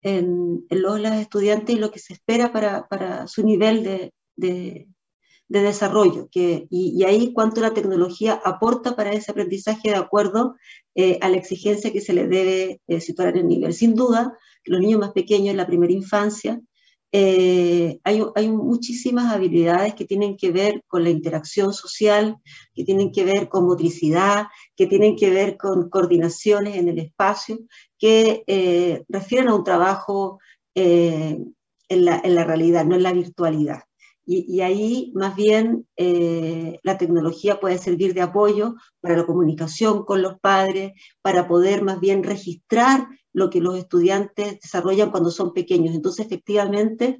en, 0.00 0.64
en 0.70 0.82
los 0.82 0.98
estudiantes 1.00 1.76
y 1.76 1.78
lo 1.78 1.90
que 1.90 1.98
se 1.98 2.14
espera 2.14 2.52
para, 2.52 3.26
su 3.26 3.44
nivel 3.44 4.12
de 4.36 4.88
de 5.48 5.62
desarrollo, 5.62 6.28
que, 6.30 6.66
y, 6.70 7.00
y, 7.00 7.04
ahí 7.04 7.32
cuánto 7.32 7.60
la 7.60 7.74
tecnología 7.74 8.40
aporta 8.44 8.96
para 8.96 9.12
ese 9.12 9.30
aprendizaje 9.30 9.90
de 9.90 9.96
acuerdo 9.96 10.56
eh, 10.94 11.18
a 11.20 11.28
la 11.28 11.36
exigencia 11.36 11.92
que 11.92 12.00
se 12.00 12.12
le 12.12 12.26
debe 12.26 12.80
eh, 12.88 13.00
situar 13.00 13.28
en 13.28 13.38
el 13.38 13.48
nivel. 13.48 13.74
Sin 13.74 13.94
duda, 13.94 14.36
los 14.64 14.80
niños 14.80 15.00
más 15.00 15.12
pequeños 15.12 15.50
en 15.50 15.58
la 15.58 15.66
primera 15.66 15.92
infancia, 15.92 16.60
eh, 17.12 18.00
hay, 18.02 18.22
hay, 18.34 18.50
muchísimas 18.50 19.32
habilidades 19.32 19.94
que 19.94 20.04
tienen 20.04 20.36
que 20.36 20.50
ver 20.50 20.82
con 20.88 21.04
la 21.04 21.10
interacción 21.10 21.72
social, 21.72 22.36
que 22.74 22.84
tienen 22.84 23.12
que 23.12 23.24
ver 23.24 23.48
con 23.48 23.66
motricidad, 23.66 24.48
que 24.76 24.86
tienen 24.86 25.16
que 25.16 25.30
ver 25.30 25.56
con 25.56 25.88
coordinaciones 25.88 26.76
en 26.76 26.88
el 26.88 26.98
espacio, 26.98 27.60
que 27.98 29.04
refieren 29.08 29.48
a 29.48 29.54
un 29.54 29.64
trabajo 29.64 30.40
en 30.74 31.54
la, 31.88 32.20
en 32.22 32.34
la 32.34 32.44
realidad, 32.44 32.84
no 32.84 32.96
en 32.96 33.02
la 33.04 33.12
virtualidad. 33.12 33.84
Y, 34.28 34.60
ahí 34.60 35.12
más 35.14 35.36
bien 35.36 35.86
eh, 35.96 36.80
la 36.82 36.98
tecnología 36.98 37.60
puede 37.60 37.78
servir 37.78 38.12
de 38.12 38.22
apoyo 38.22 38.74
para 39.00 39.16
la 39.16 39.24
comunicación 39.24 40.04
con 40.04 40.20
los 40.20 40.40
padres, 40.40 40.94
para 41.22 41.46
poder 41.46 41.82
más 41.82 42.00
bien 42.00 42.24
registrar 42.24 43.06
lo 43.32 43.50
que 43.50 43.60
los 43.60 43.78
estudiantes 43.78 44.58
desarrollan 44.60 45.12
cuando 45.12 45.30
son 45.30 45.52
pequeños. 45.52 45.94
Entonces, 45.94 46.26
efectivamente, 46.26 47.18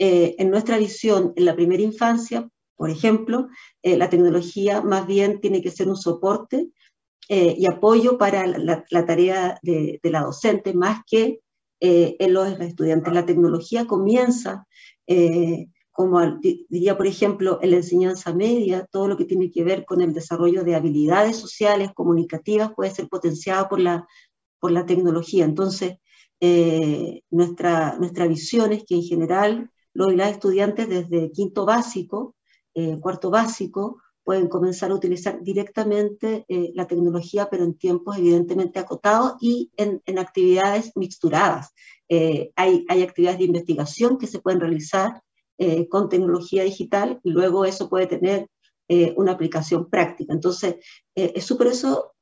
eh, 0.00 0.34
en 0.38 0.50
nuestra 0.50 0.76
visión, 0.76 1.32
en 1.36 1.44
la 1.44 1.54
primera 1.54 1.84
infancia, 1.84 2.48
por 2.74 2.90
ejemplo, 2.90 3.46
eh, 3.84 3.96
la 3.96 4.10
tecnología 4.10 4.80
más 4.80 5.06
bien 5.06 5.40
tiene 5.40 5.62
que 5.62 5.70
ser 5.70 5.88
un 5.88 5.96
soporte 5.96 6.68
y 7.32 7.64
apoyo 7.70 8.18
para 8.18 8.44
la, 8.44 8.84
tarea 9.06 9.56
de, 9.62 10.00
la 10.02 10.22
docente, 10.22 10.74
más 10.74 11.02
que 11.08 11.38
en 11.78 12.34
los 12.34 12.58
estudiantes. 12.58 13.14
La 13.14 13.24
tecnología 13.24 13.86
comienza 13.86 14.66
como 16.00 16.18
diría, 16.40 16.96
por 16.96 17.06
ejemplo, 17.06 17.58
en 17.60 17.72
la 17.72 17.76
enseñanza 17.76 18.32
media, 18.32 18.88
todo 18.90 19.06
lo 19.06 19.18
que 19.18 19.26
tiene 19.26 19.50
que 19.50 19.62
ver 19.62 19.84
con 19.84 20.00
el 20.00 20.14
desarrollo 20.14 20.64
de 20.64 20.74
habilidades 20.74 21.36
sociales, 21.36 21.90
comunicativas, 21.94 22.72
puede 22.74 22.90
ser 22.90 23.06
potenciado 23.06 23.68
por 23.68 23.80
la, 23.80 24.08
por 24.58 24.72
la 24.72 24.86
tecnología. 24.86 25.44
Entonces, 25.44 25.98
eh, 26.40 27.20
nuestra, 27.28 27.98
nuestra 27.98 28.26
visión 28.26 28.72
es 28.72 28.84
que 28.84 28.94
en 28.94 29.02
general 29.02 29.70
los 29.92 30.10
y 30.10 30.16
las 30.16 30.30
estudiantes 30.30 30.88
desde 30.88 31.32
quinto 31.32 31.66
básico, 31.66 32.34
eh, 32.72 32.96
cuarto 32.98 33.28
básico, 33.28 33.98
pueden 34.24 34.48
comenzar 34.48 34.92
a 34.92 34.94
utilizar 34.94 35.42
directamente 35.42 36.46
eh, 36.48 36.72
la 36.74 36.86
tecnología, 36.86 37.48
pero 37.50 37.64
en 37.64 37.74
tiempos 37.74 38.16
evidentemente 38.16 38.78
acotados 38.78 39.34
y 39.42 39.70
en, 39.76 40.00
en 40.06 40.18
actividades 40.18 40.92
mixturadas. 40.94 41.74
Eh, 42.08 42.52
hay, 42.56 42.86
hay 42.88 43.02
actividades 43.02 43.38
de 43.40 43.44
investigación 43.44 44.16
que 44.16 44.26
se 44.26 44.40
pueden 44.40 44.60
realizar 44.60 45.20
eh, 45.62 45.88
con 45.90 46.08
tecnología 46.08 46.64
digital 46.64 47.20
y 47.22 47.32
luego 47.32 47.66
eso 47.66 47.90
puede 47.90 48.06
tener 48.06 48.48
eh, 48.88 49.12
una 49.18 49.32
aplicación 49.32 49.90
práctica. 49.90 50.32
Entonces, 50.32 50.76
eh, 51.14 51.34
es 51.34 51.44
súper 51.44 51.66
eso, 51.66 52.14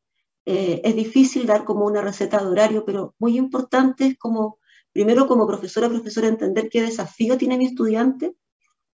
es 0.45 0.97
difícil 0.97 1.47
dar 1.47 1.65
como 1.65 1.85
una 1.85 2.01
receta 2.01 2.39
de 2.39 2.49
horario, 2.49 2.85
pero 2.85 3.15
muy 3.21 3.37
importante 3.37 4.07
es 4.07 4.19
como, 4.19 4.59
primero 4.93 5.29
como 5.29 5.47
profesora, 5.47 5.89
profesora, 5.89 6.27
entender 6.27 6.69
qué 6.69 6.83
desafío 6.83 7.39
tiene 7.39 7.59
mi 7.59 7.67
estudiante 7.67 8.35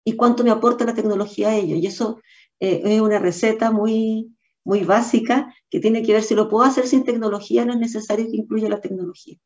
y 0.03 0.17
cuánto 0.17 0.43
me 0.43 0.51
aporta 0.51 0.87
la 0.87 0.95
tecnología 0.95 1.51
a 1.51 1.57
ello. 1.57 1.77
Y 1.77 1.87
eso 1.87 2.21
es 2.59 3.01
una 3.01 3.21
receta 3.21 3.71
muy, 3.71 4.35
muy 4.65 4.83
básica 4.83 5.55
que 5.71 5.79
tiene 5.79 6.03
que 6.03 6.15
ver 6.15 6.25
si 6.25 6.35
lo 6.35 6.49
puedo 6.49 6.65
hacer 6.65 6.89
sin 6.89 7.05
tecnología, 7.05 7.65
no 7.65 7.75
es 7.75 7.79
necesario 7.79 8.27
que 8.27 8.39
incluya 8.39 8.69
la 8.69 8.81
tecnología. 8.81 9.39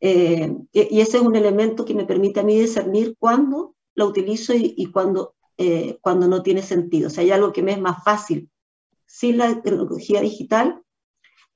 Eh, 0.00 0.54
y 0.72 1.00
ese 1.00 1.16
es 1.16 1.22
un 1.22 1.36
elemento 1.36 1.84
que 1.84 1.94
me 1.94 2.04
permite 2.04 2.40
a 2.40 2.42
mí 2.42 2.58
discernir 2.58 3.16
cuándo 3.18 3.74
lo 3.98 4.06
utilizo 4.06 4.54
y, 4.54 4.74
y 4.76 4.86
cuando, 4.86 5.34
eh, 5.56 5.98
cuando 6.00 6.28
no 6.28 6.42
tiene 6.42 6.62
sentido. 6.62 7.08
O 7.08 7.10
sea, 7.10 7.24
hay 7.24 7.32
algo 7.32 7.52
que 7.52 7.64
me 7.64 7.72
es 7.72 7.80
más 7.80 8.04
fácil 8.04 8.48
sin 9.06 9.38
la 9.38 9.60
tecnología 9.60 10.20
digital, 10.20 10.80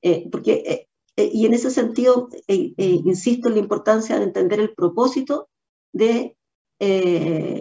eh, 0.01 0.27
porque, 0.29 0.87
eh, 1.15 1.29
y 1.31 1.45
en 1.45 1.53
ese 1.53 1.69
sentido, 1.69 2.27
insisto 2.47 3.47
en 3.47 3.53
la 3.53 3.61
importancia 3.61 4.17
de 4.17 4.25
entender 4.25 4.59
el 4.59 4.73
propósito 4.73 5.47
de 5.93 6.35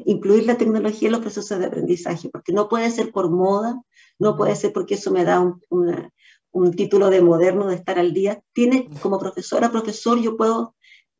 incluir 0.05 0.47
la 0.47 0.57
tecnología 0.57 1.07
en 1.09 1.13
los 1.13 1.21
procesos 1.21 1.59
de 1.61 1.67
aprendizaje, 1.67 2.29
porque 2.31 2.53
no 2.53 2.69
puede 2.69 2.91
ser 2.91 3.13
por 3.13 3.31
moda, 3.31 3.81
no 4.19 4.37
puede 4.37 4.57
ser 4.57 4.73
porque 4.73 4.95
eso 4.95 5.13
me 5.13 5.25
da 5.25 5.39
un, 5.39 5.61
una, 5.69 6.11
un 6.51 6.73
título 6.73 7.09
de 7.11 7.21
moderno, 7.21 7.69
de 7.69 7.77
estar 7.77 7.99
al 8.01 8.13
día. 8.15 8.43
Tiene, 8.53 8.89
como 9.01 9.21
profesora, 9.21 9.71
profesor, 9.71 10.19
yo 10.19 10.37
puedo 10.37 10.75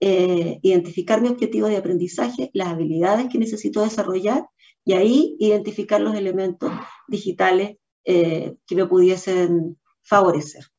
eh, 0.05 0.59
identificar 0.63 1.23
mi 1.23 1.29
objetivo 1.29 1.69
de 1.69 1.77
aprendizaje, 1.77 2.51
las 2.55 2.67
habilidades 2.71 3.29
que 3.29 3.39
necesito 3.39 3.85
desarrollar 3.85 4.45
y 4.85 4.95
ahí 4.95 5.37
identificar 5.39 6.01
los 6.01 6.17
elementos 6.17 6.73
digitales 7.07 7.77
eh, 8.05 8.57
que 8.67 8.75
me 8.75 8.87
pudiesen 8.87 9.79
favorecer. 10.03 10.72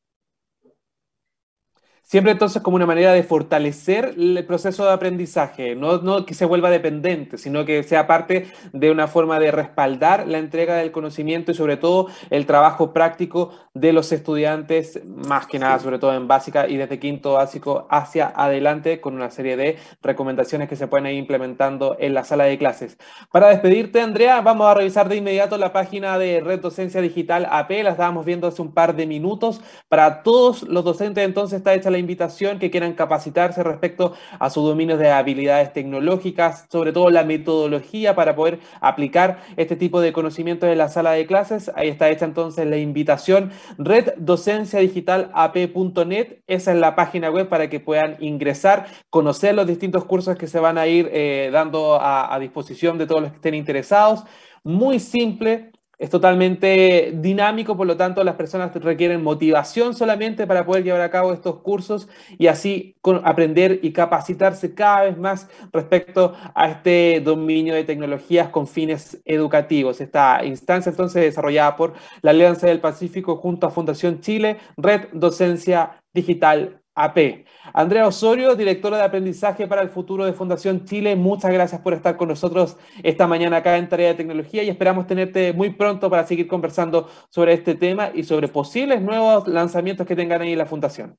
Siempre 2.13 2.33
entonces 2.33 2.61
como 2.61 2.75
una 2.75 2.85
manera 2.85 3.11
de 3.11 3.23
fortalecer 3.23 4.13
el 4.15 4.45
proceso 4.45 4.85
de 4.85 4.91
aprendizaje, 4.91 5.73
no, 5.73 5.97
no, 5.97 6.27
que 6.27 6.35
se 6.35 6.45
vuelva 6.45 6.69
dependiente, 6.69 7.39
sino 7.39 7.65
que 7.65 7.81
sea 7.81 8.05
parte 8.05 8.45
de 8.71 8.91
una 8.91 9.07
forma 9.07 9.39
de 9.39 9.49
respaldar 9.49 10.27
la 10.27 10.37
entrega 10.37 10.75
del 10.75 10.91
conocimiento 10.91 11.51
y 11.51 11.55
sobre 11.55 11.75
todo 11.75 12.09
el 12.29 12.45
trabajo 12.45 12.93
práctico 12.93 13.49
de 13.73 13.93
los 13.93 14.11
estudiantes, 14.11 15.01
más 15.03 15.47
que 15.47 15.57
nada, 15.57 15.79
sobre 15.79 15.97
todo 15.97 16.13
en 16.13 16.27
básica 16.27 16.67
y 16.67 16.77
desde 16.77 16.99
quinto 16.99 17.33
básico 17.33 17.87
hacia 17.89 18.27
adelante, 18.27 19.01
con 19.01 19.15
una 19.15 19.31
serie 19.31 19.57
de 19.57 19.79
recomendaciones 20.03 20.69
que 20.69 20.75
se 20.75 20.85
pueden 20.85 21.07
ir 21.07 21.17
implementando 21.17 21.97
en 21.99 22.13
la 22.13 22.23
sala 22.25 22.43
de 22.43 22.59
clases. 22.59 22.99
Para 23.31 23.49
despedirte, 23.49 24.01
Andrea, 24.01 24.39
vamos 24.41 24.67
a 24.67 24.75
revisar 24.75 25.09
de 25.09 25.15
inmediato 25.15 25.57
la 25.57 25.73
página 25.73 26.19
de 26.19 26.41
Red 26.41 26.59
Docencia 26.59 27.01
Digital 27.01 27.47
AP, 27.49 27.71
la 27.81 27.89
estábamos 27.89 28.23
viendo 28.23 28.45
hace 28.45 28.61
un 28.61 28.71
par 28.71 28.95
de 28.95 29.07
minutos. 29.07 29.61
Para 29.89 30.21
todos 30.21 30.61
los 30.61 30.83
docentes 30.83 31.25
entonces 31.25 31.57
está 31.57 31.73
hecha 31.73 31.89
la 31.89 32.02
invitación 32.03 32.59
que 32.59 32.69
quieran 32.69 32.93
capacitarse 32.93 33.63
respecto 33.63 34.13
a 34.39 34.49
sus 34.49 34.63
dominios 34.63 34.99
de 34.99 35.09
habilidades 35.09 35.73
tecnológicas, 35.73 36.65
sobre 36.71 36.93
todo 36.93 37.09
la 37.09 37.23
metodología 37.23 38.13
para 38.15 38.35
poder 38.35 38.59
aplicar 38.79 39.39
este 39.57 39.75
tipo 39.75 39.99
de 40.01 40.13
conocimientos 40.13 40.69
en 40.69 40.77
la 40.77 40.89
sala 40.89 41.13
de 41.13 41.25
clases. 41.25 41.71
Ahí 41.75 41.87
está 41.87 42.09
hecha 42.09 42.25
entonces 42.25 42.67
la 42.67 42.77
invitación 42.77 43.51
reddocenciadigitalap.net. 43.77 46.43
Esa 46.47 46.71
es 46.71 46.77
la 46.77 46.95
página 46.95 47.31
web 47.31 47.49
para 47.49 47.69
que 47.69 47.79
puedan 47.79 48.17
ingresar, 48.19 48.85
conocer 49.09 49.55
los 49.55 49.65
distintos 49.65 50.03
cursos 50.05 50.37
que 50.37 50.47
se 50.47 50.59
van 50.59 50.77
a 50.77 50.85
ir 50.87 51.09
eh, 51.11 51.49
dando 51.51 51.97
a 51.99 52.37
disposición 52.39 52.97
de 52.97 53.07
todos 53.07 53.21
los 53.21 53.31
que 53.31 53.37
estén 53.37 53.55
interesados. 53.55 54.23
Muy 54.65 54.99
simple, 54.99 55.72
es 55.97 56.09
totalmente 56.09 57.13
dinámico, 57.15 57.77
por 57.77 57.87
lo 57.87 57.95
tanto 57.95 58.23
las 58.23 58.35
personas 58.35 58.73
requieren 58.75 59.23
motivación 59.23 59.93
solamente 59.93 60.47
para 60.47 60.65
poder 60.65 60.83
llevar 60.83 61.01
a 61.01 61.09
cabo 61.09 61.33
estos 61.33 61.61
cursos 61.61 62.09
y 62.37 62.47
así 62.47 62.95
aprender 63.23 63.79
y 63.83 63.93
capacitarse 63.93 64.73
cada 64.73 65.03
vez 65.03 65.17
más 65.17 65.47
respecto 65.71 66.33
a 66.55 66.69
este 66.69 67.21
dominio 67.23 67.75
de 67.75 67.83
tecnologías 67.83 68.49
con 68.49 68.67
fines 68.67 69.21
educativos. 69.25 70.01
Esta 70.01 70.43
instancia 70.43 70.89
entonces 70.89 71.21
desarrollada 71.21 71.75
por 71.75 71.93
la 72.21 72.31
Alianza 72.31 72.67
del 72.67 72.81
Pacífico 72.81 73.37
junto 73.37 73.67
a 73.67 73.71
Fundación 73.71 74.19
Chile, 74.19 74.57
Red 74.77 75.09
Docencia 75.13 76.01
Digital 76.13 76.82
AP. 76.95 77.45
Andrea 77.73 78.07
Osorio, 78.07 78.55
directora 78.55 78.97
de 78.97 79.03
aprendizaje 79.03 79.67
para 79.67 79.81
el 79.81 79.89
futuro 79.89 80.25
de 80.25 80.33
Fundación 80.33 80.85
Chile, 80.85 81.15
muchas 81.15 81.51
gracias 81.51 81.81
por 81.81 81.93
estar 81.93 82.17
con 82.17 82.27
nosotros 82.27 82.77
esta 83.01 83.25
mañana 83.27 83.57
acá 83.57 83.77
en 83.77 83.89
Tarea 83.89 84.09
de 84.09 84.15
Tecnología 84.15 84.63
y 84.63 84.69
esperamos 84.69 85.07
tenerte 85.07 85.53
muy 85.53 85.71
pronto 85.71 86.09
para 86.09 86.27
seguir 86.27 86.47
conversando 86.47 87.09
sobre 87.29 87.53
este 87.53 87.75
tema 87.75 88.11
y 88.13 88.23
sobre 88.23 88.47
posibles 88.47 89.01
nuevos 89.01 89.47
lanzamientos 89.47 90.05
que 90.05 90.15
tengan 90.15 90.41
ahí 90.41 90.55
la 90.55 90.65
Fundación. 90.65 91.17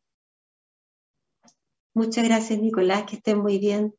Muchas 1.95 2.25
gracias, 2.25 2.61
Nicolás, 2.61 3.05
que 3.05 3.17
estén 3.17 3.39
muy 3.39 3.59
bien. 3.59 3.95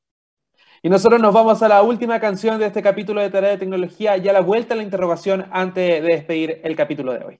Y 0.81 0.89
nosotros 0.89 1.19
nos 1.19 1.33
vamos 1.33 1.63
a 1.63 1.67
la 1.67 1.81
última 1.81 2.19
canción 2.19 2.59
de 2.59 2.67
este 2.67 2.81
capítulo 2.81 3.21
de 3.21 3.29
Tarea 3.29 3.51
de 3.51 3.57
Tecnología, 3.57 4.17
ya 4.17 4.33
la 4.33 4.41
vuelta 4.41 4.73
a 4.75 4.77
la 4.77 4.83
interrogación 4.83 5.47
antes 5.51 6.03
de 6.03 6.07
despedir 6.07 6.61
el 6.63 6.75
capítulo 6.75 7.13
de 7.13 7.25
hoy. 7.25 7.39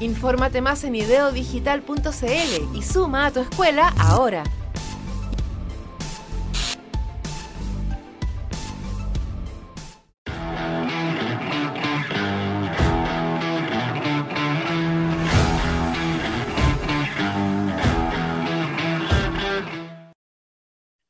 Infórmate 0.00 0.60
más 0.60 0.84
en 0.84 0.96
ideodigital.cl 0.96 2.76
y 2.76 2.82
suma 2.82 3.26
a 3.26 3.30
tu 3.30 3.40
escuela 3.40 3.92
ahora. 3.98 4.44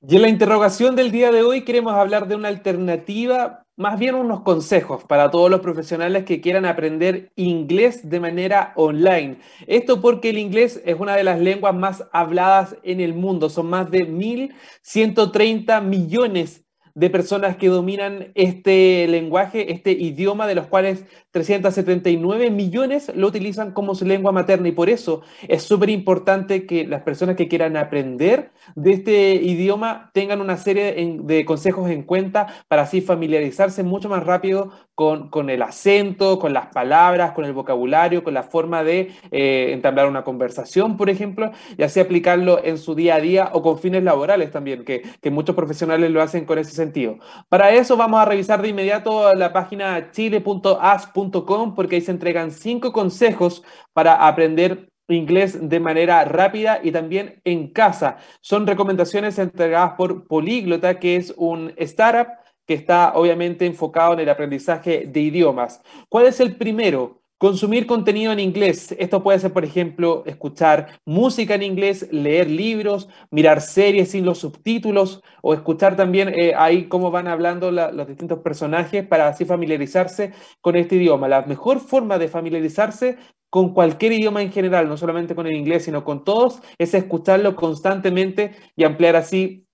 Y 0.06 0.16
en 0.16 0.22
la 0.22 0.28
interrogación 0.28 0.96
del 0.96 1.10
día 1.10 1.32
de 1.32 1.42
hoy 1.42 1.62
queremos 1.62 1.94
hablar 1.94 2.28
de 2.28 2.36
una 2.36 2.48
alternativa 2.48 3.64
más 3.76 3.98
bien 3.98 4.14
unos 4.14 4.42
consejos 4.42 5.02
para 5.04 5.30
todos 5.30 5.50
los 5.50 5.60
profesionales 5.60 6.24
que 6.24 6.42
quieran 6.42 6.66
aprender 6.66 7.32
inglés 7.36 8.08
de 8.08 8.20
manera 8.20 8.72
online. 8.76 9.38
Esto 9.66 10.02
porque 10.02 10.30
el 10.30 10.38
inglés 10.38 10.82
es 10.84 11.00
una 11.00 11.16
de 11.16 11.24
las 11.24 11.40
lenguas 11.40 11.74
más 11.74 12.04
habladas 12.12 12.76
en 12.82 13.00
el 13.00 13.14
mundo. 13.14 13.48
Son 13.48 13.66
más 13.66 13.90
de 13.90 14.06
1.130 14.06 15.82
millones 15.82 16.64
de 16.94 17.10
personas 17.10 17.56
que 17.56 17.68
dominan 17.68 18.30
este 18.36 19.08
lenguaje, 19.08 19.72
este 19.72 19.90
idioma, 19.90 20.46
de 20.46 20.54
los 20.54 20.68
cuales 20.68 21.04
379 21.32 22.50
millones 22.50 23.10
lo 23.16 23.26
utilizan 23.26 23.72
como 23.72 23.96
su 23.96 24.04
lengua 24.04 24.30
materna 24.30 24.68
y 24.68 24.72
por 24.72 24.88
eso 24.88 25.22
es 25.48 25.64
súper 25.64 25.90
importante 25.90 26.66
que 26.66 26.86
las 26.86 27.02
personas 27.02 27.34
que 27.34 27.48
quieran 27.48 27.76
aprender 27.76 28.52
de 28.74 28.92
este 28.92 29.34
idioma 29.34 30.10
tengan 30.12 30.40
una 30.40 30.56
serie 30.56 30.94
de 31.22 31.44
consejos 31.44 31.90
en 31.90 32.02
cuenta 32.02 32.46
para 32.68 32.82
así 32.82 33.00
familiarizarse 33.00 33.82
mucho 33.82 34.08
más 34.08 34.24
rápido 34.24 34.70
con, 34.94 35.28
con 35.28 35.50
el 35.50 35.62
acento, 35.62 36.38
con 36.38 36.52
las 36.52 36.66
palabras, 36.66 37.32
con 37.32 37.44
el 37.44 37.52
vocabulario, 37.52 38.22
con 38.22 38.34
la 38.34 38.42
forma 38.42 38.84
de 38.84 39.12
eh, 39.30 39.70
entablar 39.72 40.08
una 40.08 40.24
conversación, 40.24 40.96
por 40.96 41.10
ejemplo, 41.10 41.50
y 41.76 41.82
así 41.82 42.00
aplicarlo 42.00 42.64
en 42.64 42.78
su 42.78 42.94
día 42.94 43.16
a 43.16 43.20
día 43.20 43.50
o 43.52 43.62
con 43.62 43.78
fines 43.78 44.02
laborales 44.04 44.50
también, 44.50 44.84
que, 44.84 45.02
que 45.20 45.30
muchos 45.30 45.56
profesionales 45.56 46.10
lo 46.10 46.22
hacen 46.22 46.44
con 46.44 46.58
ese 46.58 46.72
sentido. 46.72 47.18
Para 47.48 47.72
eso 47.72 47.96
vamos 47.96 48.20
a 48.20 48.24
revisar 48.24 48.62
de 48.62 48.68
inmediato 48.68 49.34
la 49.34 49.52
página 49.52 50.10
chile.as.com 50.12 51.74
porque 51.74 51.96
ahí 51.96 52.02
se 52.02 52.12
entregan 52.12 52.50
cinco 52.50 52.92
consejos 52.92 53.62
para 53.92 54.26
aprender 54.26 54.93
inglés 55.08 55.68
de 55.68 55.80
manera 55.80 56.24
rápida 56.24 56.80
y 56.82 56.92
también 56.92 57.40
en 57.44 57.68
casa. 57.68 58.18
Son 58.40 58.66
recomendaciones 58.66 59.38
entregadas 59.38 59.94
por 59.96 60.26
Políglota, 60.26 60.98
que 60.98 61.16
es 61.16 61.34
un 61.36 61.72
startup 61.76 62.28
que 62.66 62.74
está 62.74 63.12
obviamente 63.14 63.66
enfocado 63.66 64.14
en 64.14 64.20
el 64.20 64.28
aprendizaje 64.30 65.04
de 65.06 65.20
idiomas. 65.20 65.82
¿Cuál 66.08 66.26
es 66.26 66.40
el 66.40 66.56
primero? 66.56 67.23
Consumir 67.44 67.86
contenido 67.86 68.32
en 68.32 68.40
inglés. 68.40 68.96
Esto 68.98 69.22
puede 69.22 69.38
ser, 69.38 69.52
por 69.52 69.66
ejemplo, 69.66 70.22
escuchar 70.24 70.98
música 71.04 71.54
en 71.54 71.62
inglés, 71.62 72.08
leer 72.10 72.48
libros, 72.48 73.10
mirar 73.30 73.60
series 73.60 74.12
sin 74.12 74.24
los 74.24 74.38
subtítulos 74.38 75.22
o 75.42 75.52
escuchar 75.52 75.94
también 75.94 76.30
eh, 76.30 76.54
ahí 76.56 76.88
cómo 76.88 77.10
van 77.10 77.28
hablando 77.28 77.70
los 77.70 78.08
distintos 78.08 78.38
personajes 78.38 79.06
para 79.06 79.28
así 79.28 79.44
familiarizarse 79.44 80.32
con 80.62 80.74
este 80.74 80.96
idioma. 80.96 81.28
La 81.28 81.42
mejor 81.42 81.80
forma 81.80 82.16
de 82.16 82.28
familiarizarse 82.28 83.18
con 83.50 83.74
cualquier 83.74 84.12
idioma 84.12 84.40
en 84.40 84.50
general, 84.50 84.88
no 84.88 84.96
solamente 84.96 85.34
con 85.34 85.46
el 85.46 85.54
inglés, 85.54 85.84
sino 85.84 86.02
con 86.02 86.24
todos, 86.24 86.62
es 86.78 86.94
escucharlo 86.94 87.56
constantemente 87.56 88.52
y 88.74 88.84
ampliar 88.84 89.16
así 89.16 89.66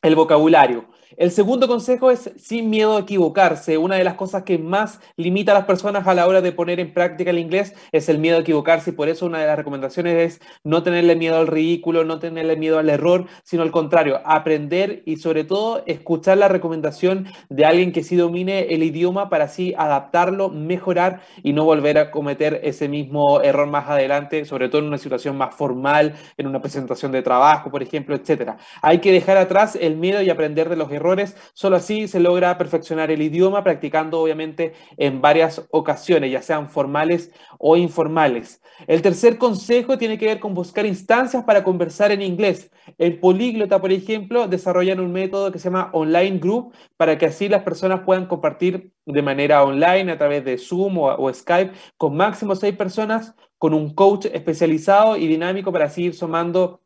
el 0.00 0.16
vocabulario. 0.16 0.89
El 1.16 1.32
segundo 1.32 1.66
consejo 1.66 2.12
es 2.12 2.30
sin 2.36 2.70
miedo 2.70 2.96
a 2.96 3.00
equivocarse. 3.00 3.78
Una 3.78 3.96
de 3.96 4.04
las 4.04 4.14
cosas 4.14 4.44
que 4.44 4.58
más 4.58 5.00
limita 5.16 5.50
a 5.50 5.56
las 5.56 5.64
personas 5.64 6.06
a 6.06 6.14
la 6.14 6.28
hora 6.28 6.40
de 6.40 6.52
poner 6.52 6.78
en 6.78 6.94
práctica 6.94 7.30
el 7.30 7.40
inglés 7.40 7.74
es 7.90 8.08
el 8.08 8.18
miedo 8.18 8.36
a 8.36 8.40
equivocarse 8.40 8.90
y 8.90 8.92
por 8.92 9.08
eso 9.08 9.26
una 9.26 9.40
de 9.40 9.46
las 9.48 9.56
recomendaciones 9.56 10.40
es 10.40 10.40
no 10.62 10.84
tenerle 10.84 11.16
miedo 11.16 11.36
al 11.36 11.48
ridículo, 11.48 12.04
no 12.04 12.20
tenerle 12.20 12.56
miedo 12.56 12.78
al 12.78 12.88
error, 12.88 13.26
sino 13.42 13.64
al 13.64 13.72
contrario, 13.72 14.20
aprender 14.24 15.02
y 15.04 15.16
sobre 15.16 15.42
todo 15.42 15.82
escuchar 15.86 16.38
la 16.38 16.46
recomendación 16.46 17.26
de 17.48 17.64
alguien 17.64 17.90
que 17.90 18.04
sí 18.04 18.14
domine 18.14 18.72
el 18.72 18.84
idioma 18.84 19.28
para 19.30 19.46
así 19.46 19.74
adaptarlo, 19.76 20.48
mejorar 20.48 21.22
y 21.42 21.52
no 21.52 21.64
volver 21.64 21.98
a 21.98 22.12
cometer 22.12 22.60
ese 22.62 22.88
mismo 22.88 23.40
error 23.40 23.66
más 23.66 23.88
adelante, 23.88 24.44
sobre 24.44 24.68
todo 24.68 24.82
en 24.82 24.88
una 24.88 24.98
situación 24.98 25.36
más 25.36 25.56
formal, 25.56 26.14
en 26.36 26.46
una 26.46 26.62
presentación 26.62 27.10
de 27.10 27.22
trabajo, 27.22 27.68
por 27.68 27.82
ejemplo, 27.82 28.14
etcétera. 28.14 28.58
Hay 28.80 28.98
que 28.98 29.10
dejar 29.10 29.38
atrás 29.38 29.76
el 29.80 29.96
miedo 29.96 30.22
y 30.22 30.30
aprender 30.30 30.68
de 30.68 30.76
los 30.76 30.86
errores 30.86 30.99
errores. 31.00 31.36
Solo 31.54 31.76
así 31.76 32.06
se 32.06 32.20
logra 32.20 32.56
perfeccionar 32.58 33.10
el 33.10 33.22
idioma, 33.22 33.64
practicando 33.64 34.20
obviamente 34.20 34.74
en 34.96 35.20
varias 35.20 35.66
ocasiones, 35.70 36.30
ya 36.30 36.42
sean 36.42 36.68
formales 36.68 37.32
o 37.58 37.76
informales. 37.76 38.62
El 38.86 39.02
tercer 39.02 39.36
consejo 39.36 39.98
tiene 39.98 40.18
que 40.18 40.26
ver 40.26 40.40
con 40.40 40.54
buscar 40.54 40.86
instancias 40.86 41.44
para 41.44 41.62
conversar 41.64 42.12
en 42.12 42.22
inglés. 42.22 42.70
El 42.98 43.18
políglota, 43.18 43.80
por 43.80 43.92
ejemplo, 43.92 44.48
desarrollan 44.48 45.00
un 45.00 45.12
método 45.12 45.52
que 45.52 45.58
se 45.58 45.64
llama 45.64 45.90
Online 45.92 46.38
Group 46.38 46.72
para 46.96 47.18
que 47.18 47.26
así 47.26 47.48
las 47.48 47.62
personas 47.62 48.00
puedan 48.00 48.26
compartir 48.26 48.92
de 49.06 49.22
manera 49.22 49.62
online 49.64 50.12
a 50.12 50.18
través 50.18 50.44
de 50.44 50.58
Zoom 50.58 50.98
o, 50.98 51.32
Skype 51.32 51.72
con 51.96 52.16
máximo 52.16 52.54
seis 52.54 52.74
personas 52.74 53.34
con 53.58 53.74
un 53.74 53.94
coach 53.94 54.26
especializado 54.32 55.16
y 55.16 55.26
dinámico 55.26 55.72
para 55.72 55.90
seguir 55.90 56.14
sumando 56.14 56.80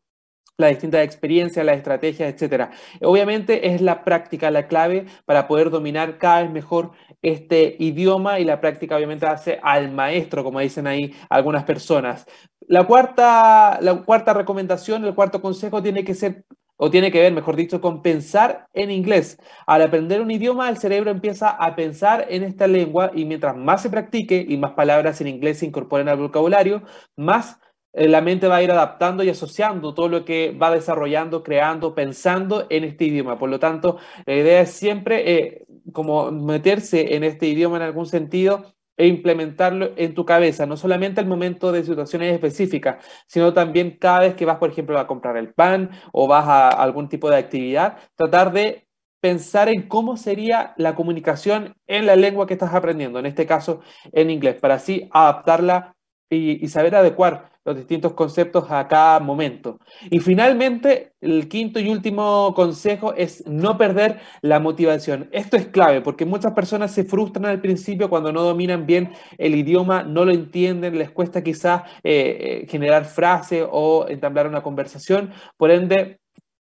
las 0.57 0.69
distintas 0.71 1.03
experiencias, 1.03 1.65
las 1.65 1.77
estrategias, 1.77 2.33
etcétera. 2.33 2.71
Obviamente 3.01 3.73
es 3.73 3.81
la 3.81 4.03
práctica 4.03 4.51
la 4.51 4.67
clave 4.67 5.05
para 5.25 5.47
poder 5.47 5.69
dominar 5.69 6.17
cada 6.17 6.43
vez 6.43 6.51
mejor 6.51 6.91
este 7.21 7.75
idioma 7.79 8.39
y 8.39 8.45
la 8.45 8.61
práctica 8.61 8.95
obviamente 8.95 9.25
hace 9.25 9.59
al 9.63 9.91
maestro, 9.91 10.43
como 10.43 10.59
dicen 10.59 10.87
ahí 10.87 11.13
algunas 11.29 11.63
personas. 11.63 12.25
La 12.67 12.85
cuarta, 12.85 13.79
la 13.81 13.95
cuarta 14.03 14.33
recomendación, 14.33 15.03
el 15.05 15.15
cuarto 15.15 15.41
consejo 15.41 15.83
tiene 15.83 16.03
que 16.03 16.15
ser 16.15 16.45
o 16.77 16.89
tiene 16.91 17.11
que 17.11 17.21
ver, 17.21 17.31
mejor 17.31 17.55
dicho, 17.55 17.79
con 17.79 18.01
pensar 18.01 18.67
en 18.73 18.91
inglés. 18.91 19.37
Al 19.65 19.81
aprender 19.81 20.21
un 20.21 20.31
idioma, 20.31 20.69
el 20.69 20.77
cerebro 20.77 21.09
empieza 21.09 21.49
a 21.49 21.75
pensar 21.75 22.25
en 22.29 22.43
esta 22.43 22.67
lengua 22.67 23.11
y 23.13 23.25
mientras 23.25 23.55
más 23.55 23.81
se 23.81 23.89
practique 23.89 24.45
y 24.47 24.57
más 24.57 24.71
palabras 24.71 25.21
en 25.21 25.27
inglés 25.27 25.59
se 25.59 25.65
incorporen 25.65 26.09
al 26.09 26.17
vocabulario, 26.17 26.83
más 27.15 27.59
la 27.95 28.21
mente 28.21 28.47
va 28.47 28.57
a 28.57 28.63
ir 28.63 28.71
adaptando 28.71 29.23
y 29.23 29.29
asociando 29.29 29.93
todo 29.93 30.09
lo 30.09 30.25
que 30.25 30.51
va 30.51 30.71
desarrollando, 30.71 31.43
creando, 31.43 31.95
pensando 31.95 32.67
en 32.69 32.83
este 32.83 33.05
idioma. 33.05 33.39
Por 33.39 33.49
lo 33.49 33.59
tanto, 33.59 33.97
la 34.25 34.35
idea 34.35 34.61
es 34.61 34.71
siempre 34.71 35.31
eh, 35.33 35.65
como 35.93 36.31
meterse 36.31 37.15
en 37.15 37.23
este 37.23 37.47
idioma 37.47 37.77
en 37.77 37.83
algún 37.83 38.05
sentido 38.05 38.75
e 38.97 39.07
implementarlo 39.07 39.91
en 39.97 40.13
tu 40.13 40.25
cabeza, 40.25 40.65
no 40.65 40.77
solamente 40.77 41.19
al 41.19 41.27
momento 41.27 41.71
de 41.71 41.83
situaciones 41.83 42.33
específicas, 42.33 43.03
sino 43.27 43.53
también 43.53 43.97
cada 43.99 44.19
vez 44.21 44.35
que 44.35 44.45
vas, 44.45 44.57
por 44.57 44.69
ejemplo, 44.69 44.97
a 44.97 45.07
comprar 45.07 45.37
el 45.37 45.53
pan 45.53 45.91
o 46.13 46.27
vas 46.27 46.47
a 46.47 46.69
algún 46.69 47.09
tipo 47.09 47.29
de 47.29 47.37
actividad, 47.37 47.97
tratar 48.15 48.53
de 48.53 48.87
pensar 49.19 49.69
en 49.69 49.87
cómo 49.87 50.17
sería 50.17 50.73
la 50.77 50.95
comunicación 50.95 51.75
en 51.87 52.05
la 52.05 52.15
lengua 52.15 52.47
que 52.47 52.53
estás 52.53 52.73
aprendiendo, 52.73 53.19
en 53.19 53.25
este 53.25 53.45
caso 53.45 53.81
en 54.11 54.29
inglés, 54.29 54.55
para 54.61 54.75
así 54.75 55.09
adaptarla 55.11 55.94
y, 56.29 56.67
saber 56.67 56.95
adecuar 56.95 57.51
los 57.63 57.75
distintos 57.75 58.13
conceptos 58.13 58.69
a 58.69 58.87
cada 58.87 59.19
momento. 59.19 59.79
Y 60.11 60.19
finalmente, 60.19 61.13
el 61.19 61.47
quinto 61.47 61.79
y 61.79 61.89
último 61.89 62.53
consejo 62.55 63.13
es 63.15 63.45
no 63.47 63.77
perder 63.77 64.19
la 64.41 64.59
motivación. 64.59 65.29
Esto 65.31 65.57
es 65.57 65.67
clave 65.67 66.01
porque 66.01 66.25
muchas 66.25 66.53
personas 66.53 66.91
se 66.91 67.03
frustran 67.05 67.45
al 67.45 67.61
principio 67.61 68.09
cuando 68.09 68.31
no 68.31 68.43
dominan 68.43 68.85
bien 68.85 69.13
el 69.37 69.55
idioma, 69.55 70.03
no 70.03 70.25
lo 70.25 70.31
entienden, 70.31 70.97
les 70.97 71.09
cuesta 71.09 71.43
quizás 71.43 71.83
eh, 72.03 72.61
eh, 72.63 72.67
generar 72.69 73.05
frase 73.05 73.65
o 73.69 74.07
entablar 74.07 74.47
una 74.47 74.61
conversación. 74.61 75.31
Por 75.57 75.71
ende, 75.71 76.19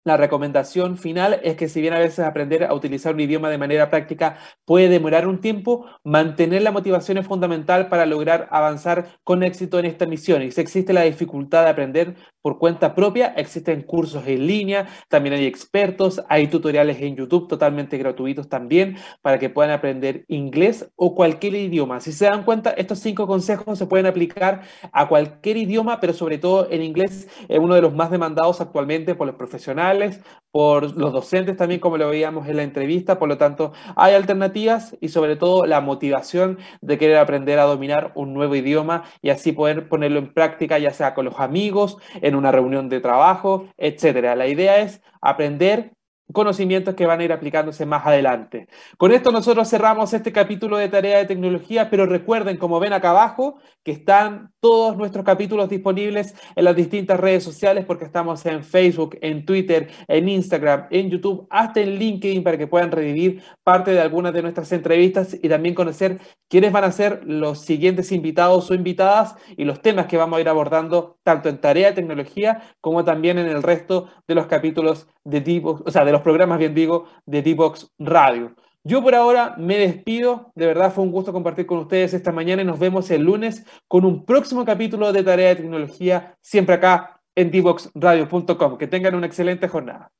la 0.03 0.17
recomendación 0.17 0.97
final 0.97 1.39
es 1.43 1.55
que 1.55 1.69
si 1.69 1.79
bien 1.79 1.93
a 1.93 1.99
veces 1.99 2.19
aprender 2.19 2.63
a 2.63 2.73
utilizar 2.73 3.13
un 3.13 3.19
idioma 3.19 3.49
de 3.49 3.57
manera 3.59 3.89
práctica 3.89 4.37
puede 4.65 4.89
demorar 4.89 5.27
un 5.27 5.41
tiempo, 5.41 5.85
mantener 6.03 6.63
la 6.63 6.71
motivación 6.71 7.19
es 7.19 7.27
fundamental 7.27 7.87
para 7.87 8.05
lograr 8.07 8.47
avanzar 8.51 9.19
con 9.23 9.43
éxito 9.43 9.77
en 9.77 9.85
esta 9.85 10.07
misión. 10.07 10.41
Y 10.41 10.51
si 10.51 10.61
existe 10.61 10.93
la 10.93 11.03
dificultad 11.03 11.65
de 11.65 11.69
aprender 11.69 12.15
por 12.41 12.57
cuenta 12.59 12.95
propia, 12.95 13.33
existen 13.37 13.81
cursos 13.81 14.27
en 14.27 14.47
línea, 14.47 14.87
también 15.09 15.35
hay 15.35 15.45
expertos, 15.45 16.23
hay 16.29 16.47
tutoriales 16.47 17.01
en 17.01 17.15
YouTube 17.15 17.47
totalmente 17.47 17.97
gratuitos 17.97 18.49
también 18.49 18.97
para 19.21 19.39
que 19.39 19.49
puedan 19.49 19.71
aprender 19.71 20.25
inglés 20.27 20.91
o 20.95 21.15
cualquier 21.15 21.55
idioma. 21.55 21.99
Si 21.99 22.11
se 22.11 22.25
dan 22.25 22.43
cuenta, 22.43 22.71
estos 22.71 22.99
cinco 22.99 23.27
consejos 23.27 23.77
se 23.77 23.85
pueden 23.85 24.05
aplicar 24.05 24.61
a 24.91 25.07
cualquier 25.07 25.57
idioma, 25.57 25.99
pero 25.99 26.13
sobre 26.13 26.37
todo 26.37 26.67
en 26.71 26.81
inglés 26.81 27.27
es 27.47 27.59
uno 27.59 27.75
de 27.75 27.81
los 27.81 27.93
más 27.93 28.11
demandados 28.11 28.61
actualmente 28.61 29.15
por 29.15 29.27
los 29.27 29.35
profesionales 29.35 30.21
por 30.51 30.97
los 30.97 31.13
docentes 31.13 31.55
también, 31.55 31.79
como 31.79 31.97
lo 31.97 32.09
veíamos 32.09 32.47
en 32.47 32.57
la 32.57 32.63
entrevista. 32.63 33.17
Por 33.17 33.29
lo 33.29 33.37
tanto, 33.37 33.71
hay 33.95 34.13
alternativas 34.13 34.97
y 34.99 35.09
sobre 35.09 35.35
todo 35.35 35.65
la 35.65 35.81
motivación 35.81 36.59
de 36.81 36.97
querer 36.97 37.17
aprender 37.17 37.59
a 37.59 37.63
dominar 37.63 38.11
un 38.15 38.33
nuevo 38.33 38.55
idioma 38.55 39.03
y 39.21 39.29
así 39.29 39.53
poder 39.53 39.87
ponerlo 39.87 40.19
en 40.19 40.33
práctica, 40.33 40.77
ya 40.77 40.91
sea 40.91 41.13
con 41.13 41.25
los 41.25 41.39
amigos, 41.39 41.97
una 42.35 42.51
reunión 42.51 42.89
de 42.89 42.99
trabajo, 42.99 43.67
etcétera. 43.77 44.35
La 44.35 44.47
idea 44.47 44.79
es 44.79 45.01
aprender 45.21 45.91
conocimientos 46.31 46.95
que 46.95 47.05
van 47.05 47.19
a 47.19 47.23
ir 47.23 47.31
aplicándose 47.31 47.85
más 47.85 48.05
adelante. 48.05 48.67
Con 48.97 49.11
esto 49.11 49.31
nosotros 49.31 49.69
cerramos 49.69 50.13
este 50.13 50.31
capítulo 50.31 50.77
de 50.77 50.89
tarea 50.89 51.17
de 51.17 51.25
tecnología, 51.25 51.89
pero 51.89 52.05
recuerden, 52.05 52.57
como 52.57 52.79
ven 52.79 52.93
acá 52.93 53.11
abajo, 53.11 53.57
que 53.83 53.91
están 53.91 54.51
todos 54.59 54.95
nuestros 54.95 55.25
capítulos 55.25 55.69
disponibles 55.69 56.35
en 56.55 56.65
las 56.65 56.75
distintas 56.75 57.19
redes 57.19 57.43
sociales, 57.43 57.85
porque 57.85 58.05
estamos 58.05 58.45
en 58.45 58.63
Facebook, 58.63 59.17
en 59.21 59.45
Twitter, 59.45 59.89
en 60.07 60.29
Instagram, 60.29 60.87
en 60.91 61.09
YouTube, 61.09 61.47
hasta 61.49 61.81
en 61.81 61.95
LinkedIn, 61.95 62.43
para 62.43 62.57
que 62.57 62.67
puedan 62.67 62.91
revivir 62.91 63.43
parte 63.63 63.91
de 63.91 63.99
algunas 63.99 64.33
de 64.33 64.41
nuestras 64.41 64.71
entrevistas 64.71 65.35
y 65.41 65.49
también 65.49 65.75
conocer 65.75 66.19
quiénes 66.47 66.71
van 66.71 66.83
a 66.83 66.91
ser 66.91 67.21
los 67.25 67.61
siguientes 67.61 68.11
invitados 68.11 68.69
o 68.69 68.75
invitadas 68.75 69.35
y 69.57 69.65
los 69.65 69.81
temas 69.81 70.07
que 70.07 70.17
vamos 70.17 70.37
a 70.37 70.41
ir 70.41 70.49
abordando 70.49 71.17
tanto 71.23 71.49
en 71.49 71.59
tarea 71.59 71.89
de 71.89 71.93
tecnología 71.93 72.61
como 72.81 73.03
también 73.03 73.37
en 73.37 73.47
el 73.47 73.63
resto 73.63 74.09
de 74.27 74.35
los 74.35 74.47
capítulos 74.47 75.07
de 75.23 75.61
o 75.63 75.91
sea, 75.91 76.05
de 76.05 76.11
los 76.11 76.21
programas, 76.21 76.59
bien 76.59 76.73
digo, 76.73 77.05
de 77.25 77.41
Divox 77.41 77.91
Radio. 77.99 78.55
Yo 78.83 79.03
por 79.03 79.13
ahora 79.13 79.55
me 79.59 79.77
despido, 79.77 80.51
de 80.55 80.65
verdad 80.65 80.91
fue 80.91 81.03
un 81.03 81.11
gusto 81.11 81.31
compartir 81.31 81.67
con 81.67 81.77
ustedes 81.77 82.15
esta 82.15 82.31
mañana 82.31 82.63
y 82.63 82.65
nos 82.65 82.79
vemos 82.79 83.11
el 83.11 83.21
lunes 83.21 83.63
con 83.87 84.05
un 84.05 84.25
próximo 84.25 84.65
capítulo 84.65 85.13
de 85.13 85.23
Tarea 85.23 85.49
de 85.49 85.57
Tecnología, 85.57 86.35
siempre 86.41 86.75
acá 86.75 87.21
en 87.35 87.51
divoxradio.com. 87.51 88.77
Que 88.77 88.87
tengan 88.87 89.15
una 89.15 89.27
excelente 89.27 89.67
jornada. 89.67 90.11